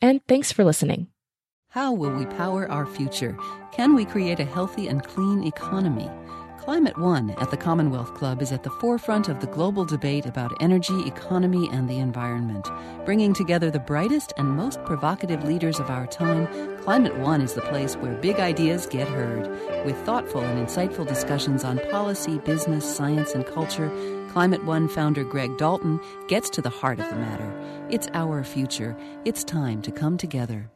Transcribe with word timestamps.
and 0.00 0.20
thanks 0.26 0.52
for 0.52 0.64
listening. 0.64 1.08
How 1.70 1.92
will 1.92 2.12
we 2.12 2.26
power 2.26 2.70
our 2.70 2.86
future? 2.86 3.36
Can 3.72 3.94
we 3.94 4.04
create 4.04 4.40
a 4.40 4.44
healthy 4.44 4.88
and 4.88 5.04
clean 5.04 5.44
economy? 5.44 6.10
Climate 6.58 6.98
One 6.98 7.30
at 7.38 7.50
the 7.50 7.56
Commonwealth 7.56 8.14
Club 8.14 8.42
is 8.42 8.52
at 8.52 8.62
the 8.62 8.70
forefront 8.70 9.28
of 9.28 9.40
the 9.40 9.46
global 9.46 9.86
debate 9.86 10.26
about 10.26 10.52
energy, 10.60 11.06
economy, 11.06 11.66
and 11.72 11.88
the 11.88 11.98
environment. 11.98 12.68
Bringing 13.06 13.32
together 13.32 13.70
the 13.70 13.78
brightest 13.78 14.34
and 14.36 14.48
most 14.48 14.84
provocative 14.84 15.44
leaders 15.44 15.78
of 15.78 15.88
our 15.88 16.06
time, 16.06 16.46
Climate 16.78 17.16
One 17.16 17.40
is 17.40 17.54
the 17.54 17.62
place 17.62 17.96
where 17.96 18.14
big 18.16 18.38
ideas 18.38 18.84
get 18.84 19.08
heard. 19.08 19.48
With 19.86 19.96
thoughtful 20.04 20.42
and 20.42 20.66
insightful 20.66 21.06
discussions 21.06 21.64
on 21.64 21.80
policy, 21.90 22.38
business, 22.38 22.84
science, 22.84 23.32
and 23.32 23.46
culture, 23.46 23.90
Climate 24.28 24.62
One 24.64 24.88
founder 24.88 25.24
Greg 25.24 25.56
Dalton 25.56 25.98
gets 26.28 26.50
to 26.50 26.60
the 26.60 26.68
heart 26.68 27.00
of 27.00 27.08
the 27.08 27.16
matter. 27.16 27.50
It's 27.88 28.08
our 28.12 28.44
future. 28.44 28.94
It's 29.24 29.42
time 29.42 29.80
to 29.82 29.90
come 29.90 30.18
together. 30.18 30.70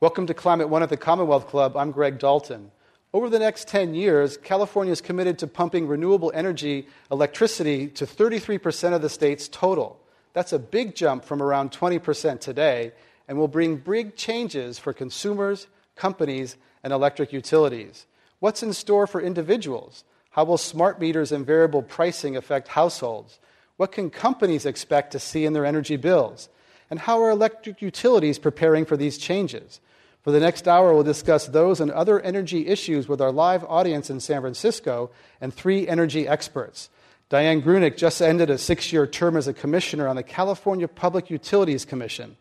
Welcome 0.00 0.26
to 0.26 0.34
Climate 0.34 0.68
One 0.68 0.82
at 0.82 0.90
the 0.90 0.98
Commonwealth 0.98 1.46
Club. 1.46 1.74
I'm 1.74 1.90
Greg 1.90 2.18
Dalton. 2.18 2.70
Over 3.14 3.30
the 3.30 3.38
next 3.38 3.66
10 3.66 3.94
years, 3.94 4.36
California 4.36 4.92
is 4.92 5.00
committed 5.00 5.38
to 5.38 5.46
pumping 5.46 5.88
renewable 5.88 6.30
energy 6.34 6.86
electricity 7.10 7.88
to 7.88 8.04
33% 8.04 8.92
of 8.92 9.00
the 9.00 9.08
state's 9.08 9.48
total. 9.48 9.98
That's 10.34 10.52
a 10.52 10.58
big 10.58 10.94
jump 10.94 11.24
from 11.24 11.42
around 11.42 11.72
20% 11.72 12.40
today 12.40 12.92
and 13.26 13.38
will 13.38 13.48
bring 13.48 13.76
big 13.76 14.16
changes 14.16 14.78
for 14.78 14.92
consumers, 14.92 15.66
companies, 15.96 16.56
and 16.84 16.92
electric 16.92 17.32
utilities. 17.32 18.06
What's 18.38 18.62
in 18.62 18.74
store 18.74 19.06
for 19.06 19.22
individuals? 19.22 20.04
How 20.30 20.44
will 20.44 20.58
smart 20.58 21.00
meters 21.00 21.32
and 21.32 21.44
variable 21.46 21.82
pricing 21.82 22.36
affect 22.36 22.68
households? 22.68 23.38
What 23.76 23.92
can 23.92 24.10
companies 24.10 24.66
expect 24.66 25.12
to 25.12 25.18
see 25.18 25.44
in 25.44 25.52
their 25.52 25.64
energy 25.64 25.96
bills? 25.96 26.48
And 26.90 27.00
how 27.00 27.22
are 27.22 27.30
electric 27.30 27.82
utilities 27.82 28.38
preparing 28.38 28.84
for 28.84 28.96
these 28.96 29.18
changes? 29.18 29.80
For 30.22 30.32
the 30.32 30.40
next 30.40 30.66
hour, 30.66 30.92
we'll 30.92 31.04
discuss 31.04 31.46
those 31.46 31.80
and 31.80 31.90
other 31.90 32.20
energy 32.20 32.66
issues 32.66 33.08
with 33.08 33.20
our 33.20 33.32
live 33.32 33.64
audience 33.64 34.10
in 34.10 34.20
San 34.20 34.40
Francisco 34.40 35.10
and 35.40 35.54
three 35.54 35.88
energy 35.88 36.26
experts. 36.26 36.90
Dian 37.30 37.62
Grueneich 37.62 37.96
just 37.96 38.22
ended 38.22 38.50
a 38.50 38.58
six 38.58 38.92
year 38.92 39.06
term 39.06 39.36
as 39.36 39.46
a 39.48 39.52
commissioner 39.52 40.08
on 40.08 40.16
the 40.16 40.22
California 40.22 40.88
Public 40.88 41.30
Utilities 41.30 41.84
Commission. 41.84 42.36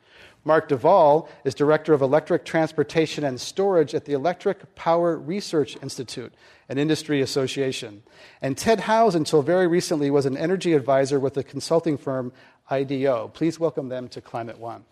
Mark 0.47 0.69
Duvall 0.69 1.27
is 1.43 1.53
Director 1.53 1.93
of 1.93 2.01
Electric 2.01 2.45
Transportation 2.45 3.25
and 3.25 3.39
Storage 3.39 3.93
at 3.93 4.05
the 4.05 4.13
Electric 4.13 4.75
Power 4.75 5.17
Research 5.17 5.75
Institute, 5.83 6.33
an 6.69 6.77
industry 6.77 7.19
association. 7.19 8.01
And 8.41 8.57
Ted 8.57 8.79
Howes, 8.79 9.13
until 9.13 9.41
very 9.41 9.67
recently, 9.67 10.09
was 10.09 10.25
an 10.25 10.37
energy 10.37 10.71
advisor 10.71 11.19
with 11.19 11.33
the 11.33 11.43
consulting 11.43 11.97
firm 11.97 12.31
IDEO. 12.71 13.27
Please 13.33 13.59
welcome 13.59 13.89
them 13.89 14.07
to 14.07 14.21
Climate 14.21 14.57
One. 14.57 14.85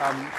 Um, 0.00 0.30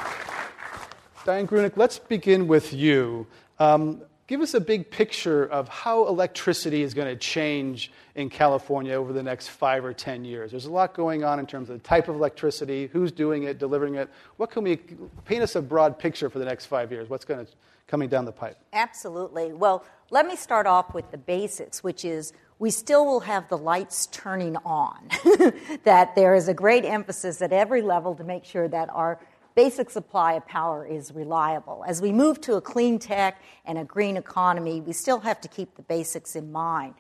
Dian 1.24 1.48
Grueneich, 1.48 1.78
let's 1.78 2.00
begin 2.00 2.48
with 2.48 2.74
you. 2.74 3.28
Um, 3.60 4.02
give 4.28 4.42
us 4.42 4.54
a 4.54 4.60
big 4.60 4.92
picture 4.92 5.46
of 5.46 5.68
how 5.70 6.08
electricity 6.08 6.84
is 6.84 6.94
going 6.94 7.08
to 7.08 7.16
change 7.16 7.92
in 8.16 8.30
California 8.30 8.94
over 8.94 9.14
the 9.14 9.24
next 9.24 9.48
five 9.48 9.84
or 9.84 9.94
ten 9.94 10.24
years. 10.26 10.52
There's 10.52 10.66
a 10.66 10.72
lot 10.72 10.94
going 10.94 11.24
on 11.24 11.40
in 11.40 11.48
terms 11.48 11.70
of 11.70 11.82
the 11.82 11.88
type 11.88 12.08
of 12.08 12.16
electricity, 12.16 12.88
who's 12.88 13.12
doing 13.12 13.44
it, 13.44 13.58
delivering 13.58 13.96
it. 13.96 14.10
What 14.36 14.52
can 14.52 14.64
we 14.64 14.78
paint 15.26 15.42
us 15.42 15.56
a 15.56 15.62
broad 15.62 15.98
picture 15.98 16.30
for 16.30 16.40
the 16.40 16.46
next 16.46 16.66
five 16.66 16.92
years? 16.92 17.10
What's 17.10 17.26
going 17.26 17.46
to 17.46 17.52
coming 17.88 18.10
down 18.10 18.26
the 18.26 18.32
pipe? 18.32 18.58
Absolutely. 18.74 19.54
Well, 19.54 19.86
let 20.10 20.28
me 20.28 20.36
start 20.36 20.68
off 20.68 20.94
with 20.94 21.10
the 21.12 21.18
basics, 21.18 21.84
which 21.84 22.04
is 22.06 22.34
we 22.60 22.70
still 22.70 23.06
will 23.06 23.22
have 23.22 23.48
the 23.50 23.58
lights 23.58 24.08
turning 24.08 24.58
on. 24.58 25.10
that 25.84 26.16
there 26.16 26.36
is 26.36 26.48
a 26.48 26.54
great 26.54 26.86
emphasis 26.86 27.42
at 27.42 27.54
every 27.54 27.82
level 27.82 28.16
to 28.16 28.24
make 28.24 28.44
sure 28.44 28.68
that 28.68 28.90
our 28.90 29.20
basic 29.57 29.90
supply 29.90 30.34
of 30.34 30.45
power 30.45 30.85
is 30.85 31.12
reliable. 31.16 31.84
As 31.88 32.00
we 32.00 32.12
move 32.12 32.40
to 32.41 32.57
a 32.57 32.62
clean 32.62 33.00
tech 33.00 33.41
and 33.66 33.79
a 33.79 33.84
green 33.84 34.16
economy, 34.16 34.81
we 34.81 34.94
still 34.94 35.19
have 35.22 35.41
to 35.41 35.47
keep 35.47 35.75
the 35.75 35.81
basics 35.81 36.35
in 36.35 36.51
mind. 36.51 36.94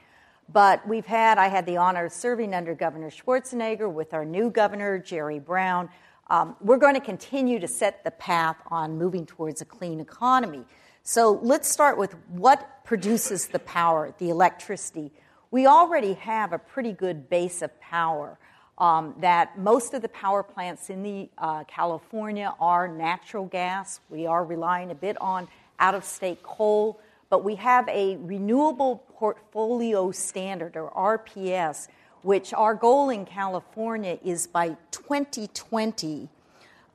But 0.51 0.87
we've 0.87 1.05
had, 1.05 1.37
I 1.37 1.49
had 1.49 1.67
the 1.67 1.77
honor 1.77 2.05
of 2.05 2.11
serving 2.11 2.55
under 2.55 2.73
Governor 2.73 3.11
Schwarzenegger 3.11 3.93
with 3.93 4.11
our 4.11 4.25
new 4.25 4.49
governor, 4.49 4.97
Jerry 4.97 5.37
Brown. 5.37 5.89
Um, 6.31 6.55
we're 6.59 6.79
going 6.79 6.95
to 6.95 6.99
continue 6.99 7.59
to 7.59 7.67
set 7.67 8.03
the 8.03 8.09
path 8.09 8.57
on 8.71 8.97
moving 8.97 9.27
towards 9.27 9.61
a 9.61 9.65
clean 9.65 9.99
economy. 9.99 10.65
So 11.03 11.39
let's 11.43 11.69
start 11.69 11.99
with 11.99 12.15
what 12.27 12.83
produces 12.83 13.49
the 13.49 13.59
power, 13.59 14.15
the 14.17 14.31
electricity. 14.31 15.11
We 15.51 15.67
already 15.67 16.13
have 16.13 16.53
a 16.53 16.57
pretty 16.57 16.91
good 16.91 17.29
base 17.29 17.61
of 17.61 17.79
power 17.79 18.39
um, 18.77 19.15
that 19.19 19.57
most 19.57 19.93
of 19.93 20.01
the 20.01 20.09
power 20.09 20.43
plants 20.43 20.89
in 20.89 21.01
the 21.01 21.29
uh, 21.37 21.63
California 21.63 22.53
are 22.59 22.87
natural 22.87 23.45
gas. 23.45 23.99
We 24.09 24.27
are 24.27 24.45
relying 24.45 24.91
a 24.91 24.95
bit 24.95 25.19
on 25.19 25.47
out-of-state 25.79 26.43
coal, 26.43 26.99
but 27.29 27.43
we 27.43 27.55
have 27.55 27.87
a 27.89 28.17
renewable 28.17 29.03
portfolio 29.15 30.11
standard 30.11 30.77
or 30.77 30.91
RPS, 30.91 31.87
which 32.21 32.53
our 32.53 32.75
goal 32.75 33.09
in 33.09 33.25
California 33.25 34.19
is 34.23 34.47
by 34.47 34.77
2020. 34.91 36.29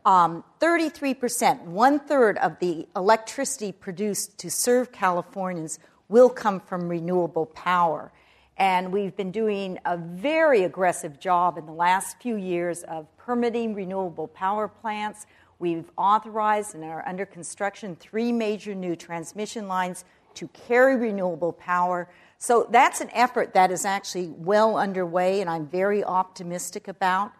Um, 0.05 0.43
33%, 0.61 1.63
one 1.63 2.01
third 2.01 2.39
of 2.39 2.59
the 2.59 2.89
electricity 2.97 3.71
produced 3.71 4.39
to 4.39 4.51
serve 4.51 4.91
Californians 4.91 5.79
will 6.09 6.29
come 6.29 6.61
from 6.61 6.89
renewable 6.89 7.47
power. 7.47 8.13
And 8.63 8.93
we've 8.93 9.17
been 9.17 9.33
doing 9.33 9.81
a 9.85 9.97
very 9.97 10.63
aggressive 10.63 11.19
job 11.19 11.59
in 11.59 11.67
the 11.67 11.73
last 11.73 12.23
few 12.23 12.37
years 12.37 12.85
of 12.85 13.09
permitting 13.17 13.75
renewable 13.75 14.29
power 14.29 14.69
plants. 14.69 15.27
We've 15.59 15.91
authorized 15.99 16.77
and 16.77 16.85
are 16.85 17.05
under 17.05 17.27
construction 17.27 17.97
three 17.97 18.31
major 18.31 18.73
new 18.73 18.95
transmission 18.95 19.67
lines 19.67 20.05
to 20.35 20.47
carry 20.47 20.95
renewable 20.95 21.53
power. 21.55 22.09
So 22.39 22.69
that's 22.71 23.01
an 23.01 23.11
effort 23.13 23.53
that 23.55 23.73
is 23.73 23.85
actually 23.85 24.29
well 24.29 24.77
underway, 24.77 25.41
and 25.41 25.51
I'm 25.51 25.67
very 25.67 26.05
optimistic 26.05 26.87
about. 26.87 27.33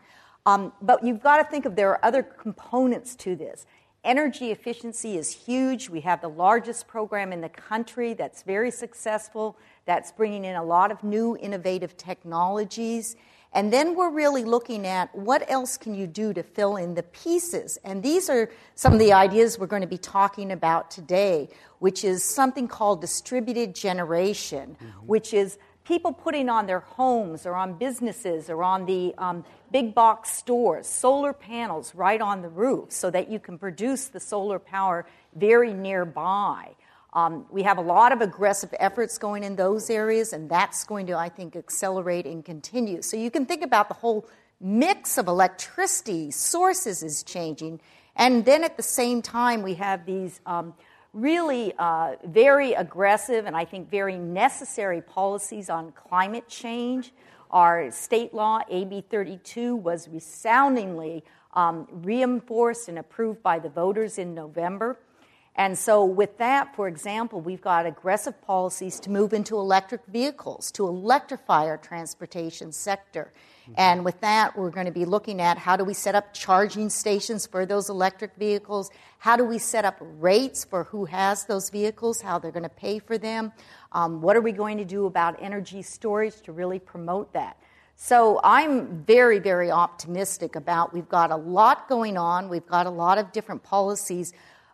Um, 0.45 0.73
but 0.83 1.05
you've 1.05 1.23
got 1.23 1.37
to 1.37 1.45
think 1.45 1.67
of 1.67 1.77
there 1.77 1.91
are 1.91 2.05
other 2.05 2.25
components 2.25 3.15
to 3.15 3.37
this. 3.37 3.65
Energy 4.05 4.51
efficiency 4.51 5.17
is 5.17 5.31
huge. 5.31 5.89
We 5.89 6.01
have 6.01 6.21
the 6.21 6.29
largest 6.29 6.89
program 6.89 7.33
in 7.33 7.41
the 7.41 7.49
country 7.49 8.15
that's 8.15 8.43
very 8.43 8.73
successful 8.73 9.57
that's 9.85 10.11
bringing 10.11 10.45
in 10.45 10.57
a 10.57 10.65
lot 10.65 10.91
of 10.91 11.05
new 11.05 11.37
innovative 11.37 11.97
technologies. 11.97 13.15
And 13.53 13.73
then 13.73 13.95
we're 13.95 14.11
really 14.11 14.45
looking 14.45 14.89
at 14.89 15.15
what 15.15 15.49
else 15.49 15.77
can 15.77 15.95
you 15.95 16.09
do 16.09 16.33
to 16.33 16.43
fill 16.43 16.77
in 16.77 16.95
the 16.95 17.05
pieces. 17.05 17.79
And 17.85 18.03
these 18.03 18.29
are 18.29 18.51
some 18.75 18.93
of 18.93 18.99
the 18.99 19.13
ideas 19.13 19.57
we're 19.57 19.67
going 19.69 19.83
to 19.83 19.89
be 19.89 19.99
talking 19.99 20.51
about 20.51 20.91
today, 20.91 21.49
which 21.79 22.03
is 22.03 22.25
something 22.25 22.67
called 22.67 23.01
distributed 23.01 23.73
generation, 23.73 24.77
mm-hmm. 24.83 25.07
which 25.07 25.33
is 25.33 25.59
people 25.85 26.13
putting 26.13 26.49
on 26.49 26.67
their 26.67 26.81
homes 26.81 27.47
or 27.47 27.55
on 27.55 27.75
businesses 27.75 28.49
or 28.49 28.63
on 28.63 28.87
the 28.87 29.15
um, 29.19 29.45
big 29.71 29.95
box 29.95 30.31
stores 30.31 30.87
solar 30.87 31.33
panels 31.33 31.95
right 31.95 32.21
on 32.21 32.43
the 32.43 32.49
roof 32.49 32.93
so 32.93 33.11
that 33.11 33.31
you 33.31 33.39
can 33.39 33.59
produce 33.59 34.07
the 34.07 34.21
solar 34.21 34.59
power 34.59 35.07
very 35.35 35.73
nearby. 35.73 36.69
Um, 37.15 37.45
we 37.51 37.63
have 37.65 37.77
a 37.77 37.83
lot 37.83 38.13
of 38.13 38.23
aggressive 38.23 38.73
efforts 38.79 39.19
going 39.19 39.45
in 39.45 39.57
those 39.57 39.91
areas, 39.91 40.33
and 40.33 40.49
that's 40.49 40.85
going 40.85 41.07
to, 41.09 41.17
I 41.17 41.29
think, 41.29 41.57
accelerate 41.57 42.27
and 42.27 42.43
continue. 42.43 43.03
So 43.03 43.19
you 43.19 43.31
can 43.31 43.45
think 43.45 43.63
about 43.63 43.89
the 43.89 43.95
whole 43.95 44.27
mix 44.61 45.19
of 45.19 45.29
electricity 45.29 46.31
sources 46.31 47.03
is 47.03 47.23
changing, 47.23 47.81
and 48.17 48.45
then 48.45 48.65
at 48.65 48.77
the 48.77 48.83
same 48.83 49.21
time, 49.21 49.63
we 49.63 49.75
have 49.75 50.07
these 50.07 50.41
um, 50.47 50.75
really 51.13 51.75
uh, 51.79 52.17
very 52.25 52.73
aggressive 52.73 53.47
and 53.47 53.57
I 53.57 53.65
think 53.65 53.91
very 53.91 54.17
necessary 54.17 55.01
policies 55.03 55.69
on 55.69 55.93
climate 55.93 56.49
change. 56.49 57.13
Our 57.51 57.91
state 57.91 58.33
law, 58.33 58.61
AB 58.71 59.05
32, 59.11 59.77
was 59.77 60.09
resoundingly 60.09 61.23
um, 61.55 61.87
reinforced 61.91 62.89
and 62.89 62.99
approved 62.99 63.43
by 63.43 63.59
the 63.59 63.69
voters 63.69 64.19
in 64.19 64.35
November. 64.35 64.99
And 65.55 65.77
so, 65.77 66.03
with 66.03 66.39
that, 66.39 66.75
for 66.75 66.89
example, 66.89 67.43
we've 67.43 67.61
got 67.61 67.85
aggressive 67.85 68.41
policies 68.41 68.99
to 69.01 69.11
move 69.11 69.35
into 69.35 69.59
electric 69.59 70.07
vehicles, 70.07 70.73
to 70.73 70.89
electrify 70.89 71.67
our 71.67 71.77
transportation 71.77 72.73
sector. 72.73 73.35
Mm-hmm. 73.63 73.73
And 73.77 74.05
with 74.05 74.21
that, 74.21 74.57
we're 74.57 74.71
going 74.71 74.87
to 74.87 74.93
be 74.93 75.05
looking 75.05 75.41
at 75.41 75.59
how 75.59 75.77
do 75.77 75.85
we 75.85 75.95
set 75.95 76.15
up 76.15 76.33
charging 76.35 76.91
stations 76.91 77.47
for 77.47 77.65
those 77.67 77.89
electric 77.89 78.35
vehicles? 78.37 78.91
How 79.19 79.37
do 79.37 79.45
we 79.45 79.59
set 79.59 79.85
up 79.85 79.97
rates 80.01 80.65
for 80.65 80.85
who 80.85 81.05
has 81.07 81.45
those 81.45 81.71
vehicles, 81.71 82.21
how 82.21 82.39
they're 82.39 82.51
going 82.51 82.63
to 82.63 82.69
pay 82.69 82.99
for 82.99 83.19
them? 83.19 83.53
Um, 83.93 84.21
what 84.21 84.37
are 84.37 84.41
we 84.41 84.53
going 84.53 84.79
to 84.79 84.85
do 84.85 85.07
about 85.07 85.41
energy 85.41 85.83
storage 85.83 86.41
to 86.43 86.53
really 86.53 86.79
promote 86.79 87.33
that? 87.33 87.57
So 87.95 88.41
I'm 88.43 89.05
very, 89.05 89.39
very 89.39 89.71
optimistic 89.71 90.57
about 90.57 90.93
we've 90.93 91.09
got 91.09 91.31
a 91.31 91.37
lot 91.37 91.89
going 91.89 92.17
on, 92.17 92.49
we've 92.49 92.67
got 92.67 92.87
a 92.87 92.91
lot 92.91 93.19
of 93.19 93.33
different 93.33 93.63
policies 93.63 94.33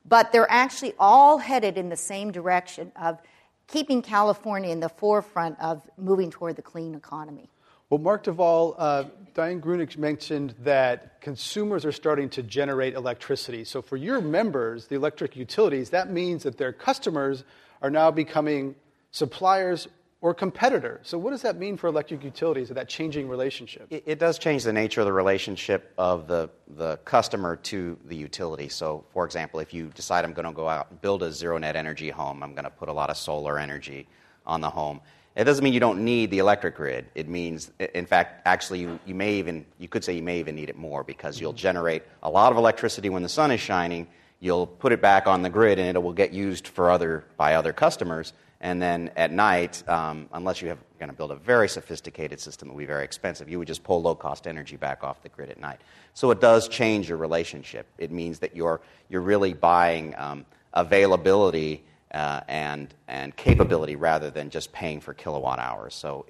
but 0.09 0.33
they're 0.33 0.51
actually 0.51 0.95
all 0.99 1.39
headed 1.39 1.77
in 1.77 1.89
the 1.89 1.97
same 1.97 2.33
direction 2.33 2.91
of 3.01 3.21
keeping 3.67 4.01
California 4.01 4.71
in 4.71 4.81
the 4.81 4.89
forefront 4.89 5.59
of 5.61 5.89
moving 5.99 6.31
toward 6.31 6.57
the 6.57 6.63
clean 6.63 6.95
economy. 6.95 7.51
Well, 7.91 8.01
Mark 8.01 8.25
Duvall, 8.25 8.75
uh, 8.77 9.05
Dian 9.35 9.63
Grueneich 9.63 9.97
mentioned 9.97 10.55
that 10.61 11.23
consumers 11.23 11.87
are 11.87 11.93
starting 11.93 12.29
to 12.31 12.43
generate 12.43 12.93
electricity. 12.93 13.65
So, 13.65 13.81
for 13.81 13.97
your 13.97 14.21
members, 14.21 14.89
the 14.89 14.97
electric 14.97 15.37
utilities, 15.37 15.89
that 15.91 16.11
means 16.11 16.43
that 16.43 16.59
their 16.59 16.73
customers 16.73 17.45
are 17.81 17.89
now 17.89 18.11
becoming 18.11 18.75
suppliers 19.11 19.89
or 20.21 20.35
competitor. 20.35 21.01
So, 21.03 21.17
what 21.17 21.31
does 21.31 21.41
that 21.43 21.57
mean 21.57 21.79
for 21.79 21.87
electric 21.87 22.23
utilities, 22.25 22.69
that 22.69 22.91
changing 22.91 23.27
relationship? 23.27 23.87
It, 23.89 24.03
it, 24.05 24.19
does 24.19 24.39
change 24.39 24.65
the 24.65 24.73
nature 24.73 25.01
of 25.01 25.07
the 25.07 25.13
relationship 25.15 25.95
of 25.97 26.29
the, 26.29 26.51
the 26.77 26.99
customer 27.07 27.57
to 27.57 27.97
the 28.05 28.17
utility. 28.17 28.69
So, 28.69 29.07
for 29.15 29.25
example, 29.25 29.61
if 29.61 29.73
you 29.73 29.87
decide 29.95 30.27
I'm 30.27 30.35
going 30.35 30.45
to 30.45 30.53
go 30.53 30.69
out 30.69 30.91
and 30.91 31.01
build 31.01 31.23
a 31.23 31.33
zero 31.33 31.57
net 31.57 31.75
energy 31.75 32.11
home, 32.11 32.43
I'm 32.43 32.53
going 32.53 32.65
to 32.65 32.71
put 32.71 32.91
a 32.91 32.93
lot 32.93 33.09
of 33.09 33.17
solar 33.17 33.59
energy 33.59 34.07
on 34.45 34.61
the 34.61 34.69
home. 34.69 35.01
It 35.39 35.45
doesn't 35.45 35.63
mean 35.63 35.73
you 35.73 35.81
don't 35.81 36.05
need 36.05 36.31
the 36.31 36.41
electric 36.41 36.75
grid. 36.77 37.07
It 37.15 37.29
means, 37.29 37.71
in 37.95 38.05
fact, 38.05 38.43
actually, 38.45 38.81
you, 38.81 38.99
you 39.07 39.15
may 39.15 39.35
even, 39.35 39.65
you 39.79 39.89
could 39.89 40.05
say 40.05 40.13
you 40.15 40.23
may 40.23 40.41
even 40.41 40.57
need 40.57 40.69
it 40.69 40.77
more 40.77 41.05
because 41.05 41.41
you'll 41.41 41.53
generate 41.53 42.03
a 42.23 42.29
lot 42.29 42.53
of 42.53 42.59
electricity 42.59 43.09
when 43.09 43.23
the 43.23 43.29
sun 43.29 43.51
is 43.53 43.61
shining. 43.61 44.09
You'll 44.41 44.67
put 44.67 44.93
it 44.93 45.01
back 45.01 45.27
on 45.27 45.43
the 45.43 45.49
grid 45.49 45.79
and 45.79 45.97
it 45.97 46.01
will 46.01 46.13
get 46.13 46.33
used 46.33 46.69
for 46.69 46.91
other, 46.91 47.25
by 47.37 47.55
other 47.55 47.73
customers 47.73 48.33
and 48.61 48.83
then 48.83 49.11
at 49.17 49.31
night, 49.31 49.89
um, 49.89 50.29
unless 50.33 50.61
you 50.61 50.69
have 50.69 50.79
going 50.99 51.11
to 51.11 51.15
build 51.15 51.31
a 51.31 51.37
very 51.37 51.69
sophisticated 51.69 52.41
system, 52.41 52.69
it 52.69 52.73
will 52.73 52.79
be 52.79 52.87
very 52.87 53.05
expensive. 53.05 53.49
You 53.49 53.61
would 53.61 53.69
just 53.69 53.85
pull 53.85 54.03
low 54.03 54.17
cost 54.17 54.49
energy 54.49 54.77
back 54.77 55.05
off 55.05 55.23
the 55.23 55.29
grid 55.29 55.49
at 55.49 55.61
night. 55.61 55.81
So 56.15 56.33
it 56.33 56.41
does 56.41 56.69
change 56.69 57.09
your 57.09 57.19
relationship. 57.19 57.87
It 57.99 58.11
means 58.11 58.41
that 58.41 58.57
you're, 58.57 58.81
you're 59.09 59.21
really 59.21 59.55
buying 59.55 60.17
um, 60.19 60.45
availability 60.75 61.85
and, 62.11 62.95
and 63.09 63.37
capability 63.37 63.97
rather 63.97 64.31
than 64.31 64.51
just 64.51 64.73
paying 64.73 65.01
for 65.01 65.15
kilowatt 65.15 65.59
hours. 65.59 65.95
So 65.95 66.27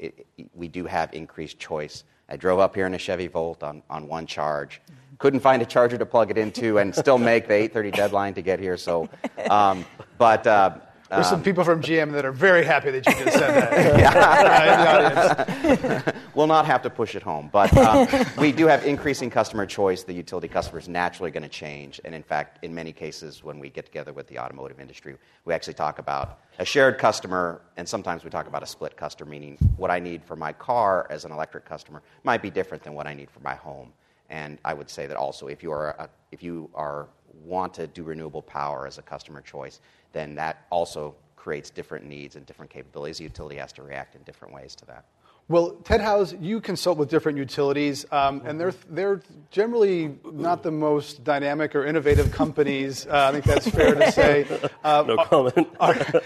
we 0.55 0.69
do 0.69 0.85
have 0.85 1.13
increased 1.15 1.59
choice. 1.59 2.05
I 2.29 2.37
drove 2.37 2.59
up 2.59 2.75
here 2.75 2.87
in 2.87 2.95
a 2.95 2.99
Chevy 2.99 3.27
Volt 3.27 3.63
on, 3.63 3.83
on 3.89 4.07
one 4.07 4.27
charge. 4.27 4.81
Couldn't 5.19 5.41
find 5.41 5.63
a 5.63 5.67
charger 5.67 5.99
to 5.99 6.07
plug 6.07 6.31
it 6.31 6.39
into 6.39 6.79
and 6.79 6.95
still 6.95 7.19
make 7.19 7.49
the 7.49 7.55
8:30 7.55 7.93
deadline 7.93 8.35
to 8.35 8.43
get 8.43 8.61
here. 8.61 8.77
So, 8.77 9.09
um, 9.51 9.85
but 10.17 10.47
uh, 10.47 10.77
there's 11.11 11.27
um, 11.27 11.31
some 11.31 11.43
people 11.43 11.65
from 11.65 11.81
GM 11.81 12.13
that 12.13 12.27
are 12.27 12.33
very 12.33 12.65
happy 12.65 12.91
that 12.91 13.07
you 13.07 13.25
just 13.25 13.39
said 13.39 13.73
that. 13.73 16.15
we'll 16.35 16.47
not 16.47 16.67
have 16.67 16.83
to 16.83 16.91
push 16.91 17.15
it 17.15 17.23
home, 17.23 17.49
but 17.51 17.75
um, 17.77 18.07
we 18.37 18.53
do 18.53 18.67
have 18.67 18.85
increasing 18.85 19.31
customer 19.31 19.65
choice. 19.65 20.03
The 20.03 20.13
utility 20.13 20.49
customer 20.49 20.79
is 20.79 20.89
naturally 20.89 21.31
going 21.31 21.45
to 21.45 21.49
change, 21.49 21.99
and 22.05 22.15
in 22.15 22.23
fact, 22.23 22.63
in 22.63 22.75
many 22.75 22.93
cases, 22.93 23.43
when 23.43 23.59
we 23.59 23.71
get 23.71 23.87
together 23.87 24.13
with 24.13 24.27
the 24.27 24.39
automotive 24.39 24.81
industry, 24.81 25.17
we 25.47 25.55
actually 25.55 25.75
talk 25.75 25.99
about 25.99 26.41
a 26.59 26.65
shared 26.65 26.99
customer, 26.99 27.63
and 27.79 27.89
sometimes 27.89 28.23
we 28.23 28.31
talk 28.31 28.47
about 28.47 28.63
a 28.63 28.67
split 28.67 28.97
customer, 28.97 29.31
meaning 29.31 29.57
what 29.77 29.91
I 29.91 29.99
need 29.99 30.23
for 30.23 30.37
my 30.37 30.53
car 30.53 31.07
as 31.09 31.25
an 31.25 31.33
electric 31.33 31.65
customer 31.65 32.03
might 32.25 32.43
be 32.43 32.51
different 32.51 32.83
than 32.83 32.93
what 32.93 33.07
I 33.07 33.15
need 33.15 33.31
for 33.31 33.41
my 33.41 33.55
home. 33.55 33.93
And 34.29 34.59
I 34.63 34.75
would 34.75 34.91
say 34.91 35.07
that 35.07 35.17
also, 35.17 35.47
if 35.47 35.63
you 35.63 35.73
are 35.73 35.91
a, 35.99 36.11
if 36.33 36.43
you 36.43 36.69
are 36.75 37.09
want 37.45 37.75
to 37.75 37.87
do 37.87 38.03
renewable 38.03 38.43
power 38.43 38.87
as 38.87 38.99
a 38.99 39.03
customer 39.03 39.41
choice, 39.41 39.81
then 40.19 40.35
that 40.35 40.67
also 40.71 41.15
creates 41.37 41.71
different 41.71 42.05
needs 42.05 42.35
and 42.37 42.45
different 42.45 42.71
capabilities. 42.71 43.19
The 43.19 43.25
utility 43.25 43.57
has 43.57 43.73
to 43.75 43.83
react 43.83 44.17
in 44.17 44.23
different 44.23 44.53
ways 44.53 44.75
to 44.77 44.87
that. 44.87 45.05
Well, 45.51 45.71
Ted 45.83 46.03
Howes, 46.03 46.35
you 46.35 46.61
consult 46.61 46.99
with 46.99 47.09
different 47.09 47.39
utilities, 47.39 48.05
um, 48.13 48.43
and 48.45 48.61
they're, 48.61 48.75
they're 48.91 49.23
generally 49.51 50.15
not 50.31 50.63
the 50.63 50.71
most 50.71 51.25
dynamic 51.25 51.75
or 51.75 51.87
innovative 51.87 52.31
companies. 52.33 53.07
Uh, 53.07 53.31
I 53.31 53.33
think 53.33 53.47
that's 53.47 53.67
fair 53.67 53.95
to 53.95 54.13
say. 54.13 54.47
Uh, 54.85 55.05
no 55.07 55.17
comment. 55.25 55.69
Are, 55.81 56.23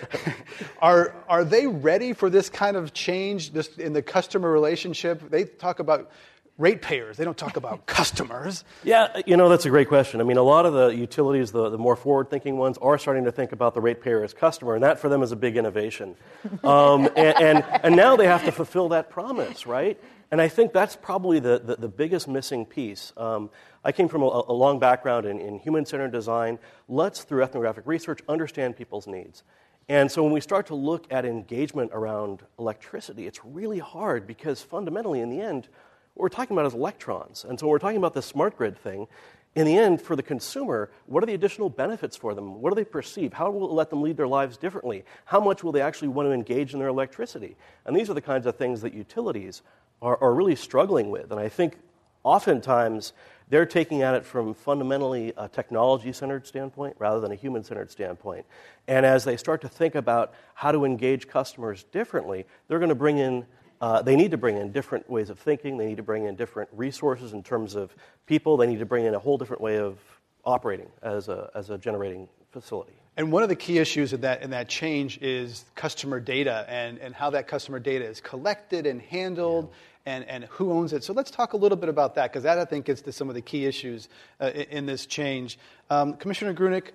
are, 0.80 1.14
are 1.28 1.44
they 1.44 1.66
ready 1.66 2.12
for 2.12 2.30
this 2.30 2.48
kind 2.48 2.76
of 2.76 2.92
change 2.92 3.52
this, 3.52 3.76
in 3.76 3.92
the 3.92 4.02
customer 4.02 4.52
relationship? 4.52 5.30
They 5.30 5.44
talk 5.44 5.78
about 5.80 6.10
ratepayers. 6.58 7.16
They 7.16 7.24
don't 7.24 7.36
talk 7.36 7.56
about 7.56 7.86
customers. 7.86 8.64
Yeah, 8.84 9.20
you 9.26 9.36
know, 9.36 9.48
that's 9.48 9.66
a 9.66 9.70
great 9.70 9.88
question. 9.88 10.20
I 10.20 10.24
mean, 10.24 10.36
a 10.36 10.42
lot 10.42 10.66
of 10.66 10.72
the 10.72 10.88
utilities, 10.88 11.52
the, 11.52 11.68
the 11.70 11.78
more 11.78 11.96
forward 11.96 12.30
thinking 12.30 12.56
ones, 12.56 12.78
are 12.78 12.98
starting 12.98 13.24
to 13.24 13.32
think 13.32 13.52
about 13.52 13.74
the 13.74 13.80
ratepayer 13.80 14.22
as 14.22 14.34
customer, 14.34 14.74
and 14.74 14.84
that 14.84 14.98
for 14.98 15.08
them 15.08 15.22
is 15.22 15.32
a 15.32 15.36
big 15.36 15.56
innovation. 15.56 16.16
Um, 16.62 17.08
and, 17.16 17.40
and, 17.40 17.64
and, 17.82 17.96
now 17.96 18.14
they 18.14 18.26
have 18.26 18.44
to 18.44 18.52
fulfill 18.52 18.90
that 18.90 19.10
promise, 19.10 19.66
right? 19.66 19.98
And 20.30 20.40
I 20.40 20.48
think 20.48 20.72
that's 20.72 20.96
probably 20.96 21.40
the, 21.40 21.60
the, 21.64 21.76
the 21.76 21.88
biggest 21.88 22.28
missing 22.28 22.66
piece. 22.66 23.12
Um, 23.16 23.50
I 23.84 23.90
came 23.90 24.08
from 24.08 24.22
a, 24.22 24.44
a 24.48 24.52
long 24.52 24.78
background 24.78 25.26
in, 25.26 25.40
in 25.40 25.58
human 25.58 25.84
centered 25.84 26.12
design. 26.12 26.58
Let's, 26.88 27.24
through 27.24 27.42
ethnographic 27.42 27.86
research, 27.86 28.20
understand 28.28 28.76
people's 28.76 29.06
needs. 29.06 29.42
And 29.88 30.10
so 30.10 30.22
when 30.22 30.32
we 30.32 30.40
start 30.40 30.66
to 30.66 30.74
look 30.74 31.06
at 31.10 31.24
engagement 31.24 31.90
around 31.92 32.42
electricity, 32.58 33.26
it's 33.26 33.44
really 33.44 33.78
hard 33.78 34.26
because 34.26 34.62
fundamentally, 34.62 35.20
in 35.20 35.30
the 35.30 35.40
end, 35.40 35.68
what 36.14 36.22
we're 36.22 36.28
talking 36.28 36.56
about 36.56 36.66
is 36.66 36.74
electrons. 36.74 37.44
And 37.48 37.58
so 37.58 37.66
when 37.66 37.72
we're 37.72 37.78
talking 37.78 37.96
about 37.96 38.14
the 38.14 38.22
smart 38.22 38.56
grid 38.56 38.78
thing, 38.78 39.06
in 39.54 39.66
the 39.66 39.76
end, 39.76 40.00
for 40.00 40.16
the 40.16 40.22
consumer, 40.22 40.90
what 41.06 41.22
are 41.22 41.26
the 41.26 41.34
additional 41.34 41.68
benefits 41.68 42.16
for 42.16 42.34
them? 42.34 42.62
What 42.62 42.70
do 42.70 42.74
they 42.74 42.84
perceive? 42.84 43.34
How 43.34 43.50
will 43.50 43.68
it 43.68 43.72
let 43.72 43.90
them 43.90 44.00
lead 44.00 44.16
their 44.16 44.28
lives 44.28 44.56
differently? 44.56 45.04
How 45.26 45.40
much 45.40 45.62
will 45.62 45.72
they 45.72 45.82
actually 45.82 46.08
want 46.08 46.26
to 46.28 46.32
engage 46.32 46.72
in 46.72 46.78
their 46.78 46.88
electricity? 46.88 47.56
And 47.84 47.94
these 47.94 48.08
are 48.08 48.14
the 48.14 48.22
kinds 48.22 48.46
of 48.46 48.56
things 48.56 48.80
that 48.80 48.94
utilities 48.94 49.62
are, 50.00 50.16
are 50.22 50.32
really 50.32 50.56
struggling 50.56 51.10
with. 51.10 51.30
And 51.30 51.38
I 51.38 51.50
think 51.50 51.76
oftentimes 52.24 53.12
they're 53.50 53.66
taking 53.66 54.00
at 54.00 54.14
it 54.14 54.24
from 54.24 54.54
fundamentally 54.54 55.34
a 55.36 55.48
technology 55.48 56.12
centered 56.12 56.46
standpoint 56.46 56.96
rather 56.98 57.20
than 57.20 57.30
a 57.32 57.34
human 57.34 57.62
centered 57.62 57.90
standpoint. 57.90 58.46
And 58.88 59.04
as 59.04 59.24
they 59.24 59.36
start 59.36 59.60
to 59.60 59.68
think 59.68 59.94
about 59.94 60.32
how 60.54 60.72
to 60.72 60.86
engage 60.86 61.28
customers 61.28 61.84
differently, 61.92 62.46
they're 62.68 62.78
going 62.78 62.88
to 62.88 62.94
bring 62.94 63.18
in 63.18 63.44
uh, 63.82 64.00
they 64.00 64.14
need 64.14 64.30
to 64.30 64.38
bring 64.38 64.56
in 64.56 64.70
different 64.70 65.10
ways 65.10 65.28
of 65.28 65.40
thinking. 65.40 65.76
They 65.76 65.86
need 65.86 65.96
to 65.96 66.04
bring 66.04 66.26
in 66.26 66.36
different 66.36 66.70
resources 66.72 67.32
in 67.32 67.42
terms 67.42 67.74
of 67.74 67.92
people. 68.26 68.56
They 68.56 68.68
need 68.68 68.78
to 68.78 68.86
bring 68.86 69.06
in 69.06 69.14
a 69.14 69.18
whole 69.18 69.36
different 69.36 69.60
way 69.60 69.78
of 69.78 69.98
operating 70.44 70.88
as 71.02 71.28
a, 71.28 71.50
as 71.56 71.68
a 71.68 71.76
generating 71.76 72.28
facility. 72.52 72.92
And 73.16 73.32
one 73.32 73.42
of 73.42 73.48
the 73.48 73.56
key 73.56 73.78
issues 73.78 74.12
in 74.12 74.20
that, 74.20 74.40
in 74.42 74.50
that 74.50 74.68
change 74.68 75.18
is 75.20 75.64
customer 75.74 76.20
data 76.20 76.64
and, 76.68 76.98
and 76.98 77.12
how 77.12 77.30
that 77.30 77.48
customer 77.48 77.80
data 77.80 78.04
is 78.04 78.20
collected 78.20 78.86
and 78.86 79.02
handled 79.02 79.68
yeah. 80.06 80.14
and, 80.14 80.24
and 80.28 80.44
who 80.44 80.70
owns 80.70 80.92
it. 80.92 81.02
So 81.02 81.12
let's 81.12 81.32
talk 81.32 81.52
a 81.52 81.56
little 81.56 81.76
bit 81.76 81.88
about 81.88 82.14
that 82.14 82.30
because 82.30 82.44
that, 82.44 82.60
I 82.60 82.64
think, 82.64 82.86
gets 82.86 83.02
to 83.02 83.12
some 83.12 83.28
of 83.28 83.34
the 83.34 83.42
key 83.42 83.66
issues 83.66 84.08
uh, 84.40 84.52
in, 84.54 84.62
in, 84.62 84.86
this 84.86 85.06
change. 85.06 85.58
Um, 85.90 86.14
Commissioner 86.14 86.54
Grueneich, 86.54 86.92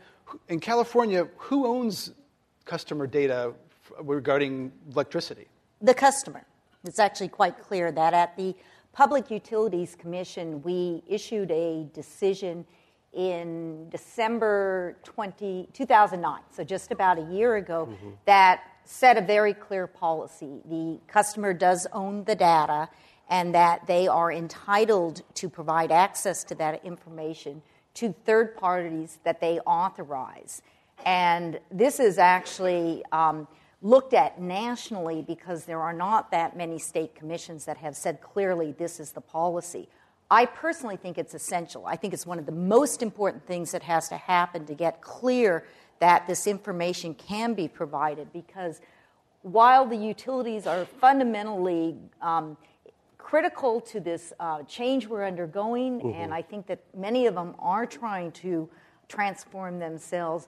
in 0.48 0.62
California, 0.62 1.28
who 1.36 1.68
owns 1.68 2.12
customer 2.64 3.08
data 3.08 3.54
regarding 4.00 4.72
electricity? 4.90 5.48
The 5.82 5.94
customer. 5.94 6.46
It's 6.84 7.00
actually 7.00 7.30
quite 7.30 7.60
clear 7.62 7.92
that 7.92 8.14
at 8.14 8.38
the 8.38 8.56
Public 8.94 9.30
Utilities 9.30 9.96
Commission, 9.96 10.62
we 10.64 11.04
issued 11.08 11.52
a 11.52 11.88
decision 11.94 12.66
in 13.14 13.90
December 13.90 14.98
20, 15.04 15.70
2009, 15.74 16.42
so 16.52 16.64
just 16.64 16.92
about 16.92 17.18
a 17.18 17.24
year 17.34 17.56
ago, 17.56 17.88
mm-hmm. 17.90 18.10
that 18.26 18.64
set 18.86 19.18
a 19.18 19.22
very 19.22 19.54
clear 19.54 19.88
policy. 19.88 20.62
The 20.66 21.00
customer 21.08 21.54
does 21.54 21.88
own 21.94 22.24
the 22.24 22.36
data, 22.36 22.90
and 23.30 23.54
that 23.54 23.86
they 23.88 24.08
are 24.08 24.32
entitled 24.32 25.22
to 25.36 25.50
provide 25.50 25.92
access 25.92 26.44
to 26.46 26.56
that 26.56 26.84
information 26.86 27.62
to 27.96 28.14
third 28.26 28.56
parties 28.56 29.20
that 29.24 29.42
they 29.42 29.60
authorize. 29.60 30.62
And 31.06 31.60
this 31.72 32.00
is 32.00 32.18
actually 32.18 33.04
um, 33.12 33.48
looked 33.82 34.14
at 34.14 34.42
nationally 34.42 35.22
because 35.22 35.66
there 35.66 35.82
are 35.82 35.94
not 35.94 36.32
that 36.32 36.58
many 36.58 36.80
state 36.80 37.16
commissions 37.16 37.66
that 37.66 37.78
have 37.78 37.96
said 37.96 38.22
clearly 38.22 38.72
this 38.72 39.00
is 39.00 39.12
the 39.12 39.22
policy. 39.22 39.88
I 40.30 40.46
personally 40.46 40.98
think 40.98 41.18
it's 41.18 41.34
essential. 41.34 41.86
I 41.86 41.96
think 41.96 42.14
it's 42.14 42.26
one 42.26 42.40
of 42.40 42.46
the 42.46 42.52
most 42.52 43.02
important 43.02 43.46
things 43.46 43.72
that 43.72 43.84
has 43.84 44.10
to 44.10 44.18
happen 44.18 44.66
to 44.66 44.74
get 44.74 45.02
clear 45.02 45.64
that 46.00 46.28
this 46.28 46.48
information 46.48 47.14
can 47.14 47.54
be 47.54 47.68
provided 47.68 48.34
because 48.34 48.82
while 49.42 49.86
the 49.86 49.96
utilities 49.96 50.68
are 50.68 50.86
fundamentally 50.86 51.96
um, 52.22 52.58
critical 53.18 53.80
to 53.82 54.00
this 54.00 54.34
uh, 54.40 54.64
change 54.64 55.08
we're 55.08 55.26
undergoing, 55.26 56.00
mm-hmm. 56.00 56.22
and 56.22 56.34
I 56.34 56.42
think 56.42 56.68
that 56.68 56.80
many 56.96 57.26
of 57.26 57.36
them 57.36 57.56
are 57.60 57.86
trying 57.86 58.32
to 58.34 58.70
transform 59.08 59.80
themselves. 59.80 60.48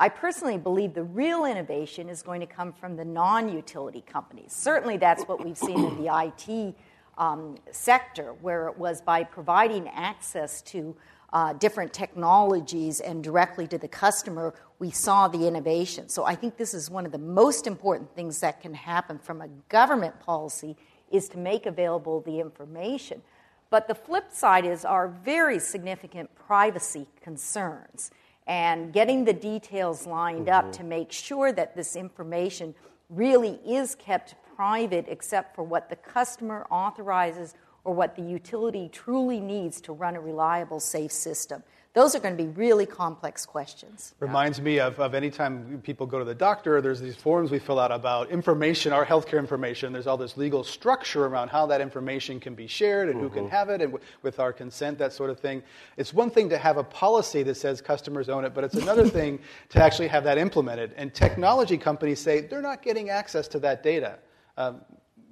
I 0.00 0.08
personally 0.08 0.56
believe 0.56 0.94
the 0.94 1.04
real 1.04 1.44
innovation 1.44 2.08
is 2.08 2.22
going 2.22 2.40
to 2.40 2.46
come 2.46 2.72
from 2.72 2.96
the 2.96 3.04
non 3.04 3.52
utility 3.52 4.00
companies. 4.00 4.54
Certainly, 4.54 4.96
that's 4.96 5.24
what 5.24 5.44
we've 5.44 5.58
seen 5.58 5.78
in 5.78 6.02
the 6.02 6.10
IT 6.48 6.74
um, 7.18 7.58
sector, 7.70 8.32
where 8.40 8.68
it 8.68 8.78
was 8.78 9.02
by 9.02 9.24
providing 9.24 9.86
access 9.88 10.62
to 10.62 10.96
uh, 11.34 11.52
different 11.52 11.92
technologies 11.92 13.00
and 13.00 13.22
directly 13.22 13.66
to 13.66 13.76
the 13.76 13.86
customer, 13.86 14.54
we 14.78 14.90
saw 14.90 15.28
the 15.28 15.46
innovation. 15.46 16.08
So 16.08 16.24
I 16.24 16.34
think 16.34 16.56
this 16.56 16.72
is 16.72 16.90
one 16.90 17.04
of 17.04 17.12
the 17.12 17.18
most 17.18 17.66
important 17.66 18.14
things 18.14 18.40
that 18.40 18.62
can 18.62 18.72
happen 18.72 19.18
from 19.18 19.42
a 19.42 19.48
government 19.68 20.18
policy 20.18 20.78
is 21.12 21.28
to 21.28 21.38
make 21.38 21.66
available 21.66 22.22
the 22.22 22.40
information. 22.40 23.20
But 23.68 23.86
the 23.86 23.94
flip 23.94 24.32
side 24.32 24.64
is 24.64 24.84
our 24.84 25.08
very 25.08 25.58
significant 25.58 26.34
privacy 26.34 27.06
concerns 27.22 28.10
and 28.50 28.92
getting 28.92 29.24
the 29.24 29.32
details 29.32 30.08
lined 30.08 30.46
mm-hmm. 30.46 30.66
up 30.66 30.72
to 30.72 30.82
make 30.82 31.12
sure 31.12 31.52
that 31.52 31.76
this 31.76 31.94
information 31.94 32.74
really 33.08 33.60
is 33.64 33.94
kept 33.94 34.34
private 34.56 35.06
except 35.08 35.54
for 35.54 35.62
what 35.62 35.88
the 35.88 35.94
customer 35.94 36.66
authorizes 36.68 37.54
or 37.84 37.94
what 37.94 38.16
the 38.16 38.22
utility 38.22 38.90
truly 38.92 39.38
needs 39.38 39.80
to 39.80 39.92
run 39.92 40.16
a 40.16 40.20
reliable, 40.20 40.80
safe 40.80 41.12
system. 41.12 41.62
Those 41.92 42.14
are 42.14 42.20
going 42.20 42.36
to 42.36 42.42
be 42.42 42.48
really 42.48 42.86
complex 42.86 43.44
questions. 43.44 44.14
Reminds 44.20 44.60
me 44.60 44.78
of, 44.78 45.00
of 45.00 45.12
any 45.12 45.28
time 45.28 45.80
people 45.82 46.06
go 46.06 46.20
to 46.20 46.24
the 46.24 46.36
doctor, 46.36 46.80
there's 46.80 47.00
these 47.00 47.16
forms 47.16 47.50
we 47.50 47.58
fill 47.58 47.80
out 47.80 47.90
about 47.90 48.30
information, 48.30 48.92
our 48.92 49.04
healthcare 49.04 49.40
information. 49.40 49.92
There's 49.92 50.06
all 50.06 50.16
this 50.16 50.36
legal 50.36 50.62
structure 50.62 51.26
around 51.26 51.48
how 51.48 51.66
that 51.66 51.80
information 51.80 52.38
can 52.38 52.54
be 52.54 52.68
shared 52.68 53.08
and 53.08 53.16
mm-hmm. 53.16 53.24
who 53.24 53.34
can 53.34 53.42
mm-hmm. 53.44 53.56
have 53.56 53.70
it 53.70 53.82
and 53.82 53.90
w- 53.90 54.04
with 54.22 54.38
our 54.38 54.52
consent, 54.52 54.98
that 54.98 55.12
sort 55.12 55.30
of 55.30 55.40
thing. 55.40 55.64
It's 55.96 56.14
one 56.14 56.30
thing 56.30 56.48
to 56.50 56.58
have 56.58 56.76
a 56.76 56.84
policy 56.84 57.42
that 57.42 57.56
says 57.56 57.80
customers 57.80 58.28
own 58.28 58.44
it, 58.44 58.54
but 58.54 58.62
it's 58.62 58.76
another 58.76 59.08
thing 59.08 59.40
to 59.70 59.82
actually 59.82 60.08
have 60.08 60.22
that 60.22 60.38
implemented. 60.38 60.92
And 60.96 61.12
technology 61.12 61.76
companies 61.76 62.20
say 62.20 62.42
they're 62.42 62.62
not 62.62 62.82
getting 62.82 63.10
access 63.10 63.48
to 63.48 63.58
that 63.60 63.82
data. 63.82 64.20
Um, 64.56 64.82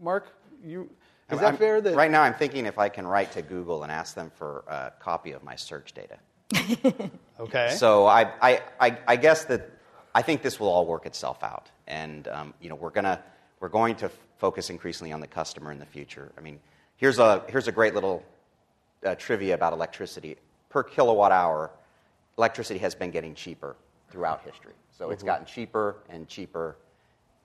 Mark, 0.03 0.35
you, 0.65 0.91
is 1.31 1.39
that 1.39 1.53
I'm, 1.53 1.57
fair? 1.57 1.81
That 1.81 1.95
right 1.95 2.11
now, 2.11 2.23
I'm 2.23 2.35
thinking 2.35 2.67
if 2.67 2.81
I 2.81 2.89
can 2.89 3.07
write 3.07 3.31
to 3.33 3.43
Google 3.43 3.85
and 3.85 3.93
ask 3.93 4.17
them 4.17 4.33
for 4.35 4.65
a 4.67 4.93
copy 4.99 5.31
of 5.31 5.45
my 5.45 5.55
search 5.55 5.93
data. 5.93 6.19
okay. 7.41 7.75
So 7.77 8.07
I, 8.07 8.31
I, 8.41 8.63
I, 8.81 8.99
I, 9.07 9.17
guess 9.17 9.45
that 9.47 9.71
I 10.15 10.23
think 10.23 10.43
this 10.43 10.59
will 10.59 10.69
all 10.69 10.87
work 10.87 11.07
itself 11.07 11.43
out, 11.43 11.71
and 11.87 12.27
um, 12.29 12.55
you 12.61 12.69
know 12.69 12.75
we're 12.75 12.91
gonna 12.91 13.23
we're 13.61 13.69
going 13.69 13.97
to 13.97 14.07
f- 14.07 14.19
focus 14.39 14.71
increasingly 14.71 15.13
on 15.13 15.21
the 15.21 15.27
customer 15.27 15.73
in 15.73 15.79
the 15.79 15.87
future. 15.87 16.33
I 16.39 16.41
mean, 16.41 16.59
here's 16.97 17.19
a 17.19 17.45
here's 17.49 17.69
a 17.69 17.73
great 17.73 17.95
little 17.95 18.25
uh, 19.05 19.15
trivia 19.17 19.55
about 19.55 19.73
electricity 19.73 20.37
per 20.71 20.83
kilowatt 20.83 21.33
hour. 21.33 21.71
Electricity 22.39 22.79
has 22.79 22.95
been 22.95 23.11
getting 23.11 23.35
cheaper 23.35 23.77
throughout 24.11 24.43
history, 24.43 24.75
so 24.97 25.05
mm-hmm. 25.05 25.13
it's 25.13 25.23
gotten 25.23 25.47
cheaper 25.47 25.97
and 26.09 26.29
cheaper 26.29 26.77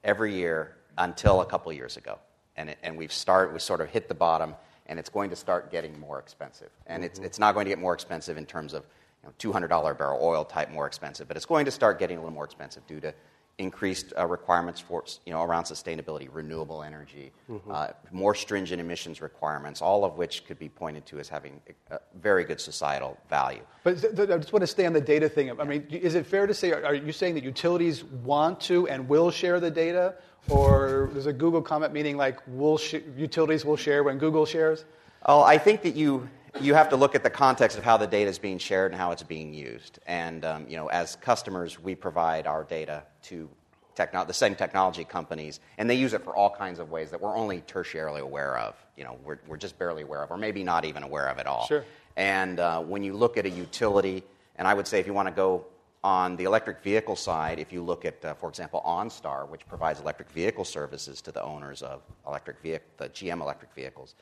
every 0.04 0.34
year 0.34 0.76
until 0.98 1.42
a 1.42 1.46
couple 1.46 1.74
years 1.74 1.98
ago 1.98 2.20
and, 2.56 2.70
it, 2.70 2.78
and 2.84 2.98
we've 2.98 3.14
start, 3.14 3.54
we 3.54 3.60
sort 3.60 3.82
of 3.82 3.90
hit 3.90 4.08
the 4.08 4.14
bottom, 4.14 4.56
and 4.94 5.00
it's 5.00 5.10
going 5.10 5.32
to 5.32 5.36
start 5.36 5.72
getting 5.72 6.00
more 6.00 6.20
expensive. 6.20 6.70
And 6.86 7.02
mm-hmm. 7.02 7.08
it's, 7.08 7.18
it's 7.18 7.40
not 7.40 7.56
going 7.56 7.66
to 7.66 7.70
get 7.70 7.80
more 7.80 7.96
expensive 7.96 8.38
in 8.38 8.46
terms 8.46 8.74
of 8.76 8.86
you 9.24 9.52
know, 9.52 9.60
$200 9.60 9.98
barrel 9.98 10.20
oil 10.22 10.46
type 10.46 10.70
more 10.70 10.86
expensive, 10.86 11.28
but 11.28 11.36
it's 11.36 11.48
going 11.48 11.66
to 11.66 11.72
start 11.72 11.98
getting 11.98 12.18
a 12.18 12.20
little 12.20 12.36
more 12.36 12.46
expensive 12.46 12.86
due 12.86 13.00
to 13.00 13.12
increased 13.60 14.14
uh, 14.18 14.26
requirements 14.26 14.80
for 14.80 15.04
you 15.26 15.32
know 15.32 15.44
around 15.44 15.64
sustainability, 15.64 16.28
renewable 16.32 16.82
energy, 16.82 17.32
mm-hmm. 17.50 17.72
uh, 17.72 17.88
more 18.12 18.34
stringent 18.34 18.82
emissions 18.82 19.22
requirements, 19.22 19.82
all 19.82 20.04
of 20.04 20.18
which 20.18 20.46
could 20.46 20.58
be 20.58 20.70
pointed 20.70 21.06
to 21.06 21.20
as 21.20 21.30
having 21.30 21.62
a 21.92 22.00
very 22.20 22.44
good 22.44 22.60
societal 22.60 23.18
value. 23.30 23.62
But 23.84 24.02
th- 24.02 24.16
th- 24.16 24.30
I 24.30 24.38
just 24.38 24.54
want 24.54 24.62
to 24.62 24.68
stay 24.68 24.86
on 24.86 24.94
the 24.94 25.02
data 25.02 25.30
thing. 25.30 25.52
I 25.60 25.64
mean, 25.64 25.86
is 25.90 26.16
it 26.16 26.26
fair 26.26 26.48
to 26.48 26.54
say 26.54 26.72
are, 26.72 26.84
are 26.84 26.96
you 26.96 27.12
saying 27.12 27.36
that 27.36 27.44
utilities 27.44 28.04
want 28.04 28.60
to 28.62 28.88
and 28.88 29.08
will 29.08 29.30
share 29.30 29.60
the 29.60 29.72
data, 29.72 30.16
or 30.50 31.10
there's 31.14 31.28
a 31.28 31.34
Google 31.34 31.62
comment 31.62 31.94
meaning 31.94 32.18
like 32.18 32.40
will 32.48 32.78
sh- 32.78 32.96
utilities 33.16 33.66
will 33.66 33.78
share 33.78 34.04
when 34.04 34.18
Google 34.18 34.46
shares? 34.46 34.86
Oh, 35.26 35.44
I 35.44 35.58
think 35.58 35.84
that 35.84 35.96
you 35.96 36.28
you 36.62 36.74
have 36.74 36.90
to 36.90 36.96
look 36.96 37.16
at 37.16 37.24
the 37.24 37.30
context 37.30 37.78
of 37.78 37.84
how 37.84 37.98
the 37.98 38.08
data 38.08 38.30
is 38.30 38.40
being 38.40 38.58
shared 38.58 38.92
and 38.92 39.00
how 39.00 39.12
it's 39.12 39.24
being 39.24 39.54
used. 39.54 40.00
And 40.06 40.46
um, 40.46 40.66
you 40.68 40.78
know, 40.78 40.88
as 40.88 41.16
customers, 41.16 41.80
we 41.80 41.96
provide 41.96 42.48
our 42.48 42.64
data 42.64 43.04
to 43.24 43.50
techno- 43.96 44.26
the 44.26 44.34
same 44.34 44.56
technology 44.56 45.04
companies, 45.04 45.60
and 45.78 45.90
they 45.90 45.96
use 45.96 46.14
it 46.14 46.24
for 46.24 46.36
all 46.36 46.50
kinds 46.50 46.80
of 46.80 46.92
ways 46.92 47.10
that 47.12 47.20
we're 47.20 47.36
only 47.36 47.62
tertiarily 47.62 48.22
aware 48.22 48.58
of. 48.58 48.76
You 48.98 49.04
know, 49.04 49.18
we're, 49.24 49.40
we're 49.48 49.58
just 49.58 49.78
barely 49.80 50.04
aware 50.04 50.24
of, 50.24 50.32
or 50.32 50.38
maybe 50.38 50.64
not 50.64 50.86
even 50.86 51.04
aware 51.04 51.28
of 51.28 51.40
at 51.40 51.48
all. 51.48 51.66
Sure. 51.66 51.84
And 52.16 52.60
uh, 52.60 52.82
when 52.82 53.04
you 53.04 53.14
look 53.14 53.38
at 53.38 53.46
a 53.46 53.50
utility, 53.50 54.24
and 54.56 54.68
I 54.68 54.74
would 54.74 54.88
say 54.88 55.00
if 55.00 55.08
you 55.08 55.14
want 55.14 55.28
to 55.28 55.34
go 55.34 55.66
on 56.04 56.36
the 56.36 56.44
electric 56.44 56.84
vehicle 56.84 57.16
side, 57.16 57.60
if 57.60 57.72
you 57.72 57.82
look 57.82 58.04
at, 58.06 58.24
uh, 58.26 58.34
for 58.34 58.50
example, 58.50 58.82
OnStar, 58.86 59.48
which 59.48 59.66
provides 59.68 60.02
electric 60.02 60.30
vehicle 60.30 60.66
services 60.66 61.22
to 61.22 61.32
the 61.32 61.42
owners 61.42 61.82
of 61.82 62.02
electric 62.28 62.60
vehicle, 62.62 62.88
the 62.98 63.10
GM 63.10 63.42
electric 63.42 63.74
vehicles, 63.74 64.16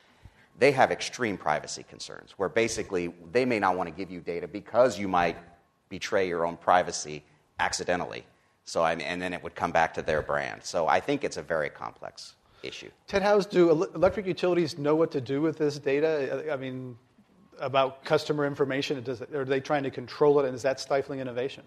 they 0.58 0.72
have 0.72 0.90
extreme 0.90 1.36
privacy 1.36 1.84
concerns 1.88 2.32
where 2.36 2.48
basically 2.48 3.14
they 3.32 3.44
may 3.44 3.58
not 3.58 3.76
want 3.76 3.88
to 3.88 3.94
give 3.94 4.10
you 4.10 4.20
data 4.20 4.46
because 4.46 4.98
you 4.98 5.08
might 5.08 5.36
betray 5.88 6.28
your 6.28 6.46
own 6.46 6.56
privacy 6.56 7.24
accidentally. 7.58 8.24
So, 8.64 8.82
I 8.82 8.94
mean, 8.94 9.06
and 9.06 9.20
then 9.20 9.32
it 9.32 9.42
would 9.42 9.54
come 9.54 9.72
back 9.72 9.92
to 9.94 10.02
their 10.02 10.22
brand. 10.22 10.62
So 10.62 10.86
I 10.86 11.00
think 11.00 11.24
it's 11.24 11.36
a 11.36 11.42
very 11.42 11.68
complex 11.68 12.34
issue. 12.62 12.90
Ted 13.08 13.22
Howes, 13.22 13.46
do 13.46 13.70
electric 13.70 14.26
utilities 14.26 14.78
know 14.78 14.94
what 14.94 15.10
to 15.12 15.20
do 15.20 15.40
with 15.40 15.58
this 15.58 15.78
data? 15.78 16.52
I 16.52 16.56
mean, 16.56 16.96
about 17.58 18.04
customer 18.04 18.46
information? 18.46 19.02
Does, 19.02 19.22
are 19.22 19.44
they 19.44 19.60
trying 19.60 19.82
to 19.84 19.90
control 19.90 20.40
it, 20.40 20.46
and 20.46 20.54
is 20.54 20.62
that 20.62 20.80
stifling 20.80 21.20
innovation? 21.20 21.64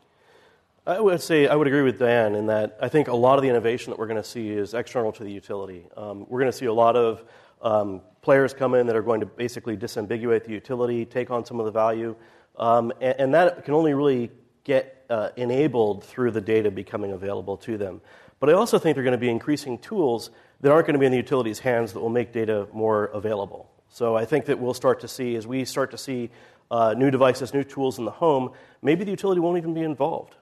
I 0.87 0.99
would 0.99 1.21
say 1.21 1.47
I 1.47 1.55
would 1.55 1.65
agree 1.65 1.81
with 1.81 1.97
Dan 1.97 2.35
in 2.35 2.45
that 2.47 2.77
I 2.79 2.89
think 2.89 3.07
a 3.07 3.15
lot 3.15 3.37
of 3.37 3.41
the 3.41 3.49
innovation 3.49 3.89
that 3.89 3.97
we're 3.97 4.07
going 4.07 4.21
to 4.21 4.29
see 4.29 4.49
is 4.49 4.75
external 4.75 5.11
to 5.13 5.23
the 5.23 5.31
utility. 5.31 5.87
Um, 5.97 6.27
we're 6.29 6.39
going 6.39 6.51
to 6.51 6.57
see 6.57 6.67
a 6.67 6.73
lot 6.73 6.95
of 6.95 7.23
um, 7.65 8.01
players 8.21 8.53
come 8.53 8.75
in 8.75 8.85
that 8.87 8.95
are 8.95 9.01
going 9.01 9.19
to 9.19 9.25
basically 9.25 9.75
disambiguate 9.75 10.45
the 10.45 10.51
utility, 10.51 11.03
take 11.03 11.31
on 11.31 11.43
some 11.43 11.59
of 11.59 11.65
the 11.65 11.71
value, 11.71 12.15
um, 12.57 12.93
and, 13.01 13.15
and, 13.19 13.33
that 13.33 13.65
can 13.65 13.73
only 13.73 13.93
really 13.93 14.31
get 14.63 15.03
uh, 15.09 15.29
enabled 15.35 16.03
through 16.03 16.31
the 16.31 16.39
data 16.39 16.71
becoming 16.71 17.11
available 17.11 17.57
to 17.57 17.77
them. 17.77 17.99
But 18.39 18.49
I 18.49 18.53
also 18.53 18.79
think 18.79 18.95
there 18.95 19.01
are 19.01 19.03
going 19.03 19.17
to 19.17 19.17
be 19.17 19.29
increasing 19.29 19.77
tools 19.79 20.29
that 20.61 20.71
aren't 20.71 20.85
going 20.85 20.93
to 20.93 20.99
be 20.99 21.05
in 21.05 21.11
the 21.11 21.17
utility's 21.17 21.59
hands 21.59 21.91
that 21.93 21.99
will 21.99 22.09
make 22.09 22.31
data 22.31 22.67
more 22.71 23.05
available. 23.05 23.69
So 23.89 24.15
I 24.15 24.25
think 24.25 24.45
that 24.45 24.59
we'll 24.59 24.73
start 24.73 25.01
to 25.01 25.07
see, 25.07 25.35
as 25.35 25.47
we 25.47 25.65
start 25.65 25.91
to 25.91 25.97
see 25.97 26.29
uh, 26.71 26.93
new 26.95 27.11
devices, 27.11 27.53
new 27.53 27.63
tools 27.63 27.97
in 27.97 28.05
the 28.05 28.11
home, 28.11 28.51
maybe 28.81 29.03
the 29.03 29.11
utility 29.11 29.41
won't 29.41 29.57
even 29.57 29.73
be 29.73 29.81
involved. 29.81 30.35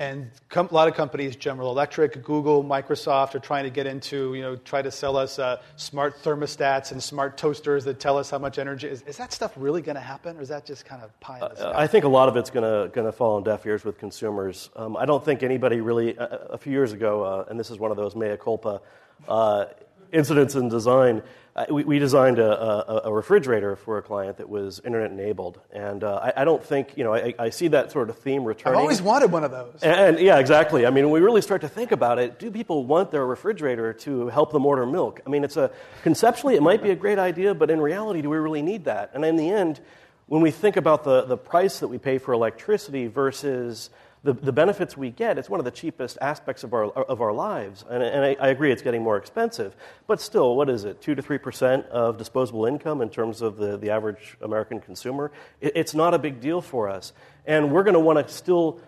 And 0.00 0.30
com- 0.48 0.68
a 0.70 0.74
lot 0.74 0.88
of 0.88 0.94
companies, 0.94 1.36
General 1.36 1.70
Electric, 1.70 2.24
Google, 2.24 2.64
Microsoft, 2.64 3.34
are 3.34 3.38
trying 3.38 3.64
to 3.64 3.70
get 3.70 3.86
into, 3.86 4.34
you 4.34 4.40
know, 4.40 4.56
try 4.56 4.80
to 4.80 4.90
sell 4.90 5.14
us 5.14 5.38
uh, 5.38 5.60
smart 5.76 6.22
thermostats 6.22 6.90
and 6.90 7.02
smart 7.02 7.36
toasters 7.36 7.84
that 7.84 8.00
tell 8.00 8.16
us 8.16 8.30
how 8.30 8.38
much 8.38 8.58
energy. 8.58 8.88
Is, 8.88 9.02
is 9.02 9.18
that 9.18 9.30
stuff 9.30 9.52
really 9.56 9.82
going 9.82 9.96
to 9.96 10.00
happen, 10.00 10.38
or 10.38 10.40
is 10.40 10.48
that 10.48 10.64
just 10.64 10.86
kind 10.86 11.02
of 11.02 11.20
pie 11.20 11.34
in 11.34 11.40
the 11.50 11.54
sky? 11.54 11.64
Uh, 11.66 11.78
I 11.78 11.86
think 11.86 12.06
a 12.06 12.08
lot 12.08 12.30
of 12.30 12.36
it's 12.38 12.48
going 12.48 12.90
to 12.90 13.12
fall 13.12 13.36
on 13.36 13.44
deaf 13.44 13.66
ears 13.66 13.84
with 13.84 13.98
consumers. 13.98 14.70
Um, 14.74 14.96
I 14.96 15.04
don't 15.04 15.22
think 15.22 15.42
anybody 15.42 15.82
really. 15.82 16.18
Uh, 16.18 16.38
a 16.50 16.58
few 16.58 16.72
years 16.72 16.92
ago, 16.92 17.22
uh, 17.22 17.44
and 17.48 17.60
this 17.60 17.70
is 17.70 17.78
one 17.78 17.90
of 17.90 17.96
those 17.96 18.16
mea 18.16 18.36
culpa 18.36 18.80
uh, 19.28 19.66
incidents 20.12 20.54
in 20.54 20.68
design. 20.68 21.22
Uh, 21.56 21.66
we, 21.68 21.82
we, 21.82 21.98
designed 21.98 22.38
a, 22.38 22.48
a, 22.48 23.00
a, 23.06 23.12
refrigerator 23.12 23.74
for 23.74 23.98
a 23.98 24.02
client 24.02 24.36
that 24.36 24.48
was 24.48 24.80
internet 24.84 25.10
enabled, 25.10 25.60
and 25.72 26.04
uh, 26.04 26.20
I, 26.22 26.42
I, 26.42 26.44
don't 26.44 26.64
think 26.64 26.96
you 26.96 27.02
know. 27.02 27.12
I, 27.12 27.34
I, 27.40 27.50
see 27.50 27.66
that 27.68 27.90
sort 27.90 28.08
of 28.08 28.18
theme 28.18 28.44
returning. 28.44 28.78
I've 28.78 28.82
always 28.82 29.02
wanted 29.02 29.32
one 29.32 29.42
of 29.42 29.50
those. 29.50 29.80
And, 29.82 30.16
and, 30.16 30.18
yeah, 30.20 30.38
exactly. 30.38 30.86
I 30.86 30.90
mean, 30.90 31.04
when 31.06 31.12
we 31.12 31.20
really 31.20 31.42
start 31.42 31.62
to 31.62 31.68
think 31.68 31.90
about 31.90 32.20
it, 32.20 32.38
do 32.38 32.52
people 32.52 32.86
want 32.86 33.10
their 33.10 33.26
refrigerator 33.26 33.92
to 33.94 34.28
help 34.28 34.52
them 34.52 34.64
order 34.64 34.86
milk? 34.86 35.20
I 35.26 35.28
mean, 35.28 35.42
it's 35.42 35.56
a 35.56 35.72
conceptually 36.04 36.54
it 36.54 36.62
might 36.62 36.84
be 36.84 36.90
a 36.90 36.96
great 36.96 37.18
idea, 37.18 37.52
but 37.52 37.68
in 37.68 37.80
reality, 37.80 38.22
do 38.22 38.30
we 38.30 38.38
really 38.38 38.62
need 38.62 38.84
that? 38.84 39.10
And 39.14 39.24
in 39.24 39.34
the 39.34 39.50
end, 39.50 39.80
when 40.26 40.42
we 40.42 40.52
think 40.52 40.76
about 40.76 41.02
the 41.02 41.22
the 41.22 41.36
price 41.36 41.80
that 41.80 41.88
we 41.88 41.98
pay 41.98 42.18
for 42.18 42.32
electricity 42.32 43.08
versus 43.08 43.90
the, 44.22 44.34
the 44.34 44.52
benefits 44.52 44.96
we 44.96 45.10
get, 45.10 45.38
it's 45.38 45.48
one 45.48 45.60
of 45.60 45.64
the 45.64 45.70
cheapest 45.70 46.18
aspects 46.20 46.62
of 46.62 46.74
our, 46.74 46.84
of 46.84 47.22
our 47.22 47.32
lives. 47.32 47.84
And, 47.88 48.02
and 48.02 48.24
I, 48.24 48.36
I, 48.38 48.48
agree 48.48 48.70
it's 48.70 48.82
getting 48.82 49.02
more 49.02 49.16
expensive. 49.16 49.74
But 50.06 50.20
still, 50.20 50.56
what 50.56 50.68
is 50.68 50.84
it, 50.84 51.00
2 51.00 51.14
to 51.14 51.22
3% 51.22 51.88
of 51.88 52.18
disposable 52.18 52.66
income 52.66 53.00
in 53.00 53.08
terms 53.08 53.40
of 53.40 53.56
the, 53.56 53.78
the 53.78 53.88
average 53.90 54.36
American 54.42 54.78
consumer? 54.78 55.32
It, 55.62 55.72
it's 55.74 55.94
not 55.94 56.12
a 56.12 56.18
big 56.18 56.40
deal 56.40 56.60
for 56.60 56.88
us. 56.88 57.14
And 57.46 57.72
we're 57.72 57.82
going 57.82 57.94
to 57.94 58.00
want 58.00 58.26
to 58.26 58.32
still 58.32 58.80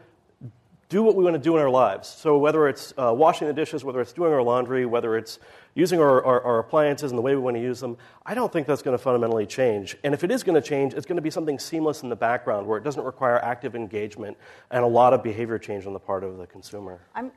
do 0.93 1.03
what 1.03 1.17
we 1.17 1.25
want 1.25 1.33
to 1.33 1.41
do 1.41 1.57
in 1.57 1.63
our 1.63 1.71
lives. 1.71 2.07
So 2.07 2.37
whether 2.37 2.69
it's 2.69 2.93
uh, 2.99 3.15
washing 3.17 3.49
the 3.49 3.55
dishes, 3.55 3.83
whether 3.83 4.03
it's 4.03 4.13
doing 4.13 4.31
our 4.31 4.43
laundry, 4.43 4.85
whether 4.85 5.17
it's 5.17 5.39
using 5.75 5.99
our, 6.01 6.23
our, 6.23 6.43
our, 6.43 6.59
appliances 6.59 7.11
and 7.11 7.17
the 7.17 7.23
way 7.23 7.35
we 7.35 7.41
want 7.41 7.57
to 7.57 7.63
use 7.63 7.81
them, 7.81 7.97
I 8.27 8.35
don't 8.35 8.53
think 8.53 8.67
that's 8.67 8.83
going 8.83 8.97
to 8.97 9.03
fundamentally 9.03 9.47
change. 9.47 9.97
And 10.05 10.13
if 10.13 10.23
it 10.23 10.31
is 10.31 10.43
going 10.43 10.61
to 10.61 10.69
change, 10.69 10.93
it's 10.93 11.07
going 11.07 11.17
to 11.17 11.23
be 11.23 11.31
something 11.31 11.59
seamless 11.59 12.03
in 12.03 12.11
the 12.11 12.17
background 12.17 12.67
where 12.67 12.77
it 12.77 12.85
doesn't 12.85 13.03
require 13.03 13.39
active 13.39 13.75
engagement 13.75 14.37
and 14.71 14.85
a 14.85 14.87
lot 14.87 15.15
of 15.15 15.23
behavior 15.23 15.59
change 15.59 15.87
on 15.87 15.95
the 15.95 15.99
part 15.99 16.25
of 16.25 16.37
the 16.37 16.47
consumer. 16.47 17.01
I'm, 17.15 17.33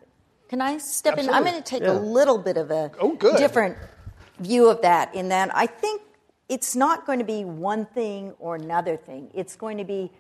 can 0.50 0.60
I 0.60 0.78
step 0.78 1.14
Absolutely. 1.14 1.30
in? 1.30 1.46
I'm 1.46 1.50
going 1.50 1.64
to 1.64 1.70
take 1.70 1.84
Yeah. 1.84 1.94
a 1.94 2.00
little 2.00 2.38
bit 2.38 2.58
of 2.58 2.72
a 2.72 2.92
Oh, 3.00 3.16
good. 3.16 3.38
different 3.38 3.78
view 4.40 4.70
of 4.70 4.82
that 4.82 5.16
in 5.16 5.30
that 5.30 5.50
I 5.56 5.66
think 5.66 6.02
it's 6.50 6.76
not 6.76 7.06
going 7.06 7.20
to 7.20 7.26
be 7.26 7.46
one 7.46 7.86
thing 7.86 8.34
or 8.38 8.56
another 8.56 8.98
thing. 8.98 9.30
It's 9.34 9.56
going 9.56 9.78
to 9.78 9.86
be 9.86 10.12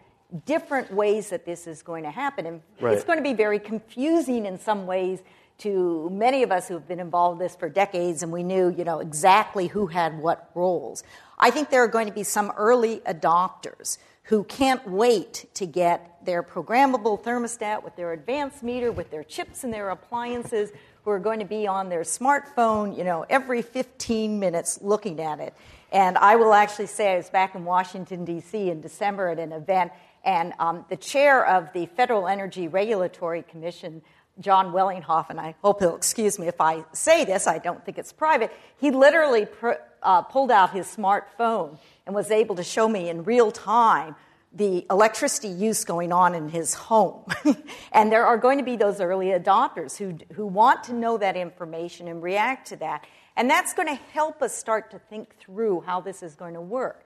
different 0.46 0.91
ways 0.91 1.29
that 1.29 1.46
this 1.46 1.67
is 1.67 1.82
going 1.82 2.03
to 2.03 2.12
happen. 2.12 2.46
And 2.46 2.62
Right. 2.79 2.94
it's 2.94 3.03
going 3.03 3.17
to 3.17 3.24
be 3.24 3.34
very 3.34 3.60
confusing 3.60 4.46
in 4.46 4.60
some 4.60 4.86
ways 4.88 5.22
to 5.60 6.10
many 6.12 6.44
of 6.44 6.51
us 6.51 6.67
who've 6.67 6.88
been 6.88 7.00
involved 7.00 7.39
in 7.39 7.46
this 7.46 7.55
for 7.55 7.70
decades 7.70 8.24
and 8.24 8.32
we 8.32 8.44
knew, 8.44 8.70
you 8.70 8.84
know, 8.84 9.00
exactly 9.00 9.67
who 9.67 9.88
had 9.88 10.20
what 10.20 10.50
roles. 10.53 11.03
I 11.38 11.50
think 11.51 11.70
there 11.70 11.84
are 11.84 11.88
going 11.88 12.08
to 12.08 12.13
be 12.13 12.24
some 12.24 12.51
early 12.58 13.00
adopters 13.00 13.98
who 14.24 14.44
can't 14.44 14.86
wait 14.89 15.46
to 15.53 15.65
get 15.65 16.17
their 16.25 16.41
programmable 16.41 17.22
thermostat 17.22 17.84
with 17.84 17.96
their 17.96 18.12
advanced 18.12 18.63
meter, 18.63 18.91
with 18.91 19.12
their 19.12 19.24
chips 19.24 19.63
and 19.63 19.72
their 19.72 19.91
appliances, 19.91 20.72
who 21.03 21.12
are 21.12 21.20
going 21.20 21.39
to 21.39 21.46
be 21.46 21.67
on 21.67 21.88
their 21.88 22.01
smartphone, 22.01 22.98
you 22.98 23.03
know, 23.03 23.24
every 23.29 23.62
15 23.62 24.39
minutes 24.39 24.79
looking 24.82 25.22
at 25.22 25.39
it. 25.39 25.53
And 25.91 26.17
I 26.17 26.36
will 26.36 26.53
actually 26.53 26.88
say 26.88 27.13
I 27.13 27.17
was 27.17 27.29
back 27.29 27.53
in 27.53 27.63
Washington, 27.63 28.25
D.C. 28.25 28.72
in 28.72 28.82
December 28.82 29.29
at 29.29 29.38
an 29.38 29.51
event, 29.51 29.91
and 30.25 30.53
um, 30.60 30.86
the 30.89 30.98
chair 30.98 31.46
of 31.46 31.72
the 31.74 31.86
Federal 31.86 32.27
Energy 32.27 32.67
Regulatory 32.67 33.44
Commission, 33.44 34.01
John 34.39 34.74
Wellinghoff, 34.74 35.29
and 35.29 35.39
I 35.39 35.55
hope 35.62 35.79
he'll 35.79 35.96
excuse 35.96 36.38
me 36.39 36.48
if 36.48 36.60
I 36.60 36.84
say 36.91 37.24
this, 37.24 37.48
I 37.48 37.60
don't 37.60 37.86
think 37.86 37.98
it's 37.98 38.12
private, 38.12 38.51
he 38.77 38.91
literally 38.91 39.46
pr- 39.46 39.74
uh, 40.01 40.24
pulled 40.24 40.51
out 40.51 40.72
his 40.72 40.88
smartphone 40.88 41.77
and 42.05 42.13
was 42.15 42.32
able 42.32 42.55
to 42.55 42.63
show 42.63 42.89
me 42.89 43.10
in 43.10 43.24
real 43.24 43.51
time 43.51 44.15
the 44.51 44.86
electricity 44.89 45.50
use 45.50 45.84
going 45.84 46.13
on 46.13 46.34
in 46.34 46.48
his 46.48 46.74
home. 46.74 47.25
and 47.91 48.12
there 48.12 48.25
are 48.25 48.38
going 48.38 48.58
to 48.58 48.63
be 48.63 48.77
those 48.77 49.01
early 49.01 49.27
adopters 49.27 49.98
who, 49.98 50.17
who 50.34 50.46
want 50.46 50.86
to 50.86 50.94
know 50.94 51.17
that 51.17 51.36
information 51.36 52.08
and 52.08 52.24
react 52.24 52.67
to 52.67 52.77
that. 52.77 53.05
And 53.36 53.50
that's 53.50 53.74
going 53.74 53.89
to 53.89 54.01
help 54.13 54.41
us 54.41 54.55
start 54.58 54.91
to 54.91 55.00
think 55.00 55.36
through 55.38 55.82
how 55.82 56.00
this 56.00 56.24
is 56.24 56.36
going 56.36 56.53
to 56.53 56.62
work. 56.62 57.04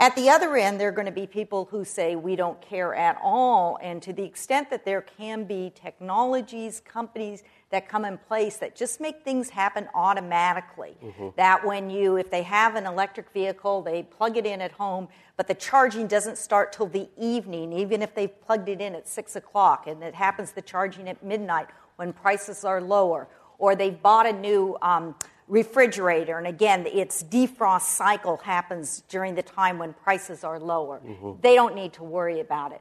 At 0.00 0.16
the 0.16 0.30
other 0.30 0.56
end, 0.56 0.80
there 0.80 0.88
are 0.88 0.92
going 0.92 1.04
to 1.04 1.12
be 1.12 1.26
people 1.26 1.68
who 1.70 1.84
say 1.84 2.16
we 2.16 2.34
don't 2.34 2.58
care 2.62 2.94
at 2.94 3.18
all. 3.22 3.78
And 3.82 4.00
to 4.00 4.14
the 4.14 4.22
extent 4.22 4.70
that 4.70 4.86
there 4.86 5.02
can 5.02 5.44
be 5.44 5.70
technologies, 5.74 6.80
companies 6.80 7.42
that 7.68 7.86
come 7.86 8.06
in 8.06 8.16
place 8.16 8.56
that 8.56 8.74
just 8.74 8.98
make 8.98 9.22
things 9.22 9.50
happen 9.50 9.90
automatically. 9.94 10.96
That 11.36 11.66
when 11.66 11.90
you, 11.90 12.16
if 12.16 12.30
they 12.30 12.42
have 12.44 12.76
an 12.76 12.86
electric 12.86 13.30
vehicle, 13.34 13.82
they 13.82 14.02
plug 14.04 14.38
it 14.38 14.46
in 14.46 14.62
at 14.62 14.72
home, 14.72 15.06
but 15.36 15.46
the 15.46 15.54
charging 15.54 16.06
doesn't 16.06 16.38
start 16.38 16.72
till 16.72 16.86
the 16.86 17.06
evening, 17.18 17.70
even 17.74 18.00
if 18.00 18.14
they've 18.14 18.40
plugged 18.46 18.70
it 18.70 18.80
in 18.80 18.94
at 18.94 19.06
six 19.06 19.36
o'clock, 19.36 19.86
and 19.86 20.02
it 20.02 20.14
happens 20.14 20.52
the 20.52 20.62
charging 20.62 21.10
at 21.10 21.22
midnight 21.22 21.68
when 21.96 22.14
prices 22.14 22.64
are 22.64 22.80
lower, 22.80 23.28
or 23.58 23.76
they've 23.76 24.00
bought 24.02 24.24
a 24.24 24.32
new 24.32 24.78
um, 24.80 25.14
refrigerator, 25.50 26.38
and 26.38 26.46
again, 26.46 26.86
its 26.86 27.22
defrost 27.24 27.82
cycle 27.82 28.38
happens 28.38 29.02
during 29.08 29.34
the 29.34 29.42
time 29.42 29.78
when 29.78 29.92
prices 29.92 30.44
are 30.44 30.60
lower. 30.60 31.00
Mm-hmm. 31.04 31.40
They 31.42 31.56
don't 31.56 31.74
need 31.74 31.92
to 31.94 32.04
worry 32.04 32.40
about 32.40 32.72
it. 32.72 32.80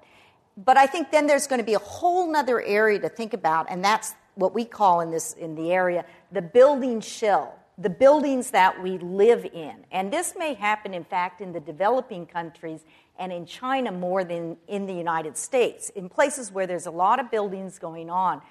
But 0.56 0.78
I 0.78 0.86
think 0.86 1.12
then 1.12 1.26
there's 1.26 1.48
going 1.48 1.60
to 1.60 1.66
be 1.66 1.74
a 1.74 1.80
whole 1.80 2.34
other 2.36 2.62
area 2.62 3.00
to 3.00 3.10
think 3.10 3.34
about, 3.34 3.68
and 3.70 3.84
that's 3.84 4.14
what 4.36 4.54
we 4.54 4.66
call 4.66 5.02
in 5.02 5.10
this 5.12 5.34
in 5.34 5.56
the 5.56 5.72
area 5.72 6.06
the 6.32 6.42
building 6.42 7.02
shell, 7.02 7.58
the 7.78 7.90
buildings 7.90 8.52
that 8.52 8.82
we 8.82 9.00
live 9.00 9.46
in. 9.46 9.84
And 9.92 10.14
this 10.14 10.36
may 10.38 10.54
happen, 10.54 10.94
in 10.94 11.04
fact, 11.04 11.42
in 11.42 11.52
the 11.52 11.60
developing 11.60 12.28
countries 12.28 12.82
and 13.18 13.34
in 13.34 13.46
China 13.46 13.92
more 13.92 14.24
than 14.24 14.58
in 14.68 14.86
the 14.86 14.94
United 14.94 15.38
States, 15.38 15.90
in 15.90 16.08
places 16.08 16.52
where 16.52 16.68
there's 16.68 16.86
a 16.86 16.92
lot 16.92 17.20
of 17.20 17.32
buildings 17.32 17.80
going 17.80 18.10
on. 18.10 18.42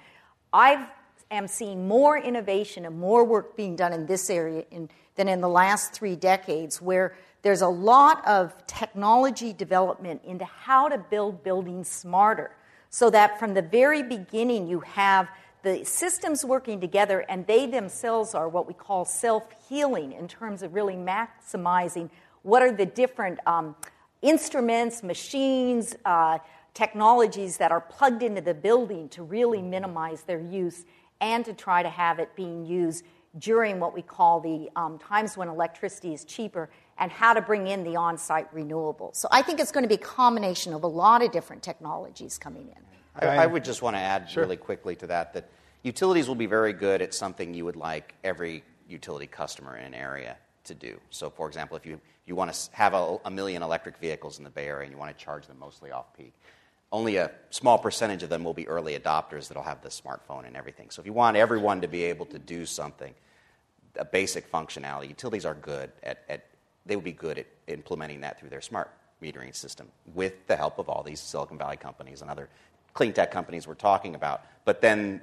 I 0.51 0.87
am 1.35 1.47
seeing 1.47 1.87
more 1.87 2.17
innovation 2.17 2.85
and 2.85 2.97
more 2.99 3.23
work 3.23 3.55
being 3.55 3.75
done 3.75 3.93
in 3.93 4.05
this 4.05 4.29
area 4.29 4.63
in, 4.71 4.89
than 5.15 5.27
in 5.27 5.41
the 5.41 5.49
last 5.49 5.93
three 5.93 6.15
decades, 6.15 6.81
where 6.81 7.15
there's 7.41 7.61
a 7.61 7.67
lot 7.67 8.25
of 8.27 8.53
technology 8.67 9.53
development 9.53 10.21
into 10.25 10.45
how 10.45 10.89
to 10.89 10.97
build 10.97 11.43
buildings 11.43 11.87
smarter. 11.87 12.51
So 12.89 13.09
that 13.11 13.39
from 13.39 13.53
the 13.53 13.61
very 13.61 14.01
beginning 14.01 14.67
you 14.67 14.79
have 14.81 15.29
the 15.61 15.83
systems 15.83 16.43
working 16.43 16.79
together 16.79 17.25
and 17.29 17.45
they 17.45 17.65
themselves 17.65 18.33
are 18.33 18.49
what 18.49 18.67
we 18.67 18.73
call 18.73 19.05
self 19.05 19.43
healing 19.67 20.13
in 20.13 20.27
terms 20.27 20.63
of 20.63 20.73
really 20.73 20.95
maximizing 20.95 22.09
what 22.43 22.61
are 22.61 22.71
the 22.71 22.85
different 22.85 23.39
um, 23.45 23.75
instruments, 24.21 25.03
machines, 25.03 25.95
uh, 26.05 26.39
technologies 26.73 27.57
that 27.57 27.71
are 27.71 27.81
plugged 27.81 28.23
into 28.23 28.41
the 28.41 28.53
building 28.53 29.09
to 29.09 29.23
really 29.23 29.61
minimize 29.61 30.23
their 30.23 30.39
use 30.39 30.85
and 31.21 31.45
to 31.45 31.53
try 31.53 31.83
to 31.83 31.89
have 31.89 32.19
it 32.19 32.35
being 32.35 32.65
used 32.65 33.05
during 33.37 33.79
what 33.79 33.93
we 33.93 34.01
call 34.01 34.39
the 34.39 34.69
um, 34.75 34.97
times 34.97 35.37
when 35.37 35.47
electricity 35.47 36.13
is 36.13 36.23
cheaper 36.25 36.69
and 36.97 37.11
how 37.11 37.33
to 37.33 37.41
bring 37.41 37.67
in 37.67 37.83
the 37.83 37.95
on 37.95 38.17
site 38.17 38.53
renewables. 38.53 39.15
So 39.15 39.27
I 39.31 39.41
think 39.41 39.59
it's 39.59 39.71
going 39.71 39.83
to 39.83 39.87
be 39.87 39.95
a 39.95 39.97
combination 39.97 40.73
of 40.73 40.83
a 40.83 40.87
lot 40.87 41.23
of 41.23 41.31
different 41.31 41.61
technologies 41.61 42.37
coming 42.37 42.67
in. 42.69 42.83
I, 43.27 43.43
I 43.43 43.45
would 43.45 43.63
just 43.63 43.81
want 43.81 43.95
to 43.95 43.99
add 43.99 44.29
really 44.35 44.57
quickly 44.57 44.95
to 44.97 45.07
that 45.07 45.33
that 45.33 45.49
utilities 45.83 46.27
will 46.27 46.35
be 46.35 46.45
very 46.45 46.73
good 46.73 47.01
at 47.01 47.13
something 47.13 47.53
you 47.53 47.65
would 47.65 47.75
like 47.75 48.15
every 48.23 48.63
utility 48.87 49.27
customer 49.27 49.77
in 49.77 49.85
an 49.85 49.93
area 49.93 50.37
to 50.65 50.73
do. 50.73 50.99
So, 51.09 51.29
for 51.29 51.47
example, 51.47 51.77
if 51.77 51.85
you, 51.85 51.99
you 52.25 52.35
want 52.35 52.53
to 52.53 52.69
have 52.71 52.93
a, 52.93 53.17
a 53.25 53.31
million 53.31 53.61
electric 53.61 53.97
vehicles 53.97 54.37
in 54.37 54.43
the 54.43 54.49
Bay 54.49 54.67
Area 54.67 54.83
and 54.83 54.91
you 54.91 54.97
want 54.97 55.15
to 55.15 55.23
charge 55.23 55.47
them 55.47 55.59
mostly 55.59 55.91
off 55.91 56.13
peak, 56.17 56.33
only 56.91 57.17
a 57.17 57.31
small 57.51 57.77
percentage 57.77 58.23
of 58.23 58.29
them 58.29 58.43
will 58.43 58.53
be 58.53 58.67
early 58.67 58.97
adopters 58.97 59.47
that'll 59.47 59.63
have 59.63 59.81
the 59.81 59.89
smartphone 59.89 60.45
and 60.45 60.57
everything. 60.57 60.89
So, 60.89 61.01
if 61.01 61.05
you 61.05 61.13
want 61.13 61.37
everyone 61.37 61.81
to 61.81 61.87
be 61.87 62.03
able 62.03 62.25
to 62.27 62.39
do 62.39 62.65
something, 62.65 63.13
a 63.95 64.05
basic 64.05 64.51
functionality, 64.51 65.09
utilities 65.09 65.45
are 65.45 65.53
good 65.53 65.91
at, 66.03 66.23
at 66.29 66.45
they 66.85 66.95
would 66.95 67.05
be 67.05 67.11
good 67.11 67.37
at 67.37 67.45
implementing 67.67 68.21
that 68.21 68.39
through 68.39 68.49
their 68.49 68.61
smart 68.61 68.91
metering 69.21 69.55
system 69.55 69.87
with 70.13 70.47
the 70.47 70.55
help 70.55 70.79
of 70.79 70.89
all 70.89 71.03
these 71.03 71.19
Silicon 71.19 71.57
Valley 71.57 71.77
companies 71.77 72.21
and 72.21 72.31
other 72.31 72.49
clean 72.93 73.13
tech 73.13 73.31
companies 73.31 73.67
we're 73.67 73.75
talking 73.75 74.15
about. 74.15 74.41
But 74.65 74.81
then 74.81 75.21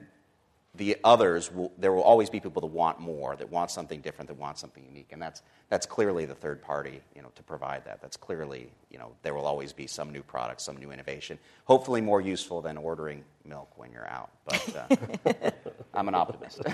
the 0.77 0.97
others, 1.05 1.53
will, 1.53 1.73
there 1.79 1.93
will 1.93 2.03
always 2.03 2.31
be 2.31 2.41
people 2.41 2.61
that 2.61 2.67
want 2.67 3.01
more, 3.01 3.37
that 3.37 3.51
want 3.51 3.71
something 3.71 4.01
different, 4.01 4.29
that 4.29 4.37
want 4.37 4.59
something 4.59 4.85
unique, 4.85 5.09
and 5.13 5.21
that's 5.21 5.43
that's 5.69 5.87
clearly 5.87 6.27
the 6.27 6.35
third 6.35 6.63
party, 6.63 7.01
you 7.15 7.23
know, 7.23 7.31
to 7.35 7.43
provide 7.43 7.85
that. 7.85 8.01
That's 8.01 8.17
clearly, 8.17 8.71
you 8.91 8.99
know, 8.99 9.13
there 9.23 9.35
will 9.35 9.47
always 9.47 9.73
be 9.73 9.87
some 9.87 10.13
new 10.13 10.23
product, 10.23 10.61
some 10.61 10.77
new 10.77 10.91
innovation, 10.93 11.39
hopefully 11.65 12.01
more 12.01 12.21
useful 12.21 12.63
than 12.63 12.77
ordering 12.77 13.25
milk 13.45 13.71
when 13.77 13.91
you're 13.93 14.09
out. 14.09 14.31
But 14.45 14.77
uh, 15.25 15.51
I'm 15.95 16.09
an 16.09 16.15
optimist. 16.15 16.63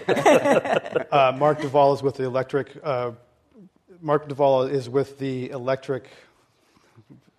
Uh, 1.12 1.30
Mark 1.36 1.60
Duvall 1.60 1.92
is 1.92 2.02
with 2.02 2.16
the 2.16 2.24
electric. 2.24 2.74
Uh, 2.82 3.12
Mark 4.00 4.28
Duvall 4.28 4.62
is 4.62 4.88
with 4.88 5.18
the 5.18 5.50
electric. 5.50 6.08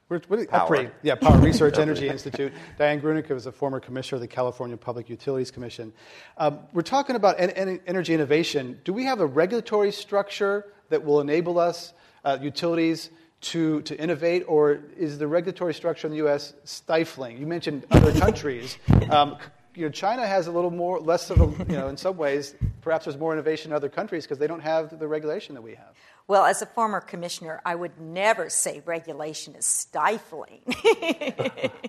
What, 0.10 0.30
what, 0.30 0.50
Power. 0.50 0.92
Yeah, 1.02 1.16
Power 1.16 1.40
Research 1.40 1.78
Energy 1.80 2.08
Institute. 2.10 2.52
Dian 2.78 3.02
Grueneich 3.02 3.32
is 3.32 3.46
a 3.46 3.52
former 3.52 3.80
commissioner 3.80 4.18
of 4.18 4.22
the 4.22 4.28
California 4.28 4.76
Public 4.76 5.10
Utilities 5.10 5.50
Commission. 5.50 5.94
Um, 6.38 6.60
we're 6.74 6.82
talking 6.82 7.16
about 7.16 7.40
en- 7.40 7.52
en- 7.52 7.80
energy 7.88 8.14
innovation. 8.14 8.80
Do 8.84 8.94
we 8.94 9.06
have 9.06 9.22
a 9.22 9.26
regulatory 9.26 9.92
structure 9.92 10.74
that 10.90 11.04
will 11.04 11.22
enable 11.22 11.58
us, 11.58 11.94
uh, 12.26 12.38
utilities, 12.42 13.10
to, 13.42 13.82
to 13.82 14.00
innovate, 14.00 14.44
or 14.48 14.80
is 14.98 15.18
the 15.18 15.28
regulatory 15.28 15.74
structure 15.74 16.08
in 16.08 16.12
the 16.12 16.18
U.S. 16.18 16.54
stifling? 16.64 17.38
You 17.38 17.48
mentioned 17.48 17.86
other 17.92 18.18
countries. 18.18 18.78
Um, 19.10 19.38
you 19.76 19.86
know, 19.86 19.90
China 19.90 20.26
has 20.26 20.48
a 20.48 20.52
little 20.52 20.72
more, 20.72 21.00
less 21.00 21.30
of 21.30 21.42
a, 21.42 21.66
you 21.66 21.78
know, 21.78 21.88
in 21.88 21.98
some 21.98 22.18
ways, 22.18 22.56
perhaps 22.82 23.06
there's 23.06 23.18
more 23.18 23.34
innovation 23.34 23.72
in 23.72 23.76
other 23.76 23.90
countries 23.90 24.24
because 24.26 24.38
they 24.38 24.48
don't 24.48 24.62
have 24.62 25.00
the 25.00 25.08
regulation 25.08 25.56
that 25.56 25.62
we 25.62 25.76
have. 25.76 25.94
Well, 26.28 26.46
as 26.46 26.62
a 26.62 26.66
former 26.66 27.02
commissioner, 27.02 27.62
I 27.66 27.76
would 27.76 28.00
never 28.00 28.50
say 28.50 28.82
regulation 28.86 29.56
is 29.56 29.66
stifling. 29.66 30.62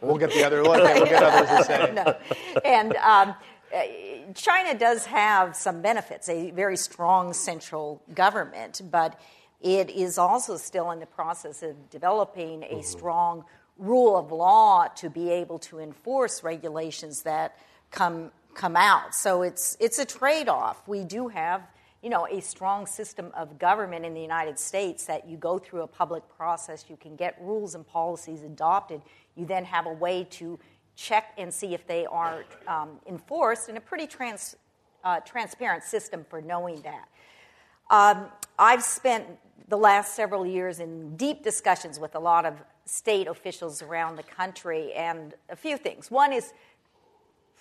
We'll 0.02 0.18
get 0.18 0.34
the 0.34 0.44
other 0.44 0.62
one. 0.62 0.80
We'll 0.82 1.06
get 1.06 1.22
others 1.22 1.48
to 1.48 1.64
say. 1.64 1.92
no. 1.94 2.14
And 2.62 2.94
um, 2.96 3.34
China 4.34 4.78
does 4.78 5.06
have 5.06 5.56
some 5.56 5.80
benefits, 5.80 6.28
a 6.28 6.50
very 6.50 6.76
strong 6.76 7.32
central 7.32 8.02
government, 8.14 8.82
but 8.90 9.18
it 9.62 9.88
is 9.88 10.18
also 10.18 10.58
still 10.58 10.90
in 10.90 11.00
the 11.00 11.06
process 11.06 11.62
of 11.62 11.88
developing 11.88 12.64
a 12.64 12.82
strong 12.82 13.46
rule 13.78 14.16
of 14.16 14.30
law 14.30 14.88
to 14.88 15.08
be 15.08 15.30
able 15.30 15.58
to 15.60 15.78
enforce 15.78 16.44
regulations 16.44 17.22
that 17.22 17.56
come 17.94 18.32
come 18.54 18.76
out. 18.76 19.14
So 19.14 19.42
it's 19.42 19.76
it's 19.80 19.98
a 19.98 20.04
trade-off. 20.04 20.86
We 20.86 21.04
do 21.04 21.28
have 21.28 21.62
you 22.02 22.10
know 22.10 22.26
a 22.26 22.40
strong 22.40 22.86
system 22.86 23.30
of 23.34 23.58
government 23.58 24.04
in 24.04 24.12
the 24.12 24.20
United 24.20 24.58
States 24.58 25.06
that 25.06 25.28
you 25.28 25.36
go 25.36 25.58
through 25.58 25.82
a 25.82 25.86
public 25.86 26.22
process, 26.36 26.84
you 26.88 26.96
can 26.96 27.16
get 27.16 27.38
rules 27.40 27.74
and 27.74 27.86
policies 27.86 28.42
adopted. 28.42 29.00
You 29.36 29.46
then 29.46 29.64
have 29.64 29.86
a 29.86 29.92
way 29.92 30.26
to 30.32 30.58
check 30.96 31.32
and 31.38 31.52
see 31.52 31.74
if 31.74 31.86
they 31.86 32.06
aren't 32.06 32.46
um, 32.68 33.00
enforced, 33.08 33.68
and 33.68 33.78
a 33.78 33.80
pretty 33.80 34.06
trans, 34.06 34.56
uh, 35.02 35.20
transparent 35.20 35.82
system 35.82 36.24
for 36.28 36.40
knowing 36.40 36.82
that. 36.82 37.08
Um, 37.90 38.26
I've 38.58 38.82
spent 38.82 39.24
the 39.68 39.76
last 39.76 40.14
several 40.14 40.46
years 40.46 40.78
in 40.78 41.16
deep 41.16 41.42
discussions 41.42 41.98
with 41.98 42.14
a 42.14 42.20
lot 42.20 42.46
of 42.46 42.54
state 42.84 43.26
officials 43.26 43.82
around 43.82 44.16
the 44.16 44.22
country, 44.22 44.92
and 44.92 45.34
a 45.48 45.56
few 45.56 45.76
things. 45.76 46.10
One 46.10 46.32
is 46.32 46.52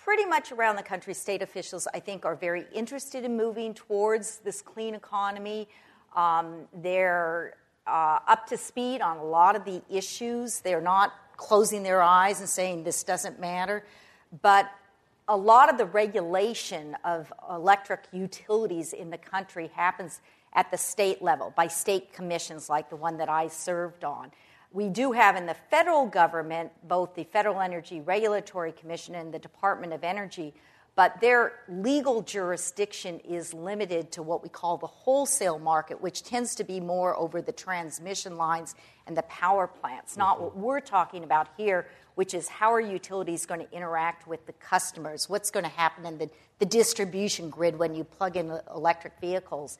pretty 0.04 0.26
much 0.26 0.52
around 0.52 0.76
the 0.76 0.82
country, 0.82 1.14
state 1.14 1.40
officials, 1.40 1.88
I 1.94 1.98
think, 1.98 2.26
are 2.26 2.36
very 2.36 2.66
interested 2.74 3.24
in 3.24 3.38
moving 3.38 3.72
towards 3.72 4.38
this 4.40 4.60
clean 4.60 4.94
economy. 4.94 5.66
Um, 6.14 6.68
they're 6.74 7.54
uh, 7.86 8.18
up 8.28 8.46
to 8.48 8.58
speed 8.58 9.00
on 9.00 9.16
a 9.16 9.24
lot 9.24 9.56
of 9.56 9.64
the 9.64 9.80
issues. 9.88 10.60
They're 10.60 10.82
not 10.82 11.14
closing 11.38 11.82
their 11.82 12.02
eyes 12.02 12.40
and 12.40 12.48
saying 12.48 12.84
this 12.84 13.02
doesn't 13.02 13.40
matter. 13.40 13.82
But 14.42 14.70
a 15.26 15.36
lot 15.36 15.70
of 15.70 15.78
the 15.78 15.86
regulation 15.86 16.98
of 17.02 17.32
electric 17.50 18.00
utilities 18.12 18.92
in 18.92 19.08
the 19.08 19.18
country 19.18 19.70
happens 19.74 20.20
at 20.52 20.70
the 20.70 20.76
state 20.76 21.22
level 21.22 21.54
by 21.56 21.66
state 21.66 22.12
commissions 22.12 22.68
like 22.68 22.90
the 22.90 22.96
one 22.96 23.16
that 23.16 23.30
I 23.30 23.48
served 23.48 24.04
on 24.04 24.30
we 24.74 24.88
do 24.88 25.12
have 25.12 25.36
in 25.36 25.46
the 25.46 25.54
federal 25.70 26.04
government 26.04 26.72
both 26.88 27.14
the 27.14 27.22
Federal 27.24 27.60
Energy 27.60 28.00
Regulatory 28.00 28.72
Commission 28.72 29.14
and 29.14 29.32
the 29.32 29.38
Department 29.38 29.92
of 29.92 30.02
Energy, 30.02 30.52
but 30.96 31.20
their 31.20 31.52
legal 31.68 32.22
jurisdiction 32.22 33.20
is 33.20 33.54
limited 33.54 34.10
to 34.12 34.22
what 34.22 34.42
we 34.42 34.48
call 34.48 34.76
the 34.76 34.88
wholesale 34.88 35.60
market, 35.60 36.02
which 36.02 36.24
tends 36.24 36.56
to 36.56 36.64
be 36.64 36.80
more 36.80 37.16
over 37.16 37.40
the 37.40 37.52
transmission 37.52 38.36
lines 38.36 38.74
and 39.06 39.16
the 39.16 39.22
power 39.22 39.68
plants, 39.68 40.16
not 40.16 40.42
what 40.42 40.56
we're 40.56 40.80
talking 40.80 41.22
about 41.22 41.48
here, 41.56 41.86
which 42.16 42.34
is 42.34 42.48
how 42.48 42.72
are 42.72 42.80
utilities 42.80 43.46
going 43.46 43.60
to 43.60 43.72
interact 43.72 44.26
with 44.26 44.44
the 44.46 44.52
customers? 44.54 45.28
What's 45.28 45.52
going 45.52 45.64
to 45.64 45.70
happen 45.70 46.04
in 46.04 46.18
the, 46.18 46.28
the 46.58 46.66
distribution 46.66 47.48
grid 47.48 47.78
when 47.78 47.94
you 47.94 48.02
plug 48.02 48.36
in 48.36 48.58
electric 48.74 49.20
vehicles? 49.20 49.78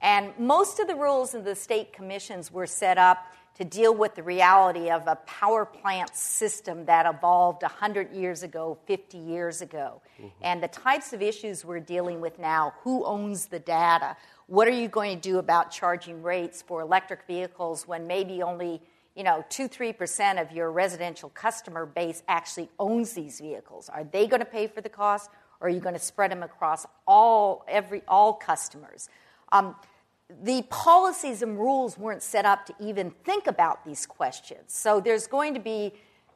And 0.00 0.32
most 0.36 0.80
of 0.80 0.88
the 0.88 0.96
rules 0.96 1.32
in 1.32 1.44
the 1.44 1.54
state 1.54 1.92
commissions 1.92 2.50
were 2.50 2.66
set 2.66 2.98
up 2.98 3.24
to 3.56 3.64
deal 3.64 3.94
with 3.94 4.14
the 4.14 4.22
reality 4.22 4.90
of 4.90 5.06
a 5.06 5.16
power 5.26 5.64
plant 5.64 6.14
system 6.14 6.86
that 6.86 7.06
evolved 7.06 7.62
100 7.62 8.12
years 8.12 8.42
ago, 8.42 8.78
50 8.86 9.18
years 9.18 9.60
ago. 9.60 10.00
Mm-hmm. 10.16 10.28
And 10.42 10.62
the 10.62 10.68
types 10.68 11.12
of 11.12 11.20
issues 11.20 11.64
we're 11.64 11.80
dealing 11.80 12.20
with 12.20 12.38
now 12.38 12.74
who 12.82 13.04
owns 13.04 13.46
the 13.46 13.58
data? 13.58 14.16
What 14.46 14.68
are 14.68 14.72
you 14.72 14.88
going 14.88 15.14
to 15.14 15.20
do 15.20 15.38
about 15.38 15.70
charging 15.70 16.22
rates 16.22 16.62
for 16.62 16.80
electric 16.80 17.26
vehicles 17.26 17.86
when 17.86 18.06
maybe 18.06 18.42
only 18.42 18.80
you 19.14 19.24
know, 19.24 19.44
2 19.50 19.68
3% 19.68 20.40
of 20.40 20.52
your 20.52 20.70
residential 20.70 21.28
customer 21.28 21.84
base 21.84 22.22
actually 22.28 22.70
owns 22.78 23.12
these 23.12 23.40
vehicles? 23.40 23.88
Are 23.88 24.04
they 24.04 24.26
going 24.26 24.40
to 24.40 24.46
pay 24.46 24.66
for 24.66 24.80
the 24.80 24.88
cost, 24.88 25.30
or 25.60 25.66
are 25.66 25.70
you 25.70 25.80
going 25.80 25.94
to 25.94 26.00
spread 26.00 26.30
them 26.30 26.42
across 26.42 26.86
all, 27.06 27.64
every, 27.68 28.02
all 28.08 28.32
customers? 28.32 29.08
Um, 29.50 29.76
the 30.42 30.62
policies 30.70 31.42
and 31.42 31.58
rules 31.58 31.98
weren't 31.98 32.22
set 32.22 32.44
up 32.44 32.66
to 32.66 32.74
even 32.80 33.10
think 33.24 33.46
about 33.46 33.84
these 33.84 34.06
questions. 34.06 34.72
So 34.72 35.00
there's 35.00 35.26
going 35.26 35.54
to 35.54 35.60
be 35.60 35.92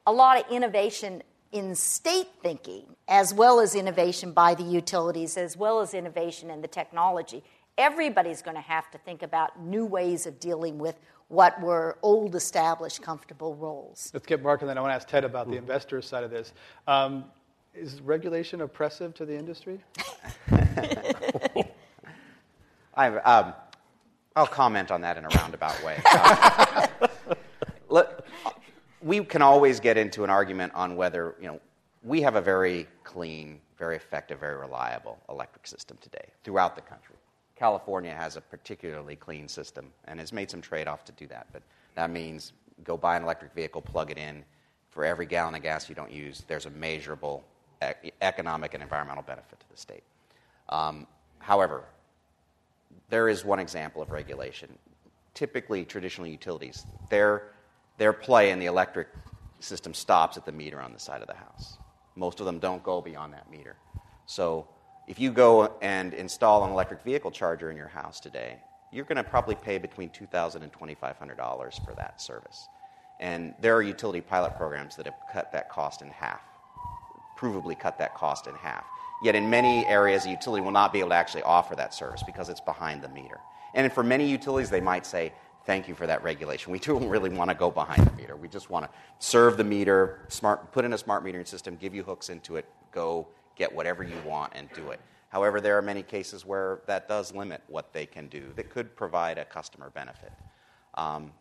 a 0.07 0.13
lot 0.13 0.39
of 0.39 0.51
innovation 0.51 1.23
in 1.53 1.75
state 1.75 2.29
thinking, 2.43 2.85
as 3.09 3.33
well 3.33 3.61
as 3.61 3.75
innovation 3.75 4.33
by 4.33 4.55
the 4.55 4.63
utilities, 4.63 5.37
as 5.37 5.57
well 5.57 5.81
as 5.81 5.95
innovation 5.95 6.51
in 6.51 6.61
the 6.61 6.69
technology. 6.69 7.43
Everybody's 7.79 8.43
going 8.43 8.57
to 8.57 8.63
have 8.63 8.91
to 8.91 8.99
think 8.99 9.23
about 9.23 9.61
new 9.61 9.85
ways 9.85 10.27
of 10.27 10.41
dealing 10.41 10.79
with 10.79 10.97
what 11.29 11.61
were 11.61 11.99
old, 12.03 12.35
established, 12.35 13.03
comfortable 13.03 13.55
roles. 13.57 14.11
Let's 14.15 14.27
get 14.27 14.43
Mark, 14.43 14.61
and 14.63 14.71
then 14.71 14.79
I 14.79 14.81
want 14.81 14.93
to 14.93 14.95
ask 14.95 15.09
Ted 15.09 15.25
about 15.25 15.49
the 15.51 15.57
investor 15.57 16.01
side 16.01 16.25
of 16.25 16.31
this. 16.31 16.53
Um, 16.87 17.25
is 17.75 18.01
regulation 18.01 18.61
oppressive 18.63 19.13
to 19.15 19.27
the 19.27 19.37
industry? 19.37 19.81
I, 22.95 23.09
um, 23.09 23.53
I'll 24.37 24.47
comment 24.47 24.91
on 24.91 25.01
that 25.01 25.17
in 25.17 25.25
a 25.25 25.29
roundabout 25.29 25.83
way. 25.83 25.99
Uh, 26.05 26.87
let, 27.89 28.27
we 29.01 29.25
can 29.25 29.41
always 29.41 29.81
get 29.81 29.97
into 29.97 30.25
an 30.25 30.31
argument 30.31 30.75
on 30.75 30.95
whether, 30.95 31.35
you 31.41 31.47
know, 31.47 31.61
we 32.03 32.21
have 32.21 32.37
a 32.37 32.41
very 32.43 32.87
clean, 33.03 33.61
very 33.79 33.97
effective, 33.97 34.39
very 34.39 34.57
reliable 34.57 35.19
electric 35.31 35.67
system 35.67 35.97
today 36.03 36.29
throughout 36.45 36.77
the 36.77 36.83
country. 36.83 37.17
California 37.57 38.13
has 38.13 38.37
a 38.37 38.43
particularly 38.43 39.17
clean 39.17 39.49
system 39.49 39.91
and 40.05 40.21
has 40.21 40.35
made 40.35 40.51
some 40.51 40.61
trade 40.61 40.87
off 40.87 41.03
to 41.07 41.13
do 41.13 41.27
that. 41.29 41.47
But 41.53 41.63
that 41.95 42.11
means 42.11 42.53
go 42.85 42.99
buy 42.99 43.17
an 43.17 43.23
electric 43.23 43.55
vehicle, 43.55 43.81
plug 43.81 44.11
it 44.11 44.19
in. 44.19 44.45
For 44.91 45.05
every 45.05 45.27
gallon 45.27 45.55
of 45.55 45.63
gas 45.63 45.89
you 45.89 45.95
don't 45.95 46.13
use, 46.13 46.45
there's 46.47 46.67
a 46.67 46.71
measurable 46.71 47.43
economic 48.21 48.75
and 48.75 48.83
environmental 48.83 49.23
benefit 49.23 49.61
to 49.61 49.67
the 49.71 49.77
state. 49.77 50.03
Um, 50.69 51.07
however, 51.39 51.85
there 53.09 53.29
is 53.29 53.45
one 53.45 53.59
example 53.59 54.03
of 54.03 54.11
regulation. 54.11 54.79
Typically, 55.35 55.85
traditional 55.85 56.27
utilities, 56.27 56.87
their, 57.11 57.51
their 57.99 58.13
play 58.13 58.51
in 58.51 58.59
the 58.59 58.67
electric 58.67 59.09
system 59.61 59.95
stops 59.95 60.37
at 60.37 60.45
the 60.45 60.53
meter 60.53 60.81
on 60.81 60.93
the 60.93 60.99
side 60.99 61.21
of 61.21 61.29
the 61.29 61.35
house. 61.35 61.79
Most 62.15 62.41
of 62.41 62.47
them 62.47 62.59
don't 62.59 62.83
go 62.83 63.01
beyond 63.01 63.33
that 63.35 63.51
meter. 63.51 63.77
So, 64.27 64.67
if 65.07 65.21
you 65.21 65.31
go 65.31 65.77
and 65.83 66.15
install 66.15 66.65
an 66.65 66.73
electric 66.73 67.05
vehicle 67.05 67.31
charger 67.31 67.71
in 67.71 67.77
your 67.77 67.87
house 67.87 68.19
today, 68.19 68.59
you're 68.91 69.05
going 69.05 69.17
to 69.17 69.25
probably 69.25 69.55
pay 69.55 69.79
between 69.79 70.11
$2,000 70.11 70.63
and 70.63 70.73
$2,500 70.73 71.85
for 71.85 71.95
that 71.95 72.21
service. 72.21 72.69
And 73.21 73.55
there 73.61 73.75
are 73.77 73.83
utility 73.83 74.21
pilot 74.21 74.57
programs 74.57 74.97
that 74.97 75.07
have 75.07 75.15
cut 75.33 75.53
that 75.53 75.71
cost 75.71 76.03
in 76.03 76.09
half, 76.09 76.41
provably 77.39 77.79
cut 77.79 77.99
that 77.99 78.15
cost 78.15 78.47
in 78.47 78.55
half. 78.55 78.85
Yet 79.23 79.35
in 79.35 79.49
many 79.49 79.87
areas, 79.87 80.27
a 80.27 80.31
utility 80.31 80.63
will 80.63 80.73
not 80.73 80.93
be 80.93 81.01
able 81.01 81.11
to 81.11 81.15
actually 81.15 81.43
offer 81.43 81.75
that 81.77 81.95
service 81.95 82.23
because 82.23 82.49
it's 82.49 82.61
behind 82.61 83.03
the 83.03 83.09
meter. 83.09 83.41
And 83.75 83.91
for 83.93 84.03
many 84.03 84.29
utilities, 84.29 84.71
they 84.71 84.81
might 84.81 85.07
say, 85.07 85.33
Thank 85.65 85.89
you 85.89 85.97
for 85.97 86.07
that 86.07 86.23
regulation. 86.23 86.71
We 86.71 86.79
don't 86.81 87.09
really 87.09 87.31
want 87.31 87.51
to 87.51 87.57
go 87.57 87.71
behind 87.71 88.07
the 88.07 88.13
meter. 88.13 88.37
We 88.37 88.49
just 88.49 88.71
want 88.71 88.85
to 88.85 88.91
serve 89.19 89.57
the 89.57 89.65
meter, 89.65 90.21
smart, 90.29 90.71
put 90.71 90.85
in 90.85 90.93
a 90.93 90.99
smart 90.99 91.25
metering 91.25 91.47
system, 91.47 91.77
give 91.77 91.93
you 91.93 92.05
hooks 92.05 92.29
into 92.29 92.55
it, 92.55 92.67
go 92.93 93.27
get 93.57 93.75
whatever 93.75 94.05
you 94.05 94.15
want 94.25 94.53
and 94.55 94.69
do 94.75 94.91
it. 94.91 95.01
However, 95.29 95.61
there 95.61 95.77
are 95.77 95.83
many 95.83 96.03
cases 96.03 96.47
where 96.47 96.83
that 96.87 97.09
does 97.09 97.35
limit 97.35 97.63
what 97.67 97.93
they 97.93 98.07
can 98.07 98.29
do 98.29 98.53
that 98.55 98.71
could 98.71 98.97
provide 98.97 99.39
a 99.39 99.45
customer 99.45 99.91
benefit. 99.91 100.33
Um, 100.95 101.33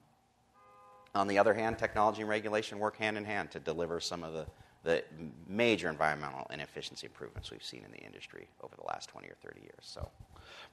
on 1.13 1.27
the 1.27 1.37
other 1.37 1.53
hand, 1.53 1.77
technology 1.77 2.21
and 2.21 2.29
regulation 2.29 2.79
work 2.79 2.97
hand 2.97 3.17
in 3.17 3.23
hand 3.23 3.51
to 3.51 3.59
deliver 3.59 3.99
some 3.99 4.23
of 4.23 4.33
the 4.33 4.47
the 4.85 5.03
major 5.49 5.89
environmental 5.89 6.47
inefficiency 6.53 7.07
improvements 7.07 7.51
we've 7.51 7.63
seen 7.63 7.83
in 7.83 7.91
the 7.91 8.05
industry 8.05 8.47
over 8.63 8.75
the 8.75 8.85
last 8.87 9.09
20 9.09 9.27
or 9.27 9.35
30 9.43 9.59
years. 9.61 9.73
So. 9.81 10.07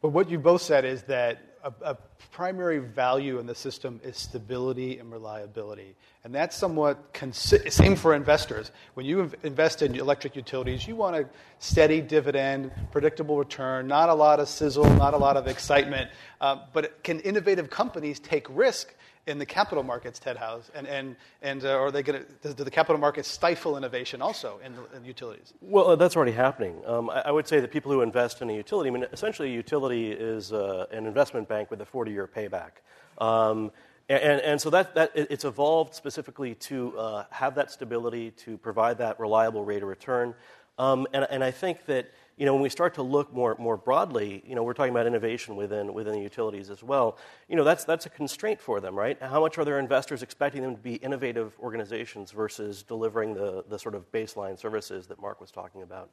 But 0.03 0.11
what 0.11 0.29
you 0.29 0.39
both 0.39 0.61
said 0.61 0.85
is 0.85 1.03
that 1.05 1.41
a, 1.65 1.73
a, 1.83 1.97
primary 2.31 2.79
value 2.79 3.39
in 3.39 3.47
the 3.47 3.55
system 3.55 4.01
is 4.03 4.17
stability 4.17 4.99
and 4.99 5.11
reliability. 5.11 5.95
And 6.25 6.35
that's 6.35 6.57
somewhat 6.57 7.15
consi- 7.15 7.71
same 7.73 7.97
for 7.97 8.15
investors. 8.15 8.71
When 8.95 9.07
you 9.07 9.31
invest 9.43 9.81
in 9.81 9.95
electric 9.95 10.37
utilities, 10.37 10.87
you 10.87 10.97
want 10.97 11.17
a 11.17 11.29
steady 11.59 12.01
dividend, 12.01 12.71
predictable 12.91 13.39
return, 13.39 13.87
not 13.87 14.09
a 14.09 14.15
lot 14.15 14.41
of 14.41 14.49
sizzle, 14.49 14.85
not 14.95 15.15
a 15.15 15.17
lot 15.17 15.37
of 15.37 15.47
excitement. 15.47 16.11
Uh, 16.41 16.59
but 16.73 17.03
can 17.03 17.21
innovative 17.21 17.71
companies 17.71 18.19
take 18.19 18.47
risk 18.51 18.95
in 19.27 19.39
the 19.39 19.47
capital 19.47 19.85
markets, 19.85 20.19
Ted 20.19 20.37
Howes, 20.37 20.71
and, 20.75 20.87
and, 20.87 21.17
and 21.43 21.65
uh, 21.65 21.79
are 21.79 21.91
they 21.91 22.03
going 22.03 22.25
to, 22.43 22.55
do 22.55 22.65
the 22.65 22.71
capital 22.71 22.99
markets 22.99 23.29
stifle 23.29 23.77
innovation 23.77 24.21
also 24.21 24.59
in, 24.65 24.75
in 24.97 25.05
utilities? 25.05 25.53
Well, 25.61 25.89
uh, 25.91 25.97
that's 25.97 26.17
already 26.17 26.33
happening. 26.33 26.81
Um, 26.87 27.09
I, 27.09 27.23
I, 27.27 27.31
would 27.31 27.47
say 27.47 27.61
that 27.61 27.71
people 27.71 27.93
who 27.93 28.03
invest 28.03 28.43
in 28.43 28.51
a 28.51 28.53
utility, 28.53 28.91
I 28.91 28.93
mean, 28.93 29.07
essentially 29.13 29.51
a 29.51 29.55
utility 29.55 30.11
is 30.11 30.53
uh, 30.53 30.87
an 30.91 31.07
investment 31.07 31.49
bank 31.49 31.71
with 31.71 31.81
a 31.81 31.85
40-year 31.85 32.29
payback. 32.29 32.83
Um, 33.25 33.71
and, 34.09 34.41
and, 34.41 34.61
so 34.61 34.69
that, 34.71 34.95
that, 34.97 35.13
it's 35.15 35.45
evolved 35.45 35.95
specifically 35.95 36.57
to 36.57 36.99
uh, 36.99 37.25
have 37.31 37.55
that 37.55 37.71
stability, 37.71 38.33
to 38.33 38.59
provide 38.59 38.99
that 38.99 39.21
reliable 39.21 39.65
rate 39.65 39.83
of 39.83 39.89
return. 39.89 40.35
Um, 40.79 41.07
and, 41.13 41.27
and 41.31 41.45
I 41.45 41.51
think 41.51 41.87
that 41.87 42.11
you 42.37 42.47
know, 42.47 42.55
when 42.55 42.63
we 42.63 42.71
start 42.71 42.95
to 42.95 43.03
look 43.03 43.33
more, 43.33 43.55
more 43.59 43.77
broadly, 43.77 44.43
you 44.47 44.55
know, 44.55 44.63
we're 44.63 44.73
talking 44.73 44.91
about 44.91 45.07
innovation 45.07 45.55
within, 45.55 45.93
within 45.93 46.15
the 46.15 46.21
utilities 46.21 46.71
as 46.71 46.83
well. 46.83 47.19
You 47.49 47.57
know, 47.57 47.65
that's, 47.65 47.85
that's 47.85 48.07
a 48.07 48.11
constraint 48.11 48.61
for 48.61 48.81
them, 48.81 48.97
right? 48.97 49.17
How 49.23 49.41
much 49.41 49.59
are 49.59 49.65
their 49.65 49.79
investors 49.79 50.23
expecting 50.23 50.63
them 50.63 50.75
to 50.75 50.81
be 50.81 50.95
innovative 50.95 51.53
organizations 51.61 52.33
versus 52.33 52.83
delivering 52.83 53.35
the, 53.35 53.65
the 53.69 53.79
sort 53.79 53.95
of 53.95 54.11
baseline 54.13 54.59
services 54.59 55.07
that 55.09 55.21
Mark 55.21 55.41
was 55.41 55.51
talking 55.51 55.83
about? 55.83 56.11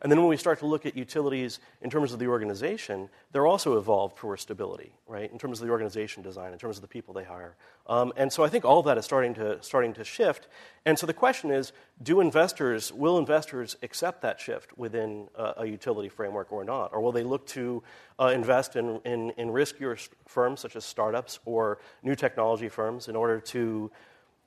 And 0.00 0.10
then 0.10 0.20
when 0.20 0.28
we 0.28 0.36
start 0.36 0.60
to 0.60 0.66
look 0.66 0.86
at 0.86 0.96
utilities 0.96 1.58
in 1.82 1.90
terms 1.90 2.12
of 2.12 2.18
the 2.18 2.28
organization, 2.28 3.08
they're 3.32 3.46
also 3.46 3.78
evolved 3.78 4.16
for 4.16 4.36
stability, 4.36 4.92
right? 5.06 5.30
In 5.30 5.38
terms 5.38 5.60
of 5.60 5.66
the 5.66 5.72
organization 5.72 6.22
design, 6.22 6.52
in 6.52 6.58
terms 6.58 6.76
of 6.76 6.82
the 6.82 6.88
people 6.88 7.12
they 7.12 7.24
hire. 7.24 7.56
Um, 7.86 8.12
and 8.16 8.32
so 8.32 8.44
I 8.44 8.48
think 8.48 8.64
all 8.64 8.78
of 8.78 8.86
that 8.86 8.96
is 8.96 9.04
starting 9.04 9.34
to, 9.34 9.62
starting 9.62 9.92
to 9.94 10.04
shift. 10.04 10.46
And 10.86 10.98
so 10.98 11.06
the 11.06 11.12
question 11.12 11.50
is 11.50 11.72
do 12.02 12.20
investors, 12.20 12.92
will 12.92 13.18
investors 13.18 13.76
accept 13.82 14.22
that 14.22 14.40
shift 14.40 14.76
within 14.78 15.28
a 15.34 15.66
utility 15.66 16.08
framework 16.08 16.52
or 16.52 16.62
not? 16.62 16.92
Or 16.92 17.00
will 17.00 17.12
they 17.12 17.24
look 17.24 17.46
to 17.48 17.82
uh, 18.20 18.26
invest 18.26 18.76
in, 18.76 19.00
in, 19.04 19.30
in 19.30 19.48
riskier 19.48 20.08
firms 20.26 20.60
such 20.60 20.76
as 20.76 20.84
startups 20.84 21.40
or 21.44 21.78
new 22.02 22.14
technology 22.14 22.68
firms 22.68 23.08
in 23.08 23.16
order 23.16 23.40
to, 23.40 23.90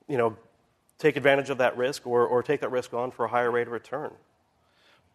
you 0.08 0.18
know, 0.18 0.36
take 0.98 1.18
advantage 1.18 1.50
of 1.50 1.58
that 1.58 1.76
risk 1.76 2.08
or, 2.08 2.26
or 2.26 2.42
take 2.42 2.62
that 2.62 2.72
risk 2.72 2.94
on 2.94 3.12
for 3.12 3.26
a 3.26 3.28
higher 3.28 3.52
rate 3.52 3.68
of 3.68 3.74
return. 3.74 4.12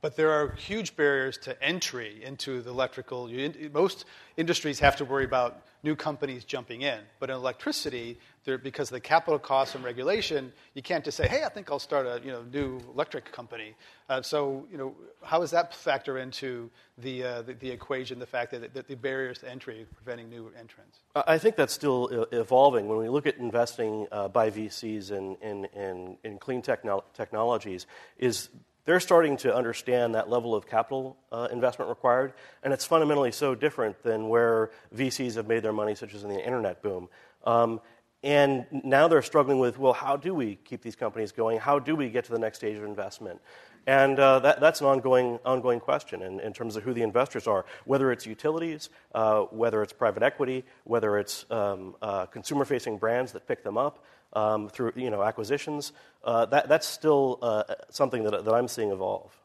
But 0.03 0.17
there 0.17 0.31
are 0.31 0.53
huge 0.57 0.95
barriers 0.95 1.39
to 1.39 1.63
entry 1.63 2.23
into 2.23 2.61
the 2.61 2.71
electrical. 2.71 3.31
Most 3.73 4.05
industries 4.37 4.79
have 4.81 4.97
to 4.97 5.05
worry 5.05 5.25
about 5.25 5.66
new 5.87 5.95
companies 5.95 6.45
jumping 6.45 6.83
in. 6.83 6.99
But 7.21 7.31
in 7.31 7.37
electricity, 7.37 8.19
because 8.45 8.89
of 8.89 8.95
the 8.95 9.01
capital 9.01 9.39
costs 9.39 9.77
and 9.77 9.85
regulation, 9.85 10.53
you 10.75 10.83
can't 10.83 11.05
just 11.05 11.17
say, 11.17 11.29
hey, 11.29 11.45
I 11.45 11.49
think 11.49 11.71
I'll 11.71 11.79
start 11.79 12.07
a 12.07 12.21
you 12.25 12.33
know, 12.33 12.43
new 12.53 12.81
electric 12.93 13.31
company. 13.33 13.75
Uh, 14.09 14.21
so 14.21 14.67
you 14.71 14.79
know, 14.79 14.95
how 15.23 15.39
does 15.39 15.53
that 15.53 15.73
factor 15.73 16.19
into 16.19 16.69
the, 16.99 17.23
uh, 17.23 17.43
the, 17.43 17.55
the, 17.55 17.71
equation, 17.71 18.19
the 18.19 18.27
fact 18.27 18.51
that, 18.51 18.75
that, 18.75 18.89
the 18.89 18.97
barriers 18.97 19.39
to 19.39 19.51
entry 19.51 19.87
preventing 19.95 20.29
new 20.29 20.51
entrants? 20.59 20.99
I 21.15 21.39
think 21.39 21.55
that's 21.55 21.73
still 21.73 22.27
evolving. 22.33 22.89
When 22.89 22.99
we 22.99 23.09
look 23.09 23.27
at 23.27 23.37
investing 23.37 24.09
uh, 24.11 24.29
by 24.29 24.51
VCs 24.51 25.13
in, 25.13 25.37
in, 25.37 25.65
in, 25.67 26.19
in 26.25 26.39
clean 26.39 26.63
techno- 26.63 27.05
technologies, 27.15 27.87
is 28.19 28.49
they're 28.87 29.01
starting 29.01 29.37
to 29.39 29.55
understand 29.55 30.15
that 30.15 30.31
level 30.31 30.55
of 30.55 30.67
capital 30.67 31.17
uh, 31.31 31.49
investment 31.53 31.89
required, 31.89 32.33
and 32.63 32.73
it's 32.73 32.85
fundamentally 32.85 33.33
so 33.33 33.55
different 33.55 34.03
than 34.03 34.29
where 34.29 34.71
VCs 34.95 35.35
have 35.35 35.47
made 35.47 35.63
their 35.63 35.73
money, 35.73 35.95
such 35.95 36.15
as 36.15 36.25
in 36.25 36.31
the 36.31 36.45
internet 36.45 36.83
boom. 36.83 37.09
Um, 37.45 37.81
and 38.23 38.67
now 38.71 39.07
they're 39.07 39.23
struggling 39.23 39.59
with, 39.59 39.79
well, 39.79 39.93
how 39.93 40.17
do 40.17 40.35
we 40.35 40.57
keep 40.57 40.83
these 40.83 40.97
companies 40.97 41.33
going? 41.33 41.59
How 41.59 41.79
do 41.79 41.95
we 41.95 42.09
get 42.09 42.25
to 42.25 42.33
the 42.33 42.39
next 42.39 42.59
stage 42.59 42.77
of 42.77 42.85
investment? 42.85 43.41
And 43.87 44.19
uh, 44.19 44.41
that, 44.41 44.59
that's 44.59 44.81
an 44.81 44.89
ongoing, 44.89 45.39
ongoing 45.45 45.79
question 45.79 46.23
in, 46.23 46.41
in, 46.41 46.53
terms 46.53 46.75
of 46.75 46.83
who 46.83 46.93
the 46.93 47.03
investors 47.03 47.47
are, 47.47 47.65
whether 47.85 48.11
it's 48.11 48.27
utilities, 48.27 48.91
uh, 49.15 49.43
whether 49.43 49.81
it's 49.83 49.93
private 49.93 50.25
equity, 50.25 50.65
whether 50.83 51.19
it's 51.19 51.49
um, 51.53 51.95
uh, 52.03 52.27
consumer 52.27 52.65
facing 52.65 52.99
brands 52.99 53.31
that 53.33 53.47
pick 53.47 53.63
them 53.63 53.79
up 53.79 54.05
um, 54.37 54.69
through 54.69 54.93
you 54.95 55.11
know, 55.11 55.23
acquisitions. 55.23 55.93
Uh, 56.23 56.45
that, 56.47 56.69
that's 56.69 56.87
still 56.87 57.39
uh, 57.43 57.65
something 57.91 58.23
that, 58.23 58.45
that 58.45 58.55
I'm 58.55 58.69
seeing 58.69 58.91
evolve. 58.93 59.37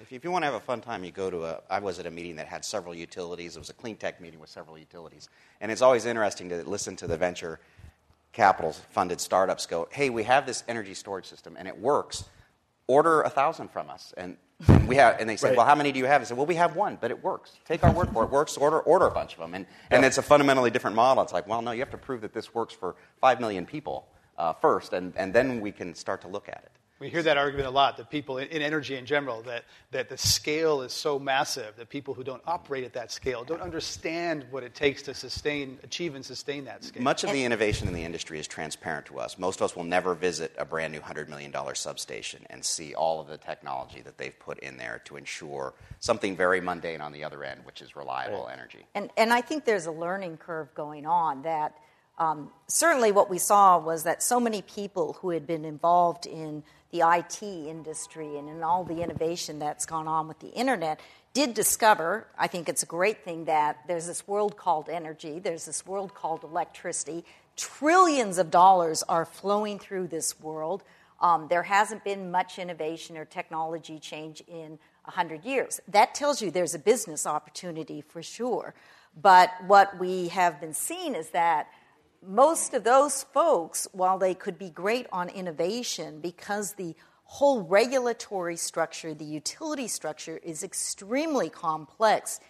If, 0.00 0.12
if 0.12 0.24
you 0.24 0.30
want 0.30 0.42
to 0.42 0.46
have 0.46 0.54
a 0.54 0.60
fun 0.60 0.80
time, 0.80 1.04
you 1.04 1.10
go 1.10 1.30
to 1.30 1.44
a. 1.44 1.60
I 1.68 1.80
was 1.80 1.98
at 1.98 2.06
a 2.06 2.10
meeting 2.10 2.36
that 2.36 2.46
had 2.46 2.64
several 2.64 2.94
utilities. 2.94 3.56
It 3.56 3.58
was 3.58 3.70
a 3.70 3.74
clean 3.74 3.96
tech 3.96 4.20
meeting 4.20 4.40
with 4.40 4.48
several 4.48 4.78
utilities. 4.78 5.28
And 5.60 5.70
it's 5.70 5.82
always 5.82 6.06
interesting 6.06 6.48
to 6.48 6.62
listen 6.68 6.96
to 6.96 7.06
the 7.06 7.16
venture 7.16 7.60
capital 8.32 8.72
funded 8.90 9.20
startups 9.20 9.66
go, 9.66 9.88
hey, 9.90 10.10
we 10.10 10.22
have 10.22 10.46
this 10.46 10.62
energy 10.68 10.94
storage 10.94 11.26
system 11.26 11.56
and 11.58 11.66
it 11.66 11.78
works. 11.78 12.24
Order 12.86 13.22
a 13.22 13.30
thousand 13.30 13.70
from 13.70 13.90
us. 13.90 14.14
And, 14.16 14.36
and 14.68 14.86
we 14.86 14.96
have, 14.96 15.20
and 15.20 15.28
they 15.28 15.36
said, 15.36 15.48
right. 15.48 15.56
well, 15.56 15.66
how 15.66 15.74
many 15.74 15.92
do 15.92 15.98
you 15.98 16.06
have? 16.06 16.20
I 16.20 16.24
said, 16.24 16.36
well, 16.36 16.46
we 16.46 16.54
have 16.54 16.76
one, 16.76 16.96
but 17.00 17.10
it 17.10 17.22
works. 17.22 17.52
Take 17.66 17.82
our 17.84 17.92
word 17.92 18.10
for 18.12 18.22
it. 18.22 18.26
It 18.26 18.32
works. 18.32 18.56
Order, 18.56 18.80
order 18.80 19.06
a 19.06 19.10
bunch 19.10 19.32
of 19.34 19.40
them. 19.40 19.54
And, 19.54 19.66
and 19.90 20.04
it's 20.04 20.18
a 20.18 20.22
fundamentally 20.22 20.70
different 20.70 20.94
model. 20.94 21.22
It's 21.24 21.32
like, 21.32 21.48
well, 21.48 21.60
no, 21.60 21.72
you 21.72 21.80
have 21.80 21.90
to 21.90 21.98
prove 21.98 22.20
that 22.20 22.32
this 22.32 22.54
works 22.54 22.72
for 22.72 22.94
five 23.20 23.40
million 23.40 23.66
people 23.66 24.06
uh, 24.38 24.52
first, 24.54 24.92
and, 24.92 25.12
and 25.16 25.34
then 25.34 25.60
we 25.60 25.72
can 25.72 25.94
start 25.94 26.22
to 26.22 26.28
look 26.28 26.48
at 26.48 26.62
it. 26.64 26.72
We 27.00 27.08
hear 27.08 27.22
that 27.22 27.36
argument 27.36 27.68
a 27.68 27.70
lot 27.70 27.96
that 27.98 28.10
people 28.10 28.38
in, 28.38 28.48
in, 28.48 28.60
energy 28.60 28.96
in 28.96 29.06
general, 29.06 29.42
that, 29.42 29.64
that 29.92 30.08
the 30.08 30.18
scale 30.18 30.82
is 30.82 30.92
so 30.92 31.16
massive 31.16 31.76
that 31.76 31.88
people 31.88 32.12
who 32.12 32.24
don't 32.24 32.42
operate 32.44 32.82
at 32.82 32.92
that 32.94 33.12
scale 33.12 33.44
don't 33.44 33.60
understand 33.60 34.44
what 34.50 34.64
it 34.64 34.74
takes 34.74 35.02
to 35.02 35.14
sustain, 35.14 35.78
achieve 35.84 36.16
and 36.16 36.24
sustain 36.24 36.64
that 36.64 36.82
scale. 36.82 37.00
Much 37.00 37.22
of 37.22 37.30
the 37.30 37.44
innovation 37.44 37.86
in 37.86 37.94
the 37.94 38.02
industry 38.02 38.40
is 38.40 38.48
transparent 38.48 39.06
to 39.06 39.20
us. 39.20 39.38
Most 39.38 39.60
of 39.60 39.66
us 39.66 39.76
will 39.76 39.84
never 39.84 40.12
visit 40.14 40.52
a 40.58 40.64
brand 40.64 40.92
new 40.92 40.98
$100 40.98 41.28
million 41.28 41.54
substation 41.74 42.44
and 42.50 42.64
see 42.64 42.94
all 42.94 43.20
of 43.20 43.28
the 43.28 43.38
technology 43.38 44.00
that 44.00 44.18
they've 44.18 44.38
put 44.40 44.58
in 44.58 44.76
there 44.76 45.00
to 45.04 45.16
ensure 45.16 45.74
something 46.00 46.36
very 46.36 46.60
mundane 46.60 47.00
on 47.00 47.12
the 47.12 47.22
other 47.22 47.44
end, 47.44 47.60
which 47.64 47.80
is 47.80 47.94
reliable 47.94 48.46
right. 48.46 48.54
energy. 48.58 48.84
And, 48.96 49.08
and 49.16 49.32
I 49.32 49.40
think 49.40 49.64
there's 49.64 49.86
a 49.86 49.92
learning 49.92 50.38
curve 50.38 50.74
going 50.74 51.06
on 51.06 51.42
that 51.42 51.76
um, 52.18 52.50
certainly 52.66 53.12
what 53.12 53.30
we 53.30 53.38
saw 53.38 53.78
was 53.78 54.02
that 54.02 54.22
so 54.22 54.40
many 54.40 54.62
people 54.62 55.14
who 55.20 55.30
had 55.30 55.46
been 55.46 55.64
involved 55.64 56.26
in 56.26 56.64
the 56.90 57.00
IT 57.00 57.42
industry 57.42 58.36
and 58.36 58.48
in 58.48 58.62
all 58.62 58.84
the 58.84 59.02
innovation 59.02 59.58
that's 59.58 59.86
gone 59.86 60.08
on 60.08 60.26
with 60.26 60.38
the 60.40 60.48
internet 60.48 61.00
did 61.34 61.54
discover, 61.54 62.26
I 62.36 62.48
think 62.48 62.68
it's 62.68 62.82
a 62.82 62.86
great 62.86 63.22
thing, 63.24 63.44
that 63.44 63.78
there's 63.86 64.06
this 64.06 64.26
world 64.26 64.56
called 64.56 64.88
energy, 64.88 65.38
there's 65.38 65.66
this 65.66 65.86
world 65.86 66.14
called 66.14 66.42
electricity. 66.42 67.24
Trillions 67.56 68.38
of 68.38 68.50
dollars 68.50 69.02
are 69.04 69.24
flowing 69.24 69.78
through 69.78 70.08
this 70.08 70.40
world. 70.40 70.82
Um, 71.20 71.46
there 71.48 71.64
hasn't 71.64 72.02
been 72.04 72.30
much 72.30 72.58
innovation 72.58 73.16
or 73.16 73.24
technology 73.24 73.98
change 73.98 74.42
in 74.48 74.78
100 75.04 75.44
years. 75.44 75.80
That 75.88 76.14
tells 76.14 76.40
you 76.40 76.50
there's 76.50 76.74
a 76.74 76.78
business 76.78 77.26
opportunity 77.26 78.00
for 78.00 78.22
sure. 78.22 78.74
But 79.20 79.50
what 79.66 79.98
we 79.98 80.28
have 80.28 80.60
been 80.60 80.74
seeing 80.74 81.14
is 81.14 81.30
that 81.30 81.68
most 82.26 82.74
of 82.74 82.84
those 82.84 83.24
folks, 83.24 83.86
while 83.92 84.18
they 84.18 84.34
could 84.34 84.58
be 84.58 84.70
great 84.70 85.06
on 85.12 85.28
innovation 85.28 86.20
because 86.20 86.74
the 86.74 86.94
whole 87.24 87.62
regulatory 87.62 88.56
structure, 88.56 89.14
the 89.14 89.24
utility 89.24 89.86
structure 89.86 90.38
is 90.42 90.62
extremely 90.62 91.48
complex, 91.48 92.40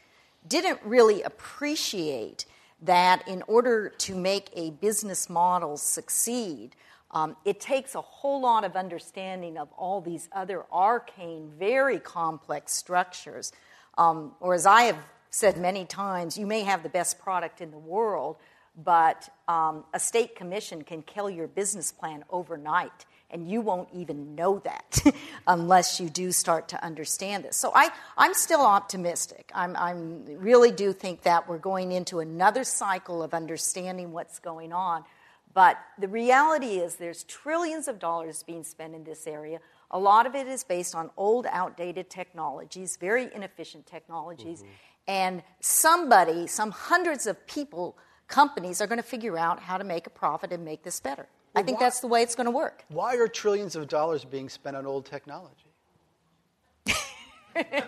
didn't 0.47 0.81
really 0.85 1.23
appreciate 1.23 2.47
that 2.83 3.27
in 3.27 3.43
order 3.49 3.89
to 3.89 4.15
make 4.15 4.51
a 4.55 4.71
business 4.71 5.29
model 5.29 5.77
succeed, 5.77 6.77
um, 7.11 7.37
it 7.45 7.59
takes 7.59 7.95
a 7.95 8.01
whole 8.01 8.41
lot 8.41 8.65
of 8.65 8.77
understanding 8.77 9.59
of 9.59 9.69
all 9.73 10.01
these 10.01 10.29
other 10.33 10.65
arcane, 10.73 11.51
very 11.59 11.99
complex 11.99 12.73
structures. 12.73 13.53
Um, 13.97 14.33
or, 14.41 14.55
as 14.55 14.67
I 14.67 14.83
have 14.83 14.99
said 15.31 15.57
many 15.57 15.85
times, 15.85 16.39
you 16.39 16.47
may 16.47 16.63
have 16.63 16.83
the 16.83 16.89
best 16.89 17.19
product 17.19 17.61
in 17.61 17.71
the 17.71 17.79
world, 17.79 18.37
but 18.83 19.29
um, 19.49 19.85
a 19.93 19.99
state 19.99 20.37
commission 20.37 20.83
can 20.83 21.03
kill 21.03 21.29
your 21.29 21.49
business 21.49 21.91
plan 21.91 22.25
overnight, 22.31 23.07
and 23.31 23.51
you 23.51 23.61
won't 23.61 23.89
even 23.93 24.37
know 24.37 24.61
that 24.61 25.01
unless 25.47 25.99
you 25.99 26.09
do 26.09 26.31
start 26.31 26.69
to 26.69 26.83
understand 26.85 27.45
this. 27.45 27.57
So 27.57 27.73
I, 27.75 27.91
I'm 28.17 28.35
still 28.35 28.63
optimistic. 28.63 29.51
I'm, 29.53 29.75
I'm 29.77 30.25
really 30.39 30.71
do 30.71 30.93
think 30.93 31.23
that 31.23 31.49
we're 31.49 31.59
going 31.59 31.91
into 31.91 32.21
another 32.21 32.63
cycle 32.63 33.23
of 33.23 33.35
understanding 33.35 34.13
what's 34.13 34.39
going 34.39 34.73
on. 34.73 35.05
But 35.55 35.77
the 35.99 36.09
reality 36.09 36.77
is, 36.77 36.97
there's 36.97 37.25
trillions 37.25 37.89
of 37.89 37.99
dollars 37.99 38.45
being 38.45 38.63
spent 38.63 38.95
in 38.95 39.03
this 39.03 39.27
area. 39.27 39.59
A 39.91 39.99
lot 39.99 40.27
of 40.27 40.37
it 40.37 40.47
is 40.47 40.63
based 40.63 40.95
on 40.95 41.11
old, 41.17 41.47
outdated 41.51 42.11
technologies, 42.11 42.97
very 42.97 43.29
inefficient 43.35 43.87
technologies. 43.87 44.61
Mm-hmm. 44.61 44.73
And 45.09 45.43
somebody, 45.61 46.47
some 46.47 46.71
hundreds 46.71 47.27
of 47.27 47.45
people, 47.47 47.97
companies 48.29 48.81
are 48.81 48.87
going 48.87 48.99
to 48.99 49.07
figure 49.07 49.37
out 49.37 49.61
how 49.61 49.79
to 49.79 49.85
make 49.85 50.07
a 50.07 50.11
profit 50.11 50.53
and 50.53 50.65
make 50.65 50.83
this 50.83 51.01
better. 51.01 51.27
Well, 51.55 51.63
I 51.63 51.67
think 51.67 51.81
why, 51.81 51.87
that's 51.87 52.01
the 52.01 52.07
way 52.07 52.23
it's 52.23 52.35
going 52.35 52.45
to 52.45 52.51
work. 52.51 52.85
Why 52.89 53.17
are 53.17 53.27
trillions 53.27 53.75
of 53.75 53.89
dollars 53.89 54.25
being 54.25 54.49
spent 54.49 54.77
on 54.77 54.87
old 54.87 55.07
technology? 55.07 55.55
it 57.57 57.85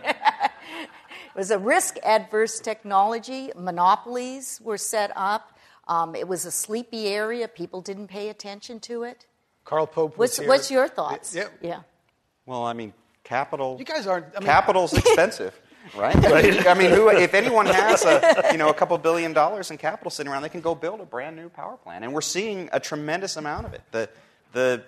was 1.37 1.51
a 1.51 1.59
risk 1.59 1.97
adverse 2.03 2.59
technology. 2.59 3.53
Monopolies 3.57 4.61
were 4.65 4.79
set 4.79 5.13
up. 5.15 5.59
Um, 5.87 6.15
it 6.15 6.27
was 6.27 6.45
a 6.47 6.51
sleepy 6.51 7.09
area. 7.09 7.47
People 7.49 7.81
didn't 7.81 8.09
pay 8.09 8.31
attention 8.31 8.81
to 8.81 9.03
it. 9.03 9.27
Carl 9.65 9.87
Pope 9.87 10.17
what's, 10.17 10.39
what's, 10.39 10.71
your 10.71 10.89
thoughts? 10.89 11.35
Yeah. 11.35 11.49
yeah. 11.61 11.81
Well, 12.47 12.65
I 12.65 12.73
mean, 12.73 12.93
capital. 13.23 13.77
You 13.79 13.85
guys 13.85 14.07
aren't. 14.07 14.27
I 14.37 14.41
mean, 14.41 14.47
capital's 14.47 14.93
expensive 14.97 15.61
right? 15.97 16.15
right? 16.31 16.67
I 16.67 16.75
mean, 16.75 16.91
who, 16.91 17.09
if 17.09 17.35
anyone 17.35 17.67
has 17.67 18.05
a, 18.05 18.49
you 18.53 18.59
know, 18.59 18.69
a 18.69 18.75
couple 18.75 18.97
billion 18.99 19.33
dollars 19.33 19.71
in 19.71 19.79
capital 19.79 20.11
sitting 20.11 20.31
around, 20.31 20.43
they 20.43 20.49
can 20.49 20.61
go 20.61 20.75
build 20.75 21.01
a 21.01 21.07
brand 21.07 21.37
new 21.37 21.49
power 21.49 21.77
plant. 21.77 22.05
And 22.05 22.13
we're 22.13 22.21
seeing 22.21 22.69
a 22.73 22.81
tremendous 22.81 23.37
amount 23.37 23.67
of 23.67 23.75
it. 23.75 23.83
The, 23.91 24.09
the, 24.53 24.83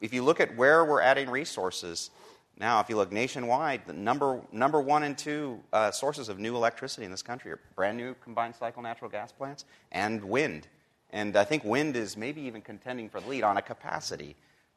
if 0.00 0.12
you 0.12 0.22
look 0.22 0.40
at 0.40 0.56
where 0.56 0.84
we're 0.84 1.00
adding 1.00 1.30
resources, 1.30 2.10
now, 2.58 2.78
if 2.78 2.88
you 2.88 2.96
look 2.96 3.10
nationwide, 3.10 3.82
the 3.86 3.92
number, 3.92 4.40
number 4.52 4.80
one 4.80 5.02
and 5.02 5.18
two 5.18 5.60
uh, 5.72 5.90
sources 5.90 6.28
of 6.28 6.38
new 6.38 6.54
electricity 6.54 7.04
in 7.04 7.10
this 7.10 7.22
country 7.22 7.50
are 7.50 7.58
brand 7.74 7.96
new 7.96 8.14
combined 8.22 8.54
cycle 8.54 8.80
natural 8.80 9.10
gas 9.10 9.32
plants 9.32 9.64
and 9.90 10.22
wind. 10.22 10.68
And 11.10 11.36
I 11.36 11.44
think 11.44 11.64
wind 11.64 11.96
is 11.96 12.16
maybe 12.16 12.42
even 12.42 12.62
contending 12.62 13.08
for 13.08 13.20
the 13.20 13.28
lead 13.28 13.42
on 13.42 13.56
a 13.56 13.62
capacity, 13.62 14.36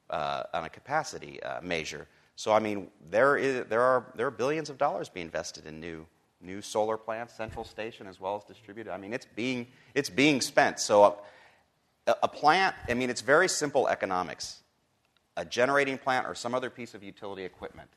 uh, 0.10 0.44
on 0.54 0.64
a 0.64 0.70
capacity 0.70 1.42
uh, 1.44 1.62
measure. 1.62 2.08
So, 2.38 2.54
I 2.54 2.60
mean, 2.60 2.90
there, 3.10 3.36
is, 3.36 3.66
there, 3.66 3.82
are, 3.82 4.06
there 4.16 4.28
are 4.28 4.32
billions 4.32 4.70
of 4.70 4.78
dollars 4.78 5.10
being 5.10 5.26
invested 5.26 5.66
in 5.66 5.80
new, 5.80 6.06
new 6.40 6.62
solar 6.62 6.96
plants, 6.96 7.34
central 7.34 7.66
station, 7.66 8.06
as 8.06 8.20
well 8.20 8.36
as 8.36 8.44
distributed. 8.44 8.94
I 8.94 8.98
mean, 8.98 9.12
it's 9.12 9.26
being, 9.36 9.66
it's 9.96 10.12
being 10.12 10.40
spent. 10.42 10.80
So, 10.80 11.04
uh, 11.04 11.16
a, 12.06 12.16
a 12.24 12.28
plant, 12.28 12.76
I 12.88 12.94
mean, 12.94 13.10
it's 13.10 13.22
very 13.22 13.50
simple 13.50 13.88
economics. 13.88 14.60
A 15.36 15.44
generating 15.44 15.98
plant 15.98 16.28
or 16.28 16.36
some 16.36 16.54
other 16.54 16.70
piece 16.70 16.94
of 16.94 17.02
utility 17.02 17.44
equipment 17.44 17.90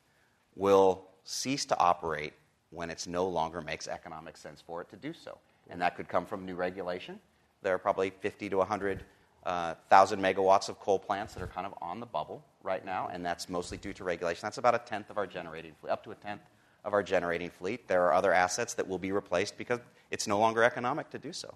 will 0.57 1.05
cease 1.23 1.67
to 1.67 1.79
operate 1.79 2.33
when 2.71 2.89
it 2.89 3.07
no 3.07 3.29
longer 3.29 3.61
makes 3.61 3.89
economic 3.89 4.39
sense 4.39 4.63
for 4.63 4.81
it 4.81 4.89
to 4.89 4.97
do 4.97 5.13
so. 5.13 5.37
And 5.69 5.83
that 5.83 5.97
could 5.97 6.09
come 6.09 6.25
from 6.25 6.47
new 6.47 6.55
regulation. 6.55 7.21
There 7.61 7.75
are 7.75 7.79
probably 7.79 8.09
50 8.09 8.49
to 8.49 8.57
100 8.57 9.05
uh, 9.45 9.75
thousand 9.89 10.21
megawatts 10.21 10.69
of 10.69 10.79
coal 10.79 10.99
plants 10.99 11.35
that 11.35 11.43
are 11.43 11.49
kind 11.49 11.67
of 11.67 11.75
on 11.81 12.01
the 12.01 12.07
bubble 12.07 12.45
right 12.63 12.85
now, 12.85 13.09
and 13.13 13.25
that's 13.25 13.49
mostly 13.49 13.79
due 13.79 13.93
to 13.95 14.05
regulation. 14.05 14.41
That's 14.43 14.59
about 14.59 14.75
a 14.75 14.79
tenth 14.79 15.11
of 15.11 15.19
our 15.19 15.27
generating 15.27 15.73
fleet, 15.81 15.91
up 15.91 16.05
to 16.05 16.11
a 16.11 16.15
tenth 16.15 16.43
of 16.85 16.93
our 16.93 17.03
generating 17.03 17.51
fleet. 17.51 17.89
There 17.89 18.05
are 18.05 18.13
other 18.13 18.33
assets 18.33 18.75
that 18.75 18.87
will 18.87 18.99
be 18.99 19.13
replaced 19.13 19.57
because 19.57 19.81
it's 20.11 20.27
no 20.27 20.39
longer 20.39 20.63
economic 20.63 21.11
to 21.11 21.19
do 21.19 21.33
so. 21.33 21.55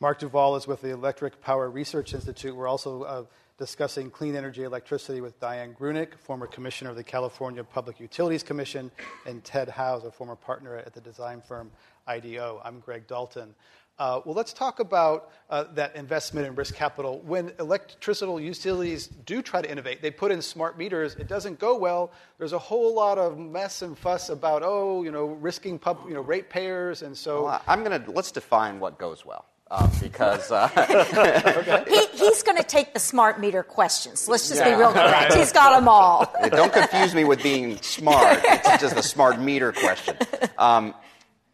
Mark 0.00 0.18
Duvall 0.18 0.56
is 0.56 0.66
with 0.66 0.80
the 0.80 0.90
Electric 0.90 1.42
Power 1.42 1.68
Research 1.68 2.14
Institute. 2.14 2.56
We're 2.56 2.68
also 2.68 3.02
uh, 3.02 3.24
discussing 3.58 4.10
clean 4.10 4.34
energy 4.34 4.62
electricity 4.62 5.20
with 5.20 5.38
Dian 5.38 5.76
Grueneich, 5.78 6.14
former 6.18 6.46
commissioner 6.46 6.88
of 6.88 6.96
the 6.96 7.04
California 7.04 7.62
Public 7.62 8.00
Utilities 8.00 8.42
Commission, 8.42 8.90
and 9.26 9.44
Ted 9.44 9.68
Howes, 9.68 10.04
a 10.04 10.10
former 10.10 10.36
partner 10.36 10.78
at 10.78 10.94
the 10.94 11.00
design 11.02 11.42
firm 11.42 11.70
IDEO. 12.08 12.62
I'm 12.64 12.80
Greg 12.80 13.06
Dalton. 13.06 13.54
Uh, 14.00 14.18
well, 14.24 14.34
let's 14.34 14.54
talk 14.54 14.80
about 14.80 15.30
uh, 15.50 15.64
that 15.74 15.94
investment 15.94 16.46
in 16.46 16.54
risk 16.54 16.74
capital. 16.74 17.20
When 17.20 17.52
electrical 17.60 18.40
utilities 18.40 19.08
do 19.08 19.42
try 19.42 19.60
to 19.60 19.70
innovate, 19.70 20.00
they 20.00 20.10
put 20.10 20.32
in 20.32 20.40
smart 20.40 20.78
meters. 20.78 21.16
It 21.16 21.28
doesn't 21.28 21.58
go 21.58 21.76
well. 21.76 22.10
There's 22.38 22.54
a 22.54 22.58
whole 22.58 22.94
lot 22.94 23.18
of 23.18 23.36
mess 23.38 23.82
and 23.82 23.98
fuss 23.98 24.30
about, 24.30 24.62
oh, 24.64 25.02
you 25.02 25.10
know, 25.10 25.26
risking 25.26 25.78
pub, 25.78 25.98
you 26.08 26.14
know, 26.14 26.22
ratepayers, 26.22 27.02
and 27.02 27.14
so. 27.14 27.44
Well, 27.44 27.62
I'm 27.68 27.84
going 27.84 28.02
to 28.02 28.10
let's 28.10 28.32
define 28.32 28.80
what 28.80 28.96
goes 28.96 29.26
well. 29.26 29.44
Um, 29.70 29.90
because 30.00 30.50
uh, 30.50 30.66
he, 31.86 32.06
he's 32.16 32.42
going 32.42 32.56
to 32.56 32.64
take 32.64 32.94
the 32.94 32.98
smart 32.98 33.38
meter 33.38 33.62
questions. 33.62 34.26
Let's 34.28 34.48
just 34.48 34.60
yeah. 34.60 34.70
be 34.70 34.76
real 34.76 34.92
correct. 34.92 35.34
He's 35.36 35.52
got 35.52 35.78
them 35.78 35.86
all. 35.86 36.34
Don't 36.48 36.72
confuse 36.72 37.14
me 37.14 37.22
with 37.22 37.40
being 37.40 37.80
smart. 37.80 38.40
It's 38.42 38.82
just 38.82 38.96
a 38.96 39.02
smart 39.02 39.38
meter 39.38 39.70
question. 39.70 40.16
Um, 40.58 40.92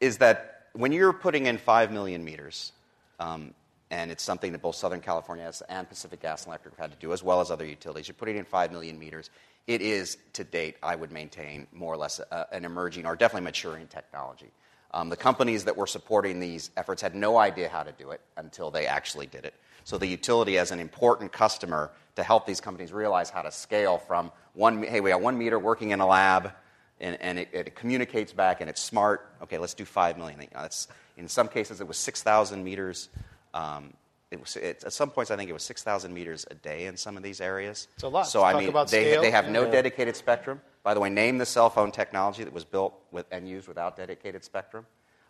is 0.00 0.16
that 0.18 0.55
when 0.76 0.92
you're 0.92 1.12
putting 1.12 1.46
in 1.46 1.58
5 1.58 1.90
million 1.90 2.24
meters, 2.24 2.72
um, 3.18 3.54
and 3.90 4.10
it's 4.10 4.22
something 4.22 4.52
that 4.52 4.60
both 4.60 4.76
Southern 4.76 5.00
California 5.00 5.50
and 5.68 5.88
Pacific 5.88 6.20
Gas 6.20 6.42
and 6.42 6.48
Electric 6.48 6.74
have 6.74 6.90
had 6.90 6.92
to 6.92 6.98
do, 6.98 7.12
as 7.12 7.22
well 7.22 7.40
as 7.40 7.50
other 7.50 7.64
utilities, 7.64 8.08
you're 8.08 8.14
putting 8.14 8.36
in 8.36 8.44
5 8.44 8.72
million 8.72 8.98
meters. 8.98 9.30
It 9.66 9.80
is, 9.80 10.18
to 10.34 10.44
date, 10.44 10.76
I 10.82 10.94
would 10.94 11.10
maintain 11.10 11.66
more 11.72 11.94
or 11.94 11.96
less 11.96 12.18
a, 12.18 12.46
an 12.52 12.64
emerging 12.64 13.06
or 13.06 13.16
definitely 13.16 13.44
maturing 13.44 13.86
technology. 13.86 14.50
Um, 14.92 15.08
the 15.08 15.16
companies 15.16 15.64
that 15.64 15.76
were 15.76 15.86
supporting 15.86 16.40
these 16.40 16.70
efforts 16.76 17.02
had 17.02 17.14
no 17.14 17.38
idea 17.38 17.68
how 17.68 17.82
to 17.82 17.92
do 17.92 18.10
it 18.10 18.20
until 18.36 18.70
they 18.70 18.86
actually 18.86 19.26
did 19.26 19.44
it. 19.44 19.54
So 19.84 19.98
the 19.98 20.06
utility, 20.06 20.58
as 20.58 20.72
an 20.72 20.80
important 20.80 21.32
customer, 21.32 21.90
to 22.16 22.22
help 22.22 22.46
these 22.46 22.60
companies 22.60 22.92
realize 22.92 23.30
how 23.30 23.42
to 23.42 23.52
scale 23.52 23.98
from 23.98 24.32
one, 24.54 24.82
hey, 24.82 25.00
we 25.00 25.10
got 25.10 25.20
one 25.20 25.38
meter 25.38 25.58
working 25.58 25.90
in 25.90 26.00
a 26.00 26.06
lab 26.06 26.52
and, 27.00 27.20
and 27.20 27.38
it, 27.38 27.48
it, 27.52 27.74
communicates 27.74 28.32
back 28.32 28.60
and 28.60 28.70
it's 28.70 28.80
smart. 28.80 29.30
Okay, 29.42 29.58
let's 29.58 29.74
do 29.74 29.84
5 29.84 30.18
million. 30.18 30.40
You 30.40 30.48
know, 30.54 30.62
that's, 30.62 30.88
in 31.16 31.28
some 31.28 31.48
cases, 31.48 31.80
it 31.80 31.88
was 31.88 31.98
6,000 31.98 32.62
meters. 32.62 33.08
Um, 33.54 33.92
it 34.30 34.40
was, 34.40 34.56
it, 34.56 34.82
at 34.84 34.92
some 34.92 35.10
points, 35.10 35.30
I 35.30 35.36
think 35.36 35.50
it 35.50 35.52
was 35.52 35.62
6,000 35.62 36.12
meters 36.12 36.46
a 36.50 36.54
day 36.54 36.86
in 36.86 36.96
some 36.96 37.16
of 37.16 37.22
these 37.22 37.40
areas. 37.40 37.88
It's 37.94 38.02
a 38.02 38.08
lot. 38.08 38.26
So, 38.26 38.42
Let's 38.42 38.56
I 38.56 38.60
mean, 38.60 38.72
they, 38.90 39.20
they 39.20 39.30
have 39.30 39.48
no 39.48 39.64
yeah. 39.64 39.70
dedicated 39.70 40.16
spectrum. 40.16 40.60
By 40.82 40.94
the 40.94 41.00
way, 41.00 41.10
name 41.10 41.38
the 41.38 41.46
cell 41.46 41.70
phone 41.70 41.90
technology 41.90 42.44
that 42.44 42.52
was 42.52 42.64
built 42.64 42.94
with, 43.10 43.26
and 43.30 43.48
used 43.48 43.68
without 43.68 43.96
dedicated 43.96 44.44
spectrum. 44.44 44.86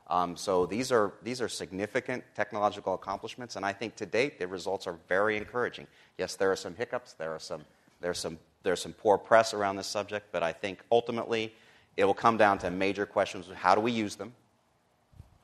Um, 0.08 0.36
so 0.36 0.66
these 0.66 0.92
are, 0.92 1.14
these 1.22 1.40
are 1.40 1.48
significant 1.48 2.22
technological 2.34 2.94
accomplishments, 2.94 3.56
and 3.56 3.66
I 3.66 3.72
think 3.72 3.96
to 3.96 4.06
date 4.06 4.38
the 4.38 4.46
results 4.46 4.86
are 4.86 4.98
very 5.08 5.36
encouraging. 5.36 5.88
Yes, 6.16 6.36
there 6.36 6.52
are 6.52 6.56
some 6.56 6.74
hiccups, 6.76 7.14
there 7.14 7.32
are 7.32 7.40
some, 7.40 7.64
there 8.00 8.10
are 8.12 8.14
some 8.14 8.38
there's 8.66 8.82
some 8.82 8.92
poor 8.92 9.16
press 9.16 9.54
around 9.54 9.76
this 9.76 9.86
subject, 9.86 10.26
but 10.32 10.42
I 10.42 10.52
think 10.52 10.80
ultimately 10.90 11.54
it 11.96 12.04
will 12.04 12.14
come 12.14 12.36
down 12.36 12.58
to 12.58 12.70
major 12.70 13.06
questions 13.06 13.48
how 13.54 13.76
do 13.76 13.80
we 13.80 13.92
use 13.92 14.16
them? 14.16 14.34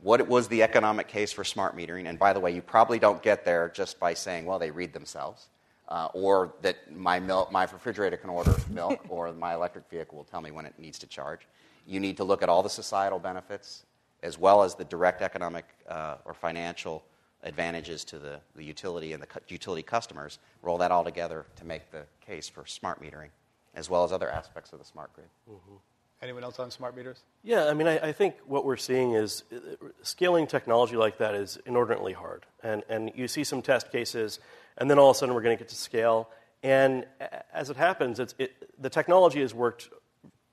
What 0.01 0.27
was 0.27 0.49
the 0.49 0.63
economic 0.65 1.07
case 1.07 1.31
for 1.33 1.45
smart 1.45 1.77
metering? 1.77 2.09
And 2.09 2.19
by 2.19 2.33
the 2.33 2.41
way, 2.41 2.53
you 2.53 2.61
probably 2.61 2.99
don't 2.99 3.23
get 3.23 3.45
there 3.45 3.69
just 3.69 4.01
by 4.01 4.15
saying, 4.15 4.45
well, 4.45 4.59
they 4.59 4.73
read 4.73 4.93
themselves, 4.93 5.47
uh, 5.89 6.09
or 6.13 6.55
that 6.63 6.93
my, 6.93 7.21
milk, 7.21 7.53
my 7.53 7.63
refrigerator 7.63 8.17
can 8.17 8.29
order 8.29 8.57
milk, 8.69 9.01
or 9.09 9.33
my 9.33 9.55
electric 9.55 9.89
vehicle 9.89 10.19
will 10.19 10.25
tell 10.25 10.41
me 10.41 10.51
when 10.51 10.67
it 10.67 10.75
needs 10.77 10.99
to 10.99 11.07
charge. 11.07 11.47
You 11.87 12.01
need 12.01 12.17
to 12.17 12.25
look 12.25 12.43
at 12.43 12.49
all 12.49 12.65
the 12.65 12.71
societal 12.71 13.21
benefits 13.21 13.85
as 14.25 14.37
well 14.37 14.65
as 14.65 14.75
the 14.75 14.85
direct 14.85 15.23
economic 15.23 15.65
uh, 15.89 16.17
or 16.25 16.35
financial 16.35 17.05
advantages 17.43 18.05
to 18.05 18.19
the, 18.19 18.41
the 18.55 18.65
utility 18.65 19.13
and 19.13 19.23
the 19.23 19.27
cu- 19.27 19.41
utility 19.49 19.83
customers, 19.83 20.39
roll 20.63 20.79
that 20.79 20.91
all 20.91 21.05
together 21.05 21.45
to 21.57 21.65
make 21.65 21.91
the 21.91 22.05
case 22.25 22.49
for 22.49 22.67
smart 22.67 23.03
metering, 23.03 23.29
as 23.75 23.91
well 23.91 24.05
as 24.05 24.13
other 24.13 24.31
aspects 24.31 24.73
of 24.73 24.79
the 24.79 24.85
smart 24.85 25.13
grid. 25.15 25.29
Mm-hmm. 25.51 25.77
Anyone 26.23 26.45
else 26.45 26.61
on 26.61 26.71
smart 26.71 26.97
meters? 26.97 27.23
Yeah, 27.43 27.67
I 27.67 27.75
mean, 27.75 27.89
I, 27.89 27.99
I, 27.99 28.13
think 28.13 28.37
what 28.47 28.65
we're 28.65 28.77
seeing 28.77 29.15
is 29.15 29.43
uh, 29.53 29.59
scaling 30.03 30.47
technology 30.47 30.97
like 30.97 31.19
that 31.19 31.35
is 31.35 31.59
inordinately 31.67 32.13
hard. 32.13 32.47
And, 32.63 32.85
and 32.89 33.11
you 33.17 33.27
see 33.27 33.43
some 33.43 33.61
test 33.61 33.91
cases, 33.91 34.39
and 34.79 34.89
then 34.89 35.01
all 35.01 35.11
of 35.11 35.17
a 35.17 35.19
sudden 35.19 35.35
we're 35.35 35.43
going 35.43 35.57
to 35.57 35.61
get 35.61 35.71
to 35.71 35.77
scale. 35.77 36.29
And 36.63 37.07
as 37.53 37.71
it 37.71 37.77
happens, 37.77 38.21
it's, 38.21 38.37
it, 38.39 38.53
the 38.81 38.89
technology 38.89 39.41
has 39.41 39.53
worked 39.53 39.89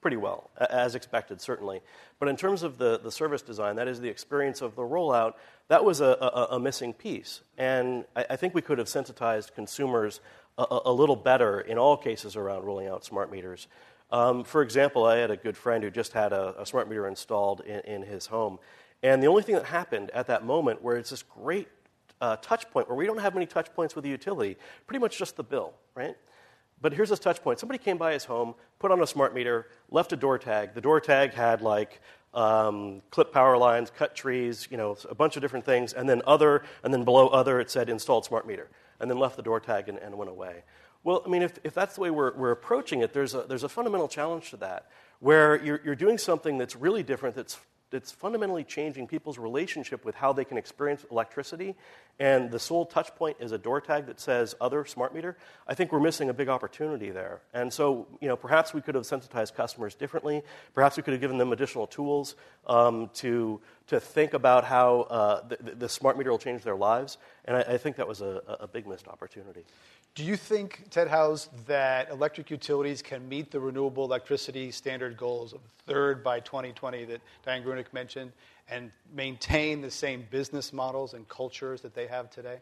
pretty 0.02 0.18
well, 0.18 0.50
as 0.58 0.96
expected, 0.96 1.42
certainly. 1.42 1.82
But 2.20 2.30
in 2.30 2.38
terms 2.38 2.64
of 2.64 2.78
the, 2.78 3.00
the 3.00 3.12
service 3.12 3.42
design, 3.42 3.76
that 3.76 3.88
is 3.88 4.00
the 4.00 4.08
experience 4.08 4.62
of 4.62 4.76
the 4.76 4.82
rollout, 4.82 5.34
that 5.68 5.84
was 5.84 6.02
a, 6.02 6.18
a, 6.22 6.48
a 6.56 6.60
missing 6.60 6.94
piece. 6.94 7.42
And 7.58 8.06
I, 8.16 8.26
I, 8.32 8.36
think 8.36 8.56
we 8.56 8.62
could 8.62 8.78
have 8.78 8.88
sensitized 8.88 9.54
consumers 9.56 10.22
a, 10.58 10.66
a, 10.86 10.92
little 10.92 11.16
better 11.16 11.60
in 11.62 11.78
all 11.78 11.98
cases 11.98 12.36
around 12.36 12.64
rolling 12.64 12.88
out 12.88 13.04
smart 13.04 13.32
meters. 13.32 13.68
Um, 14.12 14.44
for 14.44 14.62
example, 14.62 15.06
I 15.06 15.18
had 15.18 15.32
a 15.32 15.38
good 15.38 15.56
friend 15.56 15.84
who 15.84 15.92
just 15.92 16.14
had 16.14 16.34
a, 16.34 16.66
smart 16.66 16.90
meter 16.90 17.08
installed 17.08 17.62
in, 17.62 17.80
in, 17.82 18.02
his 18.02 18.26
home. 18.26 18.58
And 19.04 19.22
the 19.22 19.28
only 19.28 19.44
thing 19.44 19.56
that 19.56 19.66
happened 19.66 20.12
at 20.12 20.28
that 20.28 20.46
moment, 20.46 20.82
where 20.82 20.98
it's 20.98 21.12
this 21.12 21.24
great 21.24 21.68
uh, 22.20 22.38
touch 22.38 22.70
point, 22.72 22.88
where 22.88 22.98
we 22.98 23.06
don't 23.06 23.20
have 23.20 23.34
many 23.34 23.46
touch 23.46 23.74
points 23.74 23.96
with 23.96 24.04
the 24.04 24.10
utility, 24.10 24.58
pretty 24.88 25.00
much 25.00 25.18
just 25.18 25.36
the 25.36 25.44
bill, 25.44 25.74
right? 25.94 26.16
But 26.82 26.94
here's 26.94 27.10
this 27.10 27.20
touch 27.20 27.42
point. 27.44 27.60
Somebody 27.60 27.78
came 27.78 27.98
by 27.98 28.14
his 28.14 28.26
home, 28.26 28.56
put 28.80 28.92
on 28.92 29.02
a 29.02 29.08
smart 29.08 29.34
meter, 29.34 29.68
left 29.90 30.14
a 30.14 30.16
door 30.16 30.38
tag. 30.38 30.74
The 30.74 30.82
door 30.82 31.02
tag 31.02 31.34
had 31.34 31.62
like 31.62 32.02
um, 32.34 33.02
clip 33.12 33.34
power 33.34 33.58
lines, 33.58 33.92
cut 33.96 34.16
trees, 34.16 34.68
you 34.72 34.78
know, 34.78 34.96
a 35.10 35.16
bunch 35.16 35.36
of 35.36 35.42
different 35.42 35.66
things, 35.66 35.94
and 35.94 36.08
then 36.08 36.22
other, 36.26 36.64
and 36.84 36.94
then 36.94 37.04
below 37.04 37.28
other 37.28 37.60
it 37.60 37.70
said 37.70 37.90
installed 37.90 38.26
smart 38.26 38.48
meter, 38.48 38.70
and 39.00 39.10
then 39.10 39.18
left 39.18 39.36
the 39.36 39.42
door 39.42 39.60
tag 39.60 39.90
and, 39.90 39.98
and 39.98 40.18
went 40.18 40.30
away. 40.30 40.64
Well, 41.04 41.24
I 41.26 41.30
mean, 41.30 41.42
if, 41.42 41.58
if 41.64 41.74
that's 41.74 41.96
the 41.96 42.02
way 42.02 42.12
we're, 42.12 42.36
we're 42.36 42.52
approaching 42.52 43.02
it, 43.02 43.14
there's 43.14 43.34
a, 43.34 43.44
there's 43.44 43.64
a 43.64 43.70
fundamental 43.70 44.08
challenge 44.08 44.50
to 44.52 44.58
that, 44.58 44.90
where 45.20 45.62
you're, 45.64 45.82
you're 45.84 45.96
doing 45.96 46.18
something 46.18 46.58
that's 46.58 46.76
really 46.76 47.04
different, 47.04 47.36
that's 47.36 47.58
it's 47.92 48.12
fundamentally 48.12 48.64
changing 48.64 49.08
people's 49.08 49.38
relationship 49.38 50.06
with 50.06 50.16
how 50.16 50.34
they 50.34 50.46
can 50.46 50.58
experience 50.58 51.06
electricity. 51.12 51.76
And 52.20 52.52
the 52.52 52.60
sole 52.60 52.86
touch 52.86 53.16
point 53.16 53.38
is 53.40 53.54
a 53.54 53.58
door 53.58 53.80
tag 53.80 54.06
that 54.08 54.20
says 54.20 54.54
other 54.60 54.84
smart 54.86 55.16
meter. 55.16 55.38
I 55.68 55.74
think 55.74 55.92
we're 55.92 56.02
missing 56.02 56.30
a 56.30 56.34
big 56.34 56.50
opportunity 56.50 57.12
there. 57.12 57.42
And 57.54 57.72
so, 57.72 58.08
you 58.20 58.28
know, 58.28 58.36
perhaps 58.36 58.74
we 58.74 58.82
could 58.82 58.96
have 58.96 59.06
sensitized 59.06 59.56
customers 59.56 59.96
differently. 59.96 60.44
Perhaps 60.74 60.98
we 60.98 61.04
could 61.04 61.14
have 61.14 61.22
given 61.22 61.38
them 61.38 61.54
additional 61.54 61.88
tools 61.88 62.36
um, 62.68 63.10
to, 63.16 63.62
to 63.88 64.00
think 64.00 64.34
about 64.34 64.66
how 64.66 65.02
uh, 65.02 65.48
the, 65.48 65.76
the, 65.76 65.90
smart 65.90 66.18
meter 66.18 66.30
will 66.30 66.38
change 66.38 66.64
their 66.64 66.76
lives. 66.76 67.18
And 67.46 67.56
I, 67.56 67.62
I 67.62 67.78
think 67.78 67.96
that 67.96 68.08
was 68.08 68.22
a, 68.22 68.42
a 68.60 68.68
big 68.68 68.86
missed 68.86 69.08
opportunity. 69.08 69.64
Do 70.16 70.24
you 70.24 70.36
think, 70.36 70.84
Ted 70.90 71.08
Howes, 71.08 71.50
that 71.68 72.10
electric 72.10 72.50
utilities 72.50 73.02
can 73.02 73.28
meet 73.30 73.52
the 73.52 73.60
renewable 73.60 74.04
electricity 74.04 74.72
standard 74.72 75.16
goals 75.16 75.54
of 75.54 75.62
third 75.86 76.24
by 76.24 76.40
2020 76.40 77.06
that 77.06 77.22
Dian 77.46 77.64
Grueneich 77.64 77.94
mentioned 77.94 78.32
and 78.70 78.92
maintain 79.14 79.82
the 79.82 79.92
same 79.92 80.26
business 80.30 80.74
models 80.74 81.14
and 81.14 81.28
cultures 81.30 81.82
that 81.82 81.94
they 81.94 82.08
have 82.08 82.30
today? 82.30 82.58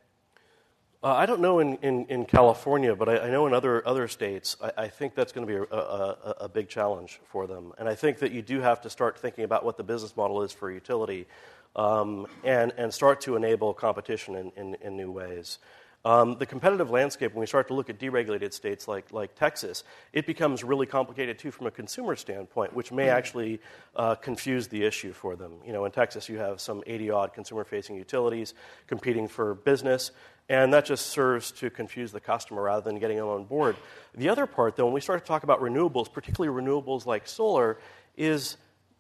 Uh, 1.03 1.13
I 1.13 1.25
don't 1.27 1.41
know 1.41 1.59
in, 1.59 1.75
in, 1.77 2.05
in 2.07 2.25
California, 2.25 2.95
but 2.95 3.07
I, 3.07 3.19
I, 3.19 3.29
know 3.29 3.45
in 3.45 3.53
other, 3.53 3.87
other 3.87 4.07
states, 4.07 4.57
I, 4.61 4.83
I 4.83 4.87
think 4.87 5.13
that's 5.13 5.31
going 5.31 5.45
to 5.45 5.53
be 5.53 5.59
a, 5.71 5.77
a, 5.77 6.35
a, 6.41 6.49
big 6.49 6.69
challenge 6.69 7.19
for 7.25 7.45
them. 7.45 7.71
And 7.77 7.87
I 7.87 7.93
think 7.93 8.17
that 8.19 8.31
you 8.31 8.41
do 8.41 8.61
have 8.61 8.81
to 8.81 8.89
start 8.89 9.19
thinking 9.19 9.43
about 9.43 9.63
what 9.63 9.77
the 9.77 9.83
business 9.83 10.17
model 10.17 10.41
is 10.41 10.51
for 10.51 10.71
utility 10.71 11.27
um, 11.75 12.25
and, 12.43 12.73
and 12.77 12.91
start 12.91 13.21
to 13.21 13.35
enable 13.35 13.75
competition 13.75 14.35
in, 14.35 14.51
in, 14.57 14.75
in 14.81 14.97
new 14.97 15.11
ways. 15.11 15.59
Um, 16.05 16.37
the 16.37 16.45
competitive 16.45 16.89
landscape, 16.89 17.33
when 17.33 17.41
we 17.41 17.47
start 17.47 17.67
to 17.67 17.73
look 17.73 17.89
at 17.89 17.99
deregulated 17.99 18.53
states 18.53 18.87
like, 18.87 19.11
like 19.11 19.35
Texas, 19.35 19.83
it 20.13 20.25
becomes 20.25 20.63
really 20.63 20.85
complicated 20.85 21.37
too 21.37 21.51
from 21.51 21.67
a 21.67 21.71
consumer 21.71 22.15
standpoint, 22.15 22.73
which 22.73 22.91
may 22.91 23.09
actually 23.09 23.59
uh, 23.95 24.15
confuse 24.15 24.67
the 24.67 24.85
issue 24.85 25.11
for 25.11 25.35
them. 25.35 25.53
You 25.65 25.73
know, 25.73 25.85
in 25.85 25.91
Texas, 25.91 26.29
you 26.29 26.37
have 26.37 26.61
some 26.61 26.81
80 26.87 27.09
odd 27.09 27.33
consumer 27.33 27.65
facing 27.65 27.97
utilities 27.97 28.53
competing 28.85 29.27
for 29.27 29.55
business, 29.55 30.11
and 30.47 30.73
that 30.73 30.85
just 30.85 31.07
serves 31.07 31.51
to 31.53 31.69
confuse 31.69 32.11
the 32.11 32.21
customer 32.21 32.61
rather 32.61 32.81
than 32.81 32.99
getting 32.99 33.17
them 33.17 33.27
on 33.27 33.43
board. 33.43 33.75
The 34.15 34.29
other 34.29 34.45
part, 34.45 34.77
though, 34.77 34.85
when 34.85 34.93
we 34.93 35.01
start 35.01 35.21
to 35.21 35.27
talk 35.27 35.43
about 35.43 35.59
renewables, 35.59 36.11
particularly 36.11 36.63
renewables 36.63 37.05
like 37.05 37.27
solar, 37.27 37.79
is 38.15 38.55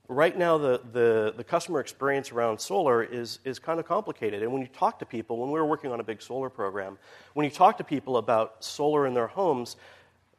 right 0.07 0.37
now 0.37 0.57
the, 0.57 0.81
the, 0.93 1.33
the, 1.35 1.43
customer 1.43 1.79
experience 1.79 2.31
around 2.31 2.59
solar 2.59 3.03
is, 3.03 3.39
is 3.43 3.59
kind 3.59 3.79
of 3.79 3.85
complicated. 3.85 4.41
And 4.41 4.53
when 4.53 4.61
you 4.61 4.67
talk 4.67 4.99
to 4.99 5.05
people, 5.05 5.37
when 5.37 5.51
we 5.51 5.59
were 5.59 5.65
working 5.65 5.91
on 5.91 5.99
a 5.99 6.03
big 6.03 6.21
solar 6.21 6.49
program, 6.49 6.97
when 7.33 7.43
you 7.43 7.49
talk 7.49 7.77
to 7.79 7.83
people 7.83 8.17
about 8.17 8.63
solar 8.63 9.05
in 9.05 9.13
their 9.13 9.27
homes, 9.27 9.75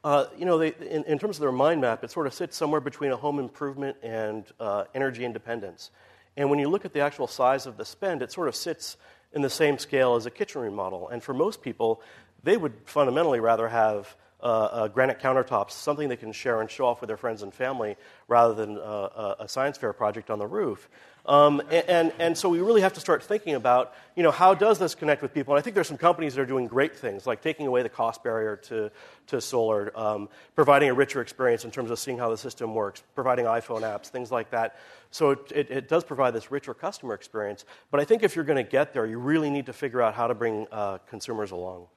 uh, 0.05 0.27
you 0.39 0.47
know, 0.47 0.59
they, 0.59 0.75
in, 0.81 1.05
in, 1.05 1.19
terms 1.19 1.37
of 1.37 1.41
their 1.41 1.53
mind 1.53 1.81
map, 1.81 2.03
it 2.05 2.11
sort 2.11 2.27
of 2.27 2.33
sits 2.33 2.57
somewhere 2.57 2.81
between 2.81 3.11
a 3.11 3.17
home 3.17 3.39
improvement 3.39 3.97
and 4.03 4.45
uh, 4.61 4.85
energy 4.95 5.25
independence. 5.25 5.91
And 6.37 6.49
when 6.51 6.59
you 6.59 6.69
look 6.69 6.85
at 6.85 6.93
the 6.93 7.01
actual 7.01 7.27
size 7.27 7.67
of 7.67 7.77
the 7.77 7.85
spend, 7.85 8.23
it 8.23 8.31
sort 8.31 8.49
of 8.49 8.55
sits 8.55 8.97
in 9.33 9.43
the 9.43 9.51
same 9.51 9.77
scale 9.77 10.15
as 10.15 10.25
a 10.25 10.31
kitchen 10.31 10.63
remodel. 10.63 11.09
And 11.09 11.23
for 11.23 11.35
most 11.35 11.63
people, 11.63 12.01
they 12.45 12.57
would 12.57 12.73
fundamentally 12.85 13.41
rather 13.41 13.69
have 13.69 14.17
uh, 14.41 14.45
uh, 14.45 14.89
granite 14.89 15.19
countertops, 15.19 15.73
something 15.73 16.09
they 16.09 16.17
can 16.17 16.33
share 16.33 16.61
and 16.61 16.71
show 16.71 16.87
off 16.87 17.01
with 17.01 17.09
their 17.09 17.17
friends 17.17 17.43
and 17.43 17.53
family 17.53 17.97
rather 18.29 18.55
than 18.55 18.79
uh, 18.79 19.35
a 19.41 19.49
science 19.49 19.77
fair 19.77 19.93
project 19.93 20.31
on 20.31 20.39
the 20.39 20.47
roof. 20.47 20.89
Um, 21.27 21.61
and, 21.71 21.89
and, 21.89 22.13
and, 22.19 22.39
so 22.39 22.49
we 22.49 22.61
really 22.61 22.81
have 22.81 22.95
to 22.95 23.01
start 23.01 23.23
thinking 23.23 23.55
about, 23.55 23.93
you 24.17 24.23
know, 24.23 24.31
how 24.31 24.55
does 24.55 24.79
this 24.79 24.95
connect 24.95 25.21
with 25.21 25.35
people? 25.35 25.53
And 25.53 25.59
I 25.59 25.63
think 25.63 25.75
there's 25.75 25.89
some 25.89 25.99
companies 25.99 26.35
that 26.35 26.41
are 26.41 26.47
doing 26.47 26.67
great 26.67 26.97
things, 26.97 27.27
like 27.27 27.43
taking 27.43 27.67
away 27.67 27.83
the 27.83 27.91
cost 27.91 28.25
barrier 28.25 28.57
to, 28.57 28.91
to 29.27 29.41
solar, 29.43 29.93
um, 29.95 30.31
providing 30.55 30.89
a 30.89 30.95
richer 30.95 31.21
experience 31.21 31.67
in 31.67 31.71
terms 31.71 31.91
of 31.91 31.99
seeing 31.99 32.17
how 32.17 32.31
the 32.31 32.39
system 32.39 32.75
works, 32.75 33.03
providing 33.15 33.45
iPhone 33.45 33.83
apps, 33.83 34.07
things 34.07 34.33
like 34.33 34.53
that. 34.53 34.77
So 35.11 35.33
it, 35.33 35.53
it, 35.55 35.71
it 35.71 35.89
does 35.89 36.03
provide 36.03 36.33
this 36.33 36.51
richer 36.51 36.73
customer 36.73 37.13
experience. 37.13 37.67
But 37.91 38.01
I 38.01 38.05
think 38.05 38.23
if 38.23 38.35
you're 38.35 38.47
going 38.47 38.65
to 38.65 38.71
get 38.71 38.95
there, 38.95 39.05
you 39.05 39.19
really 39.19 39.51
need 39.51 39.67
to 39.67 39.75
figure 39.75 40.01
out 40.01 40.15
how 40.15 40.29
to 40.29 40.35
bring 40.35 40.67
uh, 40.73 40.97
consumers 41.11 41.51
along. 41.51 41.89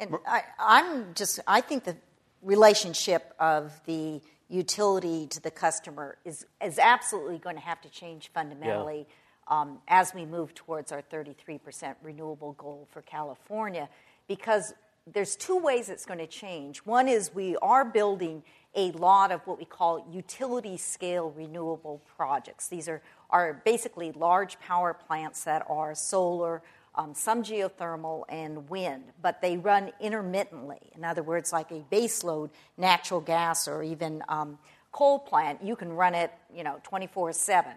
And 0.00 0.16
I, 0.26 0.42
I'm 0.58 1.14
just, 1.14 1.40
I 1.46 1.60
think 1.60 1.84
the 1.84 1.96
relationship 2.42 3.34
of 3.38 3.78
the 3.84 4.20
utility 4.48 5.26
to 5.28 5.40
the 5.40 5.50
customer 5.50 6.16
is, 6.24 6.46
is 6.64 6.78
absolutely 6.78 7.38
going 7.38 7.56
to 7.56 7.62
have 7.62 7.80
to 7.82 7.90
change 7.90 8.30
fundamentally 8.32 9.06
yeah. 9.06 9.60
um, 9.60 9.78
as 9.86 10.14
we 10.14 10.24
move 10.24 10.54
towards 10.54 10.90
our 10.90 11.02
33% 11.02 11.94
renewable 12.02 12.54
goal 12.54 12.88
for 12.90 13.02
California 13.02 13.88
because 14.26 14.72
there's 15.06 15.36
two 15.36 15.58
ways 15.58 15.88
it's 15.88 16.06
going 16.06 16.18
to 16.18 16.26
change. 16.26 16.78
One 16.78 17.06
is 17.06 17.34
we 17.34 17.56
are 17.56 17.84
building 17.84 18.42
a 18.74 18.92
lot 18.92 19.32
of 19.32 19.40
what 19.46 19.58
we 19.58 19.64
call 19.64 20.06
utility 20.10 20.76
scale 20.76 21.30
renewable 21.36 22.00
projects. 22.16 22.68
These 22.68 22.88
are, 22.88 23.02
are 23.28 23.60
basically 23.64 24.12
large 24.12 24.58
power 24.60 24.94
plants 24.94 25.44
that 25.44 25.66
are 25.68 25.94
solar, 25.94 26.62
um, 26.94 27.14
some 27.14 27.42
geothermal 27.42 28.24
and 28.28 28.68
wind, 28.68 29.04
but 29.22 29.40
they 29.40 29.56
run 29.56 29.92
intermittently. 30.00 30.80
In 30.96 31.04
other 31.04 31.22
words, 31.22 31.52
like 31.52 31.70
a 31.70 31.84
baseload 31.90 32.50
natural 32.76 33.20
gas 33.20 33.68
or 33.68 33.82
even 33.82 34.22
um, 34.28 34.58
coal 34.92 35.18
plant, 35.18 35.62
you 35.62 35.76
can 35.76 35.92
run 35.92 36.14
it, 36.14 36.32
you 36.54 36.64
know, 36.64 36.80
24 36.82 37.32
7. 37.32 37.72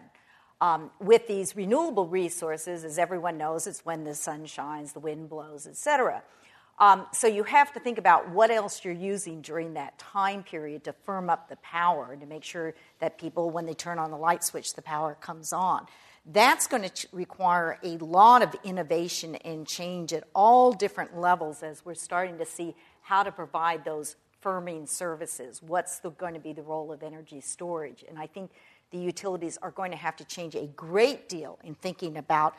Um, 0.62 0.92
with 1.00 1.28
these 1.28 1.56
renewable 1.56 2.08
resources, 2.08 2.86
as 2.86 2.98
everyone 2.98 3.38
knows, 3.38 3.68
it's 3.68 3.86
when 3.86 4.06
the 4.06 4.16
sun 4.16 4.46
shines, 4.46 4.94
the 4.94 5.00
wind 5.00 5.30
blows, 5.30 5.68
etc. 5.68 6.24
Um, 6.80 7.06
so 7.12 7.28
you 7.28 7.44
have 7.44 7.72
to 7.74 7.80
think 7.80 7.98
about 7.98 8.30
what 8.30 8.50
else 8.50 8.84
you're 8.84 8.94
using 8.94 9.42
during 9.42 9.74
that 9.74 9.98
time 10.00 10.42
period 10.42 10.84
to 10.86 10.94
firm 10.94 11.30
up 11.30 11.50
the 11.50 11.58
power 11.58 12.14
and 12.14 12.22
to 12.22 12.28
make 12.28 12.44
sure 12.44 12.74
that 13.00 13.20
people, 13.20 13.52
when 13.52 13.66
they 13.66 13.74
turn 13.74 14.00
on 14.00 14.10
the 14.10 14.18
light 14.18 14.44
switch, 14.44 14.74
the 14.74 14.82
power 14.82 15.16
comes 15.20 15.54
on. 15.54 15.86
That's 16.26 16.68
going 16.68 16.90
to 16.90 17.08
require 17.12 17.80
a 17.84 17.98
lot 17.98 18.44
of 18.44 18.56
innovation 18.64 19.36
and 19.36 19.68
change 19.68 20.14
at 20.14 20.24
all 20.34 20.72
different 20.72 21.18
levels 21.20 21.64
as 21.64 21.84
we're 21.84 21.96
starting 21.96 22.38
to 22.38 22.46
see 22.46 22.76
how 23.02 23.24
to 23.24 23.32
provide 23.32 23.84
those 23.84 24.16
firming 24.44 24.88
services. 24.88 25.62
What's 25.62 26.00
the, 26.00 26.12
going 26.12 26.34
to 26.34 26.40
be 26.40 26.54
the 26.54 26.62
role 26.62 26.92
of 26.92 27.04
energy 27.04 27.42
storage? 27.42 28.06
And 28.08 28.18
I 28.18 28.28
think 28.28 28.52
the 28.92 29.00
utilities 29.00 29.58
are 29.62 29.72
going 29.72 29.92
to 29.92 29.98
have 29.98 30.16
to 30.18 30.24
change 30.24 30.56
a 30.56 30.68
great 30.68 31.28
deal 31.28 31.60
in 31.64 31.76
thinking 31.76 32.16
about 32.16 32.56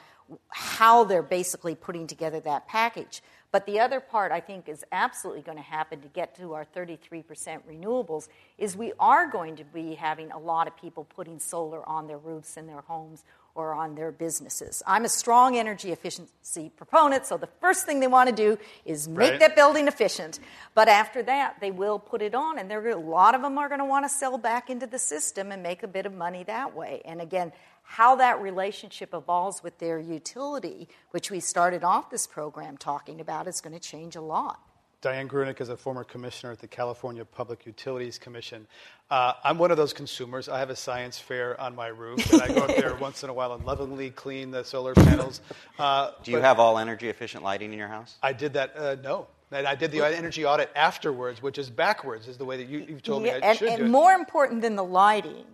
how 0.48 1.04
they're 1.04 1.22
basically 1.22 1.74
putting 1.74 2.06
together 2.06 2.40
that 2.40 2.66
package. 2.66 3.22
But 3.52 3.66
the 3.66 3.78
other 3.78 4.00
part 4.00 4.32
I 4.32 4.40
think 4.40 4.68
is 4.68 4.84
absolutely 4.90 5.42
going 5.42 5.58
to 5.58 5.62
happen 5.62 6.00
to 6.00 6.08
get 6.08 6.34
to 6.38 6.54
our 6.54 6.64
33% 6.64 7.22
renewables 7.70 8.28
is 8.58 8.76
we 8.76 8.92
are 8.98 9.30
going 9.30 9.54
to 9.56 9.64
be 9.64 9.94
having 9.94 10.32
a 10.32 10.38
lot 10.38 10.66
of 10.66 10.76
people 10.76 11.04
putting 11.04 11.38
solar 11.38 11.88
on 11.88 12.08
their 12.08 12.18
roofs 12.18 12.56
in 12.56 12.66
their 12.66 12.80
homes 12.80 13.22
or 13.54 13.72
on 13.72 13.94
their 13.94 14.10
businesses. 14.10 14.82
I'm 14.86 15.04
a 15.04 15.08
strong 15.08 15.56
energy 15.56 15.92
efficiency 15.92 16.70
proponent, 16.76 17.26
so 17.26 17.36
the 17.36 17.48
first 17.60 17.86
thing 17.86 18.00
they 18.00 18.06
want 18.06 18.28
to 18.28 18.34
do 18.34 18.58
is 18.84 19.08
make 19.08 19.32
right. 19.32 19.40
that 19.40 19.56
building 19.56 19.86
efficient. 19.86 20.40
But 20.74 20.88
after 20.88 21.22
that, 21.22 21.60
they 21.60 21.70
will 21.70 21.98
put 21.98 22.20
it 22.22 22.34
on, 22.34 22.58
and 22.58 22.70
there 22.70 22.88
a 22.88 22.96
lot 22.96 23.34
of 23.34 23.42
them 23.42 23.56
are 23.58 23.68
going 23.68 23.80
to 23.80 23.84
want 23.84 24.04
to 24.04 24.08
sell 24.08 24.38
back 24.38 24.70
into 24.70 24.86
the 24.86 24.98
system 24.98 25.52
and 25.52 25.62
make 25.62 25.82
a 25.82 25.88
bit 25.88 26.06
of 26.06 26.12
money 26.12 26.42
that 26.44 26.74
way. 26.74 27.00
And 27.04 27.20
again, 27.20 27.52
how 27.82 28.16
that 28.16 28.40
relationship 28.40 29.14
evolves 29.14 29.62
with 29.62 29.78
their 29.78 29.98
utility, 29.98 30.88
which 31.10 31.30
we 31.30 31.40
started 31.40 31.84
off 31.84 32.10
this 32.10 32.26
program 32.26 32.76
talking 32.76 33.20
about, 33.20 33.46
is 33.46 33.60
going 33.60 33.74
to 33.74 33.80
change 33.80 34.16
a 34.16 34.20
lot. 34.20 34.60
Dian 35.04 35.28
Grueneich 35.28 35.60
is 35.60 35.68
a 35.68 35.76
former 35.76 36.02
commissioner 36.02 36.50
at 36.50 36.60
the 36.60 36.66
California 36.66 37.26
Public 37.26 37.66
Utilities 37.66 38.16
Commission. 38.16 38.66
Uh, 39.10 39.34
I'm 39.44 39.58
one 39.58 39.70
of 39.70 39.76
those 39.76 39.92
consumers. 39.92 40.48
I 40.48 40.58
have 40.60 40.70
a 40.70 40.76
science 40.76 41.18
fair 41.18 41.60
on 41.60 41.74
my 41.74 41.88
roof, 41.88 42.32
and 42.32 42.40
I 42.40 42.48
go 42.48 42.62
up 42.62 42.74
there 42.74 42.94
once 43.00 43.22
in 43.22 43.28
a 43.28 43.34
while 43.34 43.52
and 43.52 43.66
lovingly 43.66 44.08
clean 44.08 44.50
the 44.50 44.64
solar 44.64 44.94
panels. 44.94 45.42
Uh, 45.78 46.12
Do 46.22 46.30
you 46.30 46.38
have 46.38 46.58
all 46.58 46.78
energy 46.78 47.10
efficient 47.10 47.44
lighting 47.44 47.70
in 47.70 47.78
your 47.78 47.88
house? 47.88 48.16
I 48.22 48.32
did 48.32 48.54
that. 48.54 48.74
Uh, 48.74 48.96
no. 49.02 49.26
I 49.52 49.74
did 49.74 49.92
the 49.92 50.02
energy 50.06 50.46
audit 50.46 50.70
afterwards, 50.74 51.42
which 51.42 51.58
is 51.58 51.68
backwards, 51.68 52.26
is 52.26 52.38
the 52.38 52.46
way 52.46 52.56
that 52.56 52.66
you, 52.66 52.86
have 52.86 53.02
told 53.02 53.24
yeah, 53.24 53.34
me 53.34 53.42
I 53.42 53.50
and, 53.50 53.58
should 53.58 53.68
and 53.68 53.78
do 53.80 53.84
it. 53.84 53.90
more 53.90 54.12
important 54.12 54.62
than 54.62 54.74
the 54.74 54.84
lighting, 54.84 55.44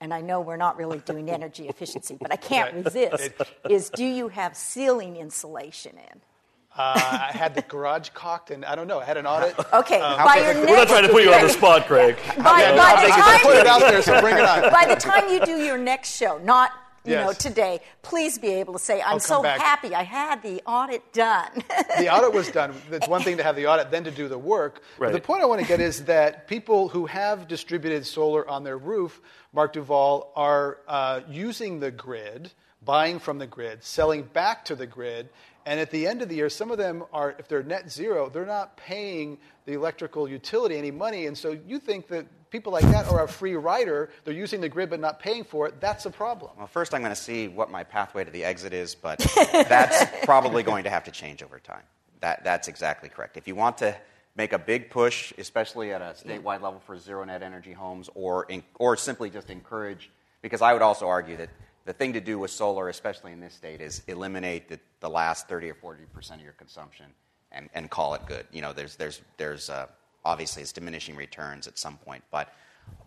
and 0.00 0.12
I 0.12 0.20
know 0.20 0.40
we're 0.40 0.56
not 0.56 0.76
really 0.78 0.98
doing 0.98 1.30
energy 1.30 1.68
efficiency, 1.68 2.18
but 2.20 2.32
I 2.32 2.36
can't 2.36 2.74
right. 2.74 2.84
resist, 2.84 3.34
is 3.70 3.88
do 3.88 4.04
you 4.04 4.26
have 4.28 4.56
ceiling 4.56 5.16
insulation 5.16 5.96
in? 5.96 6.20
Uh, 6.76 7.28
I 7.32 7.36
had 7.36 7.54
the 7.54 7.62
garage 7.62 8.10
cocked, 8.10 8.50
and 8.50 8.64
I 8.64 8.74
don't 8.74 8.86
know. 8.86 9.00
I 9.00 9.04
had 9.04 9.16
an 9.16 9.26
audit. 9.26 9.54
Okay, 9.72 10.00
um, 10.00 10.24
by 10.24 10.36
your 10.36 10.54
next, 10.54 10.70
we're 10.70 10.76
not 10.76 10.88
trying 10.88 11.02
to 11.02 11.08
put 11.08 11.22
you 11.22 11.32
on 11.32 11.42
the 11.42 11.48
spot, 11.48 11.86
Greg. 11.86 12.16
by, 12.38 12.60
yeah, 12.60 12.76
by 12.76 13.02
the 13.02 13.08
time 13.08 13.40
put 13.40 13.56
it 13.56 13.66
out 13.66 13.80
there, 13.80 14.00
so 14.00 14.20
bring 14.20 14.36
it 14.36 14.42
on. 14.42 14.62
By 14.72 14.86
the 14.86 14.96
time 14.96 15.28
you 15.28 15.44
do 15.44 15.58
your 15.62 15.76
next 15.76 16.16
show, 16.16 16.38
not 16.38 16.72
you 17.04 17.12
yes. 17.12 17.26
know 17.26 17.32
today, 17.32 17.80
please 18.02 18.38
be 18.38 18.48
able 18.48 18.72
to 18.72 18.78
say, 18.78 19.02
"I'm 19.02 19.18
so 19.18 19.42
back. 19.42 19.60
happy 19.60 19.94
I 19.94 20.02
had 20.02 20.42
the 20.42 20.62
audit 20.66 21.12
done." 21.12 21.50
the 21.98 22.12
audit 22.12 22.32
was 22.32 22.50
done. 22.50 22.74
It's 22.90 23.08
one 23.08 23.22
thing 23.22 23.36
to 23.36 23.42
have 23.42 23.56
the 23.56 23.66
audit, 23.66 23.90
then 23.90 24.04
to 24.04 24.10
do 24.10 24.28
the 24.28 24.38
work. 24.38 24.82
Right. 24.98 25.12
the 25.12 25.20
point 25.20 25.42
I 25.42 25.46
want 25.46 25.60
to 25.60 25.66
get 25.66 25.80
is 25.80 26.04
that 26.04 26.48
people 26.48 26.88
who 26.88 27.06
have 27.06 27.48
distributed 27.48 28.06
solar 28.06 28.48
on 28.48 28.64
their 28.64 28.78
roof, 28.78 29.20
Mark 29.52 29.72
Duvall, 29.72 30.32
are 30.36 30.78
uh, 30.88 31.20
using 31.28 31.80
the 31.80 31.90
grid 31.90 32.52
buying 32.86 33.18
from 33.18 33.38
the 33.38 33.46
grid, 33.46 33.84
selling 33.84 34.22
back 34.22 34.64
to 34.64 34.74
the 34.74 34.86
grid, 34.86 35.28
and 35.66 35.80
at 35.80 35.90
the 35.90 36.06
end 36.06 36.22
of 36.22 36.28
the 36.28 36.36
year, 36.36 36.48
some 36.48 36.70
of 36.70 36.78
them 36.78 37.02
are, 37.12 37.34
if 37.40 37.48
they're 37.48 37.64
net 37.64 37.90
zero, 37.90 38.28
they're 38.28 38.46
not 38.46 38.76
paying 38.76 39.36
the 39.64 39.72
electrical 39.72 40.28
utility 40.28 40.76
any 40.76 40.92
money. 40.92 41.26
And 41.26 41.36
so 41.36 41.58
you 41.66 41.80
think 41.80 42.06
that 42.08 42.24
people 42.50 42.72
like 42.72 42.84
that 42.84 43.08
are 43.08 43.24
a 43.24 43.28
free 43.28 43.56
rider, 43.56 44.10
they're 44.24 44.32
using 44.32 44.60
the 44.60 44.68
grid 44.68 44.90
but 44.90 45.00
not 45.00 45.18
paying 45.18 45.42
for 45.42 45.66
it, 45.66 45.80
that's 45.80 46.06
a 46.06 46.10
problem. 46.10 46.52
Well, 46.56 46.68
first 46.68 46.94
I'm 46.94 47.00
going 47.00 47.14
to 47.14 47.20
see 47.20 47.48
what 47.48 47.68
my 47.68 47.82
pathway 47.82 48.22
to 48.22 48.30
the 48.30 48.44
exit 48.44 48.72
is, 48.72 48.94
but 48.94 49.18
that's 49.52 50.24
probably 50.24 50.62
going 50.62 50.84
to 50.84 50.90
have 50.90 51.02
to 51.04 51.10
change 51.10 51.42
over 51.42 51.58
time. 51.58 51.82
That, 52.20 52.44
that's 52.44 52.68
exactly 52.68 53.08
correct. 53.08 53.36
If 53.36 53.48
you 53.48 53.56
want 53.56 53.78
to 53.78 53.96
make 54.36 54.52
a 54.52 54.58
big 54.60 54.88
push, 54.88 55.32
especially 55.36 55.92
at 55.92 56.00
a 56.00 56.14
statewide 56.14 56.62
level 56.62 56.80
for 56.86 56.96
zero 56.96 57.24
net 57.24 57.42
energy 57.42 57.72
homes, 57.72 58.08
or, 58.14 58.44
in, 58.44 58.62
or 58.78 58.96
simply 58.96 59.30
just 59.30 59.50
encourage, 59.50 60.10
because 60.42 60.62
I 60.62 60.72
would 60.72 60.82
also 60.82 61.08
argue 61.08 61.36
that 61.38 61.50
the 61.86 61.92
thing 61.92 62.12
to 62.12 62.20
do 62.20 62.38
with 62.38 62.50
solar, 62.50 62.88
especially 62.88 63.32
in 63.32 63.40
this 63.40 63.54
state, 63.54 63.80
is 63.80 64.02
eliminate 64.08 64.68
the, 64.68 64.78
the 65.00 65.08
last 65.08 65.48
30 65.48 65.70
or 65.70 65.74
40 65.74 66.02
percent 66.12 66.40
of 66.40 66.44
your 66.44 66.52
consumption 66.54 67.06
and, 67.52 67.70
and 67.74 67.88
call 67.88 68.14
it 68.14 68.22
good. 68.26 68.44
You 68.52 68.60
know, 68.60 68.72
there's, 68.72 68.96
there's, 68.96 69.22
there's 69.36 69.70
uh, 69.70 69.86
obviously 70.24 70.62
it's 70.62 70.72
diminishing 70.72 71.14
returns 71.14 71.68
at 71.68 71.78
some 71.78 71.96
point, 71.98 72.24
but, 72.32 72.52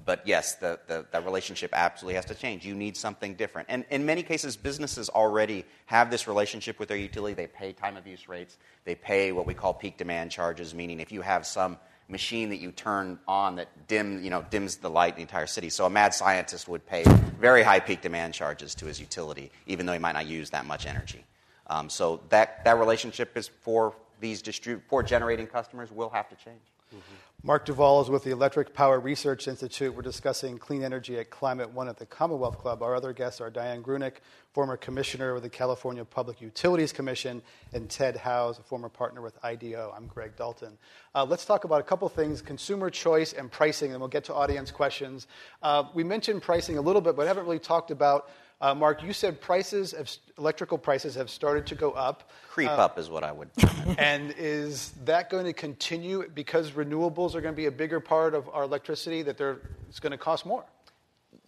but 0.06 0.26
yes, 0.26 0.56
the, 0.56 0.80
the, 0.88 1.06
the 1.12 1.22
relationship 1.22 1.72
absolutely 1.74 2.16
has 2.16 2.26
to 2.26 2.36
change. 2.36 2.66
You 2.66 2.74
need 2.74 2.96
something 2.96 3.36
different. 3.36 3.68
And 3.70 3.84
in 3.90 4.06
many 4.06 4.24
cases, 4.24 4.56
businesses 4.56 5.10
already 5.10 5.66
have 5.86 6.10
this 6.10 6.26
relationship 6.26 6.80
with 6.80 6.88
their 6.88 6.98
utility. 6.98 7.34
They 7.34 7.48
pay 7.48 7.74
time 7.74 7.98
of 7.98 8.08
use 8.08 8.30
rates, 8.30 8.58
they 8.86 8.96
pay 8.96 9.34
what 9.34 9.46
we 9.46 9.54
call 9.54 9.74
peak 9.74 9.98
demand 9.98 10.32
charges, 10.32 10.74
meaning 10.74 11.02
if 11.02 11.12
you 11.12 11.22
have 11.22 11.46
some 11.46 11.78
machine 12.10 12.50
that 12.50 12.58
you 12.58 12.72
turn 12.72 13.20
on 13.28 13.56
that 13.56 13.88
dim, 13.88 14.24
you 14.24 14.30
know, 14.30 14.44
dims 14.50 14.78
the 14.78 14.90
light 14.90 15.14
in 15.14 15.16
the 15.18 15.22
entire 15.22 15.48
city. 15.48 15.70
So 15.70 15.86
a 15.86 15.90
mad 15.90 16.14
scientist 16.14 16.68
would 16.68 16.86
pay 16.86 17.04
very 17.40 17.64
high 17.64 17.80
peak 17.80 18.02
demand 18.02 18.34
charges 18.34 18.76
to 18.76 18.86
his 18.86 19.00
utility, 19.00 19.52
even 19.68 19.86
though 19.86 19.94
he 19.94 20.00
might 20.00 20.14
not 20.14 20.26
use 20.26 20.50
that 20.50 20.66
much 20.66 20.86
energy. 20.86 21.24
Um, 21.68 21.90
so 21.90 22.22
that, 22.30 22.64
that 22.66 22.80
relationship 22.80 23.38
is 23.38 23.48
for 23.48 23.94
these 24.20 24.42
distrib- 24.42 24.82
for 24.88 25.04
generating 25.04 25.48
customers 25.48 25.92
will 25.92 26.10
have 26.10 26.28
to 26.30 26.36
change. 26.36 26.62
Mm-hmm. 26.94 27.16
Mark 27.42 27.64
Duvall 27.64 28.02
is 28.02 28.10
with 28.10 28.26
the 28.26 28.32
Electric 28.32 28.74
Power 28.74 29.00
Research 29.00 29.48
Institute. 29.48 29.96
We're 29.96 30.02
discussing 30.02 30.58
clean 30.58 30.84
energy 30.84 31.18
at 31.20 31.30
Climate 31.30 31.72
One 31.72 31.88
at 31.88 31.96
the 31.96 32.06
Commonwealth 32.06 32.58
Club. 32.58 32.84
Our 32.84 32.94
other 32.94 33.14
guests 33.14 33.40
are 33.40 33.50
Dian 33.50 33.82
Grueneich, 33.82 34.16
former 34.52 34.76
commissioner 34.76 35.34
with 35.34 35.44
the 35.44 35.50
California 35.50 36.04
Public 36.04 36.42
Utilities 36.42 36.92
Commission, 36.92 37.42
and 37.72 37.90
Ted 37.90 38.18
Howes, 38.18 38.60
a 38.60 38.62
former 38.62 38.90
partner 38.90 39.22
with 39.22 39.42
IDEO. 39.42 39.94
I'm 39.96 40.08
Greg 40.08 40.36
Dalton. 40.36 40.78
Uh, 41.16 41.24
let's 41.24 41.46
talk 41.46 41.64
about 41.64 41.80
a 41.80 41.84
couple 41.84 42.10
things 42.10 42.42
consumer 42.42 42.90
choice 42.90 43.32
and 43.32 43.50
pricing, 43.50 43.92
and 43.92 44.02
we'll 44.02 44.10
get 44.10 44.26
to 44.26 44.34
audience 44.34 44.70
questions. 44.70 45.28
Uh, 45.64 45.86
we 45.94 46.04
mentioned 46.04 46.42
pricing 46.42 46.78
a 46.78 46.82
little 46.82 47.02
bit, 47.02 47.16
but 47.16 47.26
haven't 47.26 47.46
really 47.46 47.58
talked 47.58 47.90
about 47.90 48.30
Mark, 48.62 49.04
you 49.04 49.14
said 49.14 49.40
prices 49.40 49.94
of 49.94 50.10
electrical 50.38 50.78
prices 50.78 51.16
have 51.16 51.30
started 51.30 51.66
to 51.68 51.76
go 51.76 51.92
up. 51.92 52.30
Creep 52.50 52.70
uh, 52.70 52.74
up 52.74 53.00
is 53.00 53.10
what 53.10 53.24
I 53.24 53.32
would. 53.32 53.50
and 53.98 54.34
is 54.38 54.94
that 55.06 55.30
going 55.30 55.46
to 55.46 55.54
continue 55.54 56.30
because 56.34 56.72
renewables 56.72 57.36
are 57.36 57.42
going 57.42 57.54
to 57.54 57.58
be 57.58 57.68
a 57.68 57.72
bigger 57.72 58.00
part 58.00 58.34
of 58.34 58.50
our 58.50 58.64
electricity? 58.64 59.22
That 59.22 59.38
they're, 59.38 59.60
it's 59.88 60.00
going 60.00 60.12
to 60.12 60.18
cost 60.18 60.46
more. 60.46 60.66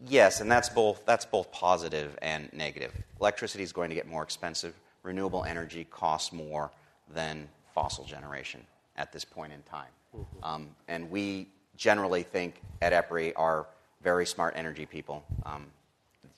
Yes, 0.08 0.42
and 0.42 0.52
that's 0.52 0.70
both 0.70 1.06
that's 1.06 1.26
both 1.26 1.52
positive 1.52 2.18
and 2.22 2.52
negative. 2.54 2.92
Electricity 3.20 3.64
is 3.64 3.72
going 3.72 3.90
to 3.90 3.96
get 3.96 4.08
more 4.08 4.24
expensive. 4.24 4.74
Renewable 5.04 5.44
energy 5.44 5.86
costs 5.90 6.32
more 6.32 6.72
than 7.14 7.48
fossil 7.74 8.04
generation 8.06 8.66
at 8.98 9.12
this 9.12 9.26
point 9.26 9.54
in 9.54 9.62
time. 9.64 9.90
Mm-hmm. 10.16 10.44
Um, 10.44 10.70
and 10.88 11.10
we 11.10 11.48
generally 11.78 12.24
think 12.24 12.62
at 12.82 12.94
EPRI 12.94 13.34
are 13.36 13.68
very 14.04 14.26
smart 14.26 14.54
energy 14.56 14.86
people. 14.86 15.24
Um, 15.46 15.68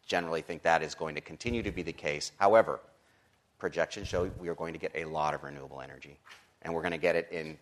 generally 0.05 0.41
think 0.41 0.61
that 0.63 0.83
is 0.83 0.95
going 0.95 1.15
to 1.15 1.21
continue 1.21 1.63
to 1.63 1.71
be 1.71 1.81
the 1.81 1.93
case. 1.93 2.31
However, 2.37 2.79
projections 3.59 4.07
show 4.07 4.29
we 4.39 4.49
are 4.49 4.55
going 4.55 4.73
to 4.73 4.79
get 4.79 4.91
a 4.95 5.05
lot 5.05 5.33
of 5.33 5.43
renewable 5.43 5.81
energy, 5.81 6.17
and 6.61 6.73
we're 6.73 6.81
going 6.81 6.91
to 6.91 6.97
get 6.97 7.15
it 7.15 7.29
in 7.31 7.57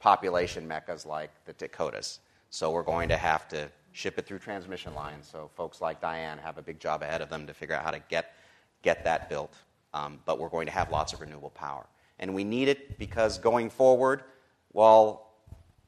population 0.00 0.66
meccas 0.66 1.06
like 1.06 1.30
the 1.46 1.52
Dakotas. 1.54 2.20
So 2.50 2.70
we're 2.70 2.82
going 2.82 3.08
to 3.08 3.16
have 3.16 3.48
to 3.48 3.68
ship 3.92 4.18
it 4.18 4.26
through 4.26 4.38
transmission 4.38 4.94
lines. 4.94 5.28
So 5.30 5.50
folks 5.54 5.80
like 5.80 6.00
Dian 6.00 6.38
have 6.38 6.58
a 6.58 6.62
big 6.62 6.78
job 6.78 7.02
ahead 7.02 7.22
of 7.22 7.30
them 7.30 7.46
to 7.46 7.54
figure 7.54 7.74
out 7.74 7.84
how 7.84 7.90
to 7.90 8.02
get, 8.08 8.34
get 8.82 9.04
that 9.04 9.28
built. 9.28 9.54
Um, 9.92 10.18
but 10.24 10.38
we're 10.38 10.48
going 10.48 10.66
to 10.66 10.72
have 10.72 10.90
lots 10.90 11.12
of 11.12 11.20
renewable 11.20 11.50
power. 11.50 11.86
And 12.18 12.34
we 12.34 12.44
need 12.44 12.68
it 12.68 12.98
because 12.98 13.38
going 13.38 13.70
forward, 13.70 14.24
while 14.72 15.30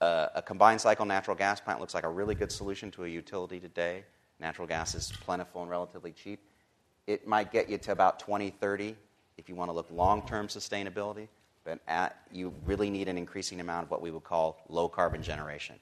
uh, 0.00 0.28
a 0.34 0.42
combined 0.42 0.80
cycle 0.80 1.04
natural 1.04 1.36
gas 1.36 1.60
plant 1.60 1.80
looks 1.80 1.94
like 1.94 2.04
a 2.04 2.08
really 2.08 2.34
good 2.34 2.52
solution 2.52 2.90
to 2.92 3.04
a 3.04 3.08
utility 3.08 3.58
today, 3.58 4.04
natural 4.40 4.66
gas 4.66 4.94
is 4.94 5.12
plentiful 5.20 5.62
and 5.62 5.70
relatively 5.70 6.12
cheap. 6.12 6.40
It 7.06 7.26
might 7.26 7.52
get 7.52 7.68
you 7.68 7.78
to 7.78 7.92
about 7.92 8.18
2030 8.18 8.96
if 9.38 9.48
you 9.48 9.54
want 9.54 9.68
to 9.68 9.72
look 9.72 9.88
long 9.90 10.26
term 10.26 10.48
sustainability, 10.48 11.28
but 11.64 11.80
at, 11.88 12.16
you 12.32 12.52
really 12.64 12.90
need 12.90 13.08
an 13.08 13.18
increasing 13.18 13.60
amount 13.60 13.84
of 13.84 13.90
what 13.90 14.00
we 14.00 14.10
would 14.10 14.24
call 14.24 14.58
low 14.68 14.88
carbon 14.88 15.22
generation 15.22 15.76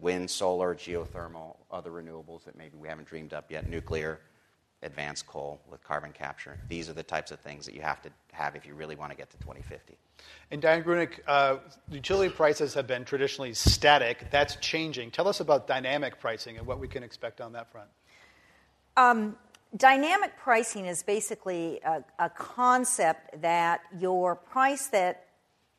wind, 0.00 0.30
solar, 0.30 0.74
geothermal, 0.76 1.56
other 1.72 1.90
renewables 1.90 2.44
that 2.44 2.56
maybe 2.56 2.76
we 2.78 2.86
haven't 2.86 3.08
dreamed 3.08 3.32
up 3.32 3.50
yet, 3.50 3.68
nuclear, 3.68 4.20
advanced 4.82 5.26
coal 5.26 5.60
with 5.70 5.82
carbon 5.82 6.12
capture. 6.12 6.58
These 6.68 6.88
are 6.88 6.92
the 6.92 7.02
types 7.02 7.30
of 7.30 7.40
things 7.40 7.66
that 7.66 7.74
you 7.74 7.80
have 7.82 8.00
to 8.02 8.10
have 8.32 8.54
if 8.54 8.66
you 8.66 8.74
really 8.74 8.96
want 8.96 9.10
to 9.10 9.16
get 9.16 9.30
to 9.30 9.36
2050. 9.38 9.96
And 10.50 10.62
Dian 10.62 10.82
Grueneich, 10.82 11.18
uh, 11.26 11.56
utility 11.90 12.32
prices 12.32 12.74
have 12.74 12.86
been 12.86 13.04
traditionally 13.04 13.54
static. 13.54 14.30
That's 14.30 14.56
changing. 14.56 15.10
Tell 15.10 15.28
us 15.28 15.40
about 15.40 15.66
dynamic 15.66 16.20
pricing 16.20 16.58
and 16.58 16.66
what 16.66 16.78
we 16.78 16.88
can 16.88 17.02
expect 17.02 17.40
on 17.40 17.52
that 17.52 17.70
front. 17.70 17.88
Um, 18.96 19.36
dynamic 19.76 20.36
pricing 20.36 20.86
is 20.86 21.02
basically 21.02 21.80
a, 21.84 22.04
a 22.18 22.30
concept 22.30 23.40
that 23.42 23.80
your 23.98 24.36
price 24.36 24.86
that 24.88 25.26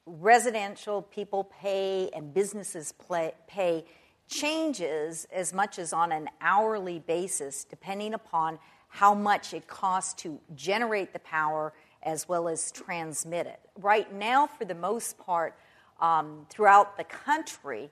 residential 0.05 1.01
people 1.01 1.43
pay 1.43 2.09
and 2.15 2.33
businesses 2.33 2.91
play, 2.91 3.33
pay 3.47 3.85
changes 4.27 5.27
as 5.31 5.53
much 5.53 5.79
as 5.79 5.91
on 5.91 6.11
an 6.11 6.29
hourly 6.41 6.99
basis, 6.99 7.63
depending 7.63 8.13
upon 8.13 8.59
how 8.89 9.13
much 9.13 9.53
it 9.53 9.67
costs 9.67 10.13
to 10.23 10.39
generate 10.55 11.13
the 11.13 11.19
power 11.19 11.73
as 12.03 12.27
well 12.27 12.47
as 12.47 12.71
transmit 12.71 13.47
it. 13.47 13.59
Right 13.77 14.11
now, 14.13 14.47
for 14.47 14.65
the 14.65 14.75
most 14.75 15.17
part, 15.17 15.55
um, 16.01 16.45
throughout 16.49 16.97
the 16.97 17.03
country, 17.03 17.89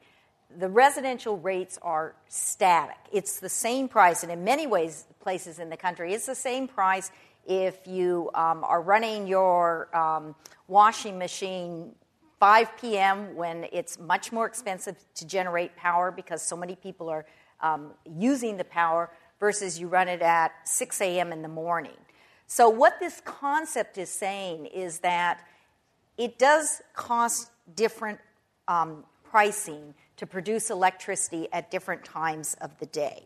the 0.57 0.69
residential 0.69 1.37
rates 1.37 1.77
are 1.81 2.15
static. 2.29 2.97
It's 3.11 3.39
the 3.39 3.49
same 3.49 3.87
price, 3.87 4.23
and 4.23 4.31
in 4.31 4.43
many 4.43 4.65
ways, 4.65 5.05
places 5.19 5.59
in 5.59 5.69
the 5.69 5.77
country, 5.77 6.13
it's 6.13 6.25
the 6.25 6.35
same 6.35 6.67
price 6.67 7.11
if 7.45 7.85
you 7.85 8.29
um, 8.33 8.63
are 8.63 8.81
running 8.81 9.27
your 9.27 9.95
um, 9.95 10.35
washing 10.67 11.17
machine 11.17 11.93
5 12.39 12.77
p.m. 12.79 13.35
when 13.35 13.65
it's 13.71 13.99
much 13.99 14.31
more 14.31 14.45
expensive 14.45 14.95
to 15.15 15.25
generate 15.25 15.75
power 15.75 16.11
because 16.11 16.41
so 16.41 16.55
many 16.55 16.75
people 16.75 17.09
are 17.09 17.25
um, 17.61 17.91
using 18.17 18.57
the 18.57 18.63
power 18.63 19.09
versus 19.39 19.79
you 19.79 19.87
run 19.87 20.07
it 20.07 20.21
at 20.21 20.67
6 20.67 21.01
a.m. 21.01 21.31
in 21.31 21.41
the 21.41 21.47
morning. 21.47 21.97
So, 22.47 22.69
what 22.69 22.99
this 22.99 23.21
concept 23.25 23.97
is 23.97 24.09
saying 24.09 24.67
is 24.67 24.99
that 24.99 25.45
it 26.17 26.39
does 26.39 26.81
cost 26.93 27.51
different 27.75 28.19
um, 28.67 29.03
pricing 29.23 29.93
to 30.15 30.25
produce 30.25 30.69
electricity 30.69 31.47
at 31.51 31.69
different 31.69 32.03
times 32.03 32.55
of 32.61 32.77
the 32.79 32.85
day. 32.87 33.25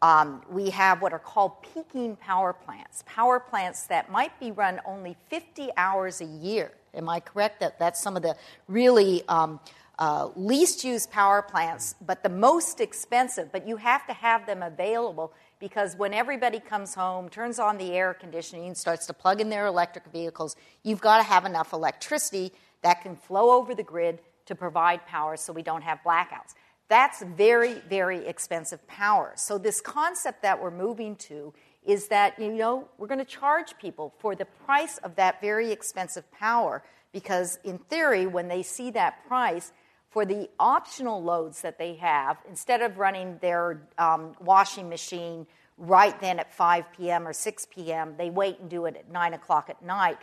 Um, 0.00 0.42
we 0.48 0.70
have 0.70 1.02
what 1.02 1.12
are 1.12 1.18
called 1.18 1.62
peaking 1.74 2.16
power 2.16 2.52
plants, 2.52 3.02
power 3.06 3.40
plants 3.40 3.86
that 3.86 4.10
might 4.10 4.38
be 4.38 4.52
run 4.52 4.80
only 4.84 5.16
50 5.28 5.70
hours 5.76 6.20
a 6.20 6.24
year. 6.24 6.72
Am 6.94 7.08
I 7.08 7.20
correct 7.20 7.60
that 7.60 7.78
that's 7.78 8.00
some 8.00 8.16
of 8.16 8.22
the 8.22 8.36
really 8.68 9.22
um, 9.28 9.60
uh, 9.98 10.28
least 10.36 10.84
used 10.84 11.10
power 11.10 11.42
plants, 11.42 11.94
but 12.00 12.22
the 12.22 12.28
most 12.28 12.80
expensive? 12.80 13.50
But 13.52 13.66
you 13.66 13.76
have 13.76 14.06
to 14.06 14.12
have 14.12 14.46
them 14.46 14.62
available 14.62 15.32
because 15.58 15.96
when 15.96 16.14
everybody 16.14 16.60
comes 16.60 16.94
home, 16.94 17.28
turns 17.28 17.58
on 17.58 17.78
the 17.78 17.92
air 17.92 18.14
conditioning, 18.14 18.74
starts 18.74 19.06
to 19.06 19.12
plug 19.12 19.40
in 19.40 19.48
their 19.48 19.66
electric 19.66 20.06
vehicles, 20.12 20.56
you've 20.82 21.00
got 21.00 21.18
to 21.18 21.24
have 21.24 21.44
enough 21.44 21.72
electricity 21.72 22.52
that 22.82 23.02
can 23.02 23.16
flow 23.16 23.50
over 23.50 23.74
the 23.74 23.82
grid 23.82 24.20
to 24.46 24.54
provide 24.54 25.04
power 25.06 25.36
so 25.36 25.52
we 25.52 25.62
don't 25.62 25.82
have 25.82 25.98
blackouts. 26.04 26.54
That's 26.88 27.22
very, 27.22 27.74
very 27.88 28.26
expensive 28.26 28.86
power. 28.86 29.32
So, 29.36 29.58
this 29.58 29.80
concept 29.80 30.42
that 30.42 30.62
we're 30.62 30.70
moving 30.70 31.16
to 31.16 31.52
is 31.84 32.08
that, 32.08 32.38
you 32.38 32.52
know, 32.52 32.88
we're 32.96 33.06
going 33.06 33.18
to 33.18 33.24
charge 33.24 33.78
people 33.78 34.14
for 34.18 34.34
the 34.34 34.44
price 34.44 34.98
of 34.98 35.16
that 35.16 35.40
very 35.40 35.70
expensive 35.70 36.30
power 36.32 36.82
because, 37.12 37.58
in 37.62 37.78
theory, 37.78 38.26
when 38.26 38.48
they 38.48 38.62
see 38.62 38.90
that 38.92 39.26
price, 39.26 39.72
for 40.10 40.24
the 40.24 40.48
optional 40.58 41.22
loads 41.22 41.60
that 41.62 41.78
they 41.78 41.94
have, 41.94 42.38
instead 42.48 42.82
of 42.82 42.98
running 42.98 43.38
their 43.40 43.82
um, 43.98 44.32
washing 44.40 44.88
machine 44.88 45.46
right 45.76 46.18
then 46.20 46.38
at 46.38 46.52
5 46.52 46.92
p.m. 46.96 47.26
or 47.26 47.32
6 47.32 47.66
p.m., 47.66 48.14
they 48.16 48.30
wait 48.30 48.58
and 48.58 48.68
do 48.68 48.86
it 48.86 48.96
at 48.96 49.10
9 49.10 49.34
o'clock 49.34 49.70
at 49.70 49.82
night. 49.82 50.18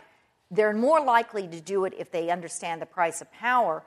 They're 0.50 0.72
more 0.72 1.00
likely 1.00 1.48
to 1.48 1.60
do 1.60 1.84
it 1.84 1.94
if 1.98 2.10
they 2.10 2.30
understand 2.30 2.82
the 2.82 2.86
price 2.86 3.20
of 3.20 3.32
power 3.32 3.82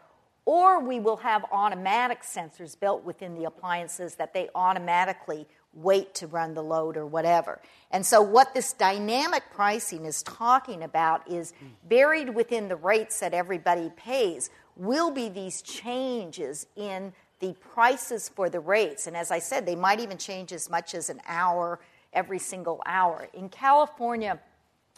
or 0.49 0.79
we 0.79 0.99
will 0.99 1.17
have 1.17 1.45
automatic 1.51 2.23
sensors 2.23 2.79
built 2.79 3.03
within 3.03 3.35
the 3.35 3.43
appliances 3.43 4.15
that 4.15 4.33
they 4.33 4.49
automatically 4.55 5.47
wait 5.75 6.15
to 6.15 6.25
run 6.25 6.55
the 6.55 6.63
load 6.63 6.97
or 6.97 7.05
whatever. 7.05 7.61
And 7.91 8.03
so, 8.03 8.19
what 8.23 8.55
this 8.55 8.73
dynamic 8.73 9.43
pricing 9.53 10.05
is 10.05 10.23
talking 10.23 10.81
about 10.81 11.29
is 11.29 11.53
buried 11.87 12.33
within 12.33 12.67
the 12.67 12.75
rates 12.75 13.19
that 13.19 13.35
everybody 13.35 13.91
pays 13.95 14.49
will 14.79 15.11
be 15.11 15.29
these 15.29 15.61
changes 15.61 16.65
in 16.75 17.13
the 17.39 17.53
prices 17.73 18.29
for 18.29 18.49
the 18.49 18.59
rates. 18.59 19.07
And 19.07 19.15
as 19.15 19.31
I 19.31 19.39
said, 19.39 19.65
they 19.65 19.75
might 19.75 19.99
even 19.99 20.17
change 20.17 20.51
as 20.51 20.69
much 20.69 20.95
as 20.95 21.09
an 21.09 21.21
hour 21.27 21.79
every 22.13 22.39
single 22.39 22.81
hour. 22.85 23.27
In 23.33 23.49
California, 23.49 24.39